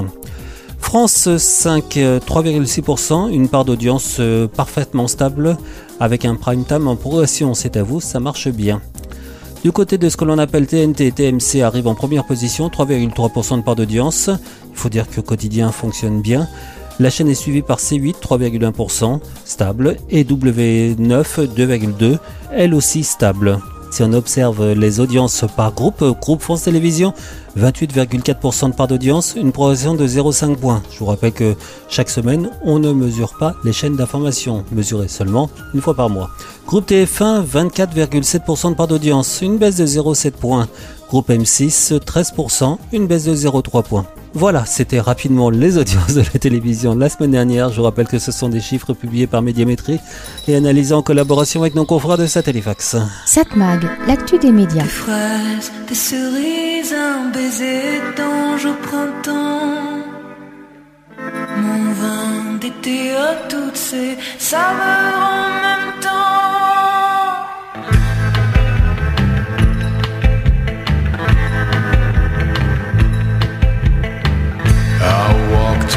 France 0.79 1.37
5, 1.37 1.97
euh, 1.97 2.19
3,6%, 2.19 3.29
une 3.29 3.47
part 3.47 3.65
d'audience 3.65 4.17
euh, 4.19 4.47
parfaitement 4.47 5.07
stable 5.07 5.57
avec 5.99 6.25
un 6.25 6.35
prime 6.35 6.65
time 6.65 6.87
en 6.87 6.95
progression, 6.95 7.53
c'est 7.53 7.77
à 7.77 7.83
vous, 7.83 8.01
ça 8.01 8.19
marche 8.19 8.47
bien. 8.47 8.81
Du 9.63 9.71
côté 9.73 9.97
de 9.97 10.07
ce 10.07 10.15
que 10.15 10.23
l'on 10.23 10.37
appelle 10.37 10.67
TNT, 10.67 11.11
TMC 11.11 11.61
arrive 11.61 11.87
en 11.87 11.93
première 11.93 12.25
position, 12.25 12.69
3,3% 12.69 13.57
de 13.57 13.61
part 13.61 13.75
d'audience. 13.75 14.29
Il 14.71 14.77
faut 14.77 14.89
dire 14.89 15.09
que 15.09 15.19
quotidien 15.19 15.71
fonctionne 15.71 16.21
bien. 16.21 16.47
La 16.99 17.09
chaîne 17.09 17.29
est 17.29 17.33
suivie 17.33 17.61
par 17.61 17.79
C8, 17.79 18.15
3,1%, 18.21 19.19
stable, 19.45 19.97
et 20.09 20.23
W9, 20.23 20.95
2,2%, 20.97 22.17
elle 22.53 22.73
aussi 22.73 23.03
stable. 23.03 23.59
Si 23.91 24.03
on 24.03 24.13
observe 24.13 24.73
les 24.73 24.99
audiences 24.99 25.45
par 25.57 25.73
groupe, 25.73 26.03
groupe 26.21 26.41
France 26.41 26.63
Télévisions, 26.63 27.13
28,4% 27.57 28.69
de 28.69 28.75
part 28.75 28.87
d'audience, 28.87 29.33
une 29.35 29.51
progression 29.51 29.95
de 29.95 30.07
0,5 30.07 30.55
points. 30.57 30.83
Je 30.91 30.99
vous 30.99 31.05
rappelle 31.07 31.31
que 31.31 31.55
chaque 31.87 32.09
semaine, 32.09 32.51
on 32.63 32.77
ne 32.77 32.93
mesure 32.93 33.35
pas 33.39 33.55
les 33.63 33.73
chaînes 33.73 33.95
d'information, 33.95 34.63
mesurées 34.71 35.07
seulement 35.07 35.49
une 35.73 35.81
fois 35.81 35.95
par 35.95 36.09
mois. 36.09 36.29
Groupe 36.67 36.87
TF1, 36.87 37.43
24,7% 37.43 38.69
de 38.69 38.75
part 38.75 38.87
d'audience, 38.87 39.41
une 39.41 39.57
baisse 39.57 39.77
de 39.77 39.87
0,7 39.87 40.31
points. 40.31 40.67
Groupe 41.09 41.29
M6, 41.29 41.97
13%, 41.99 42.77
une 42.93 43.07
baisse 43.07 43.25
de 43.25 43.33
0,3 43.33 43.83
points. 43.83 44.05
Voilà, 44.35 44.63
c'était 44.67 44.99
rapidement 44.99 45.49
les 45.49 45.77
audiences 45.79 46.13
de 46.13 46.21
la 46.21 46.39
télévision 46.39 46.95
la 46.95 47.09
semaine 47.09 47.31
dernière. 47.31 47.71
Je 47.71 47.77
vous 47.77 47.83
rappelle 47.83 48.07
que 48.07 48.19
ce 48.19 48.31
sont 48.31 48.47
des 48.47 48.61
chiffres 48.61 48.93
publiés 48.93 49.25
par 49.25 49.41
Médiamétrie 49.41 49.99
et 50.47 50.55
analysés 50.55 50.93
en 50.93 51.01
collaboration 51.01 51.61
avec 51.61 51.73
nos 51.73 51.85
confrères 51.85 52.19
de 52.19 52.27
Satellifax. 52.27 52.95
Satmag, 53.25 53.89
l'actu 54.07 54.37
des 54.37 54.51
médias. 54.51 54.83
fraises, 54.83 55.71
des 55.87 55.95
cerises, 55.95 56.93
un 56.93 57.31
baiser 57.31 58.01
d'ange 58.15 58.65
au 58.65 58.75
printemps. 58.87 60.05
Mon 61.57 61.91
vin 61.93 62.57
d'été 62.61 63.11
à 63.15 63.33
toutes 63.49 63.75
ces 63.75 64.15
saveurs 64.37 65.17
en 65.17 65.49
même 65.61 65.88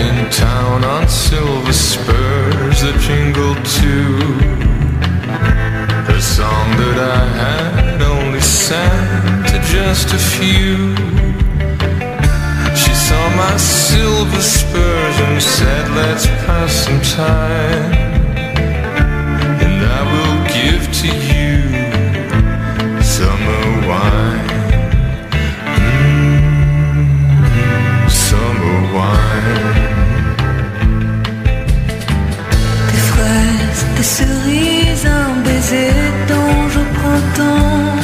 in 0.00 0.30
town 0.30 0.84
on 0.84 1.08
silver 1.08 1.72
spurs 1.72 2.82
that 2.82 2.96
jingled 3.00 3.62
too. 3.78 4.18
A 6.12 6.20
song 6.20 6.66
that 6.80 6.98
I 6.98 7.24
had 7.42 8.02
only 8.02 8.40
sang 8.40 9.44
to 9.50 9.58
just 9.76 10.08
a 10.12 10.18
few. 10.18 10.94
She 12.76 12.94
saw 12.94 13.24
my 13.36 13.56
silver 13.56 14.40
spurs 14.40 15.16
and 15.26 15.42
said, 15.42 15.90
Let's 15.90 16.26
pass 16.26 16.72
some 16.84 17.00
time. 17.00 18.11
Cerises, 34.02 35.06
un 35.06 35.40
baiser 35.44 35.92
d'ange 36.28 36.76
au 36.76 36.86
printemps. 36.98 37.96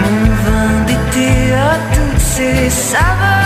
Mon 0.00 0.20
vin 0.44 0.84
d'été 0.86 1.54
à 1.54 1.74
toutes 1.94 2.20
ces 2.20 2.70
saveurs 2.70 3.45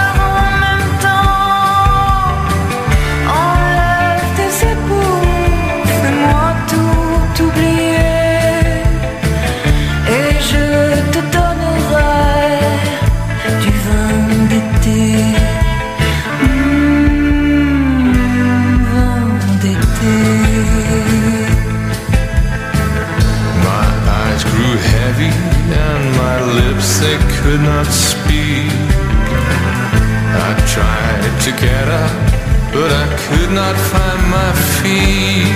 could 33.71 33.77
not 33.77 33.91
find 33.91 34.23
my 34.31 34.53
feet. 34.79 35.47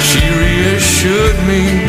She 0.00 0.20
reassured 0.40 1.36
me 1.48 1.83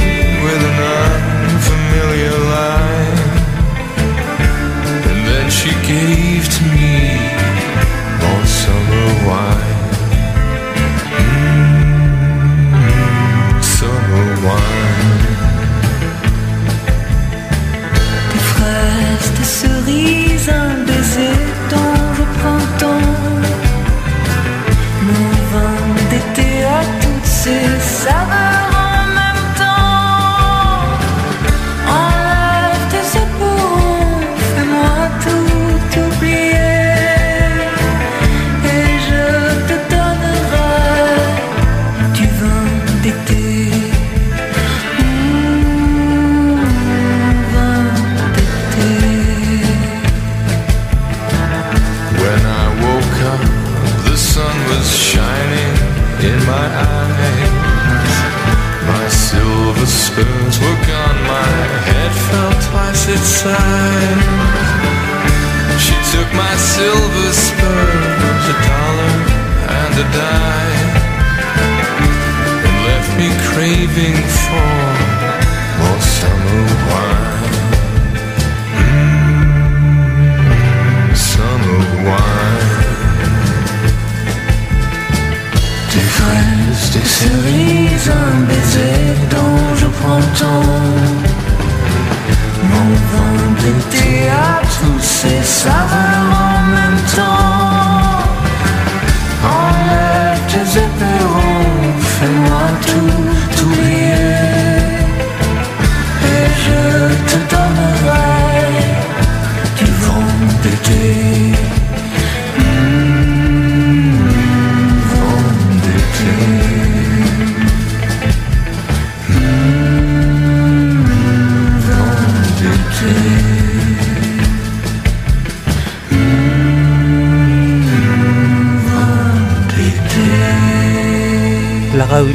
d'été. 110.88 111.15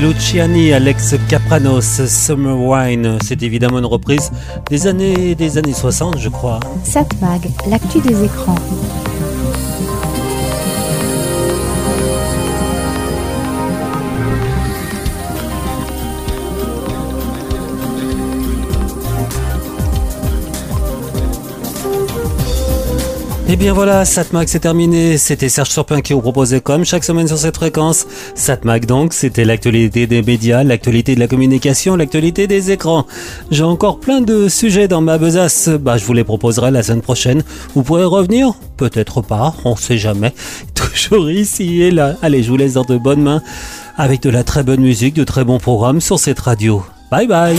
Luciani, 0.01 0.73
Alex 0.73 1.15
Capranos, 1.29 2.07
Summer 2.09 2.57
Wine, 2.59 3.19
c'est 3.23 3.43
évidemment 3.43 3.79
une 3.81 3.85
reprise 3.85 4.31
des 4.71 4.87
années, 4.87 5.35
des 5.35 5.59
années 5.59 5.75
60, 5.75 6.19
je 6.19 6.31
crois. 6.31 6.61
Satmag, 6.85 7.51
l'actu 7.69 8.01
des 8.01 8.25
écrans. 8.25 8.55
Et 23.53 23.57
bien 23.57 23.73
voilà, 23.73 24.05
Satmag 24.05 24.47
c'est 24.47 24.61
terminé. 24.61 25.19
C'était 25.19 25.49
Serge 25.49 25.71
Surpin 25.71 26.03
qui 26.03 26.13
vous 26.13 26.21
proposait 26.21 26.61
comme 26.61 26.85
chaque 26.85 27.03
semaine 27.03 27.27
sur 27.27 27.37
cette 27.37 27.57
fréquence. 27.57 28.07
Satmag 28.37 28.87
donc, 28.87 29.13
c'était 29.13 29.45
l'actualité 29.45 30.07
des 30.07 30.23
médias, 30.23 30.63
l'actualité 30.63 31.17
de 31.17 31.21
la 31.21 31.27
communication, 31.27 31.97
l'actualité 31.97 32.47
des 32.47 32.71
écrans. 32.71 33.07
J'ai 33.51 33.65
encore 33.65 33.99
plein 33.99 34.21
de 34.21 34.49
sujets 34.49 34.87
dans 34.87 35.01
ma 35.01 35.19
besace. 35.19 35.69
Bah, 35.69 35.97
je 35.97 36.05
vous 36.05 36.13
les 36.13 36.23
proposerai 36.23 36.71
la 36.71 36.85
semaine 36.85 37.01
prochaine. 37.01 37.43
Vous 37.75 37.83
pourrez 37.83 38.05
revenir? 38.05 38.53
Peut-être 38.77 39.21
pas, 39.21 39.53
on 39.65 39.75
sait 39.75 39.99
jamais. 39.99 40.33
Toujours 40.75 41.29
ici 41.29 41.83
et 41.83 41.91
là. 41.91 42.15
Allez, 42.23 42.45
je 42.45 42.51
vous 42.51 42.57
laisse 42.57 42.75
dans 42.75 42.85
de 42.85 42.99
bonnes 42.99 43.23
mains 43.23 43.43
avec 43.97 44.23
de 44.23 44.31
la 44.31 44.45
très 44.45 44.63
bonne 44.63 44.81
musique, 44.81 45.15
de 45.15 45.25
très 45.25 45.43
bons 45.43 45.59
programmes 45.59 46.01
sur 46.01 46.21
cette 46.21 46.39
radio. 46.39 46.85
Bye 47.11 47.27
bye 47.27 47.57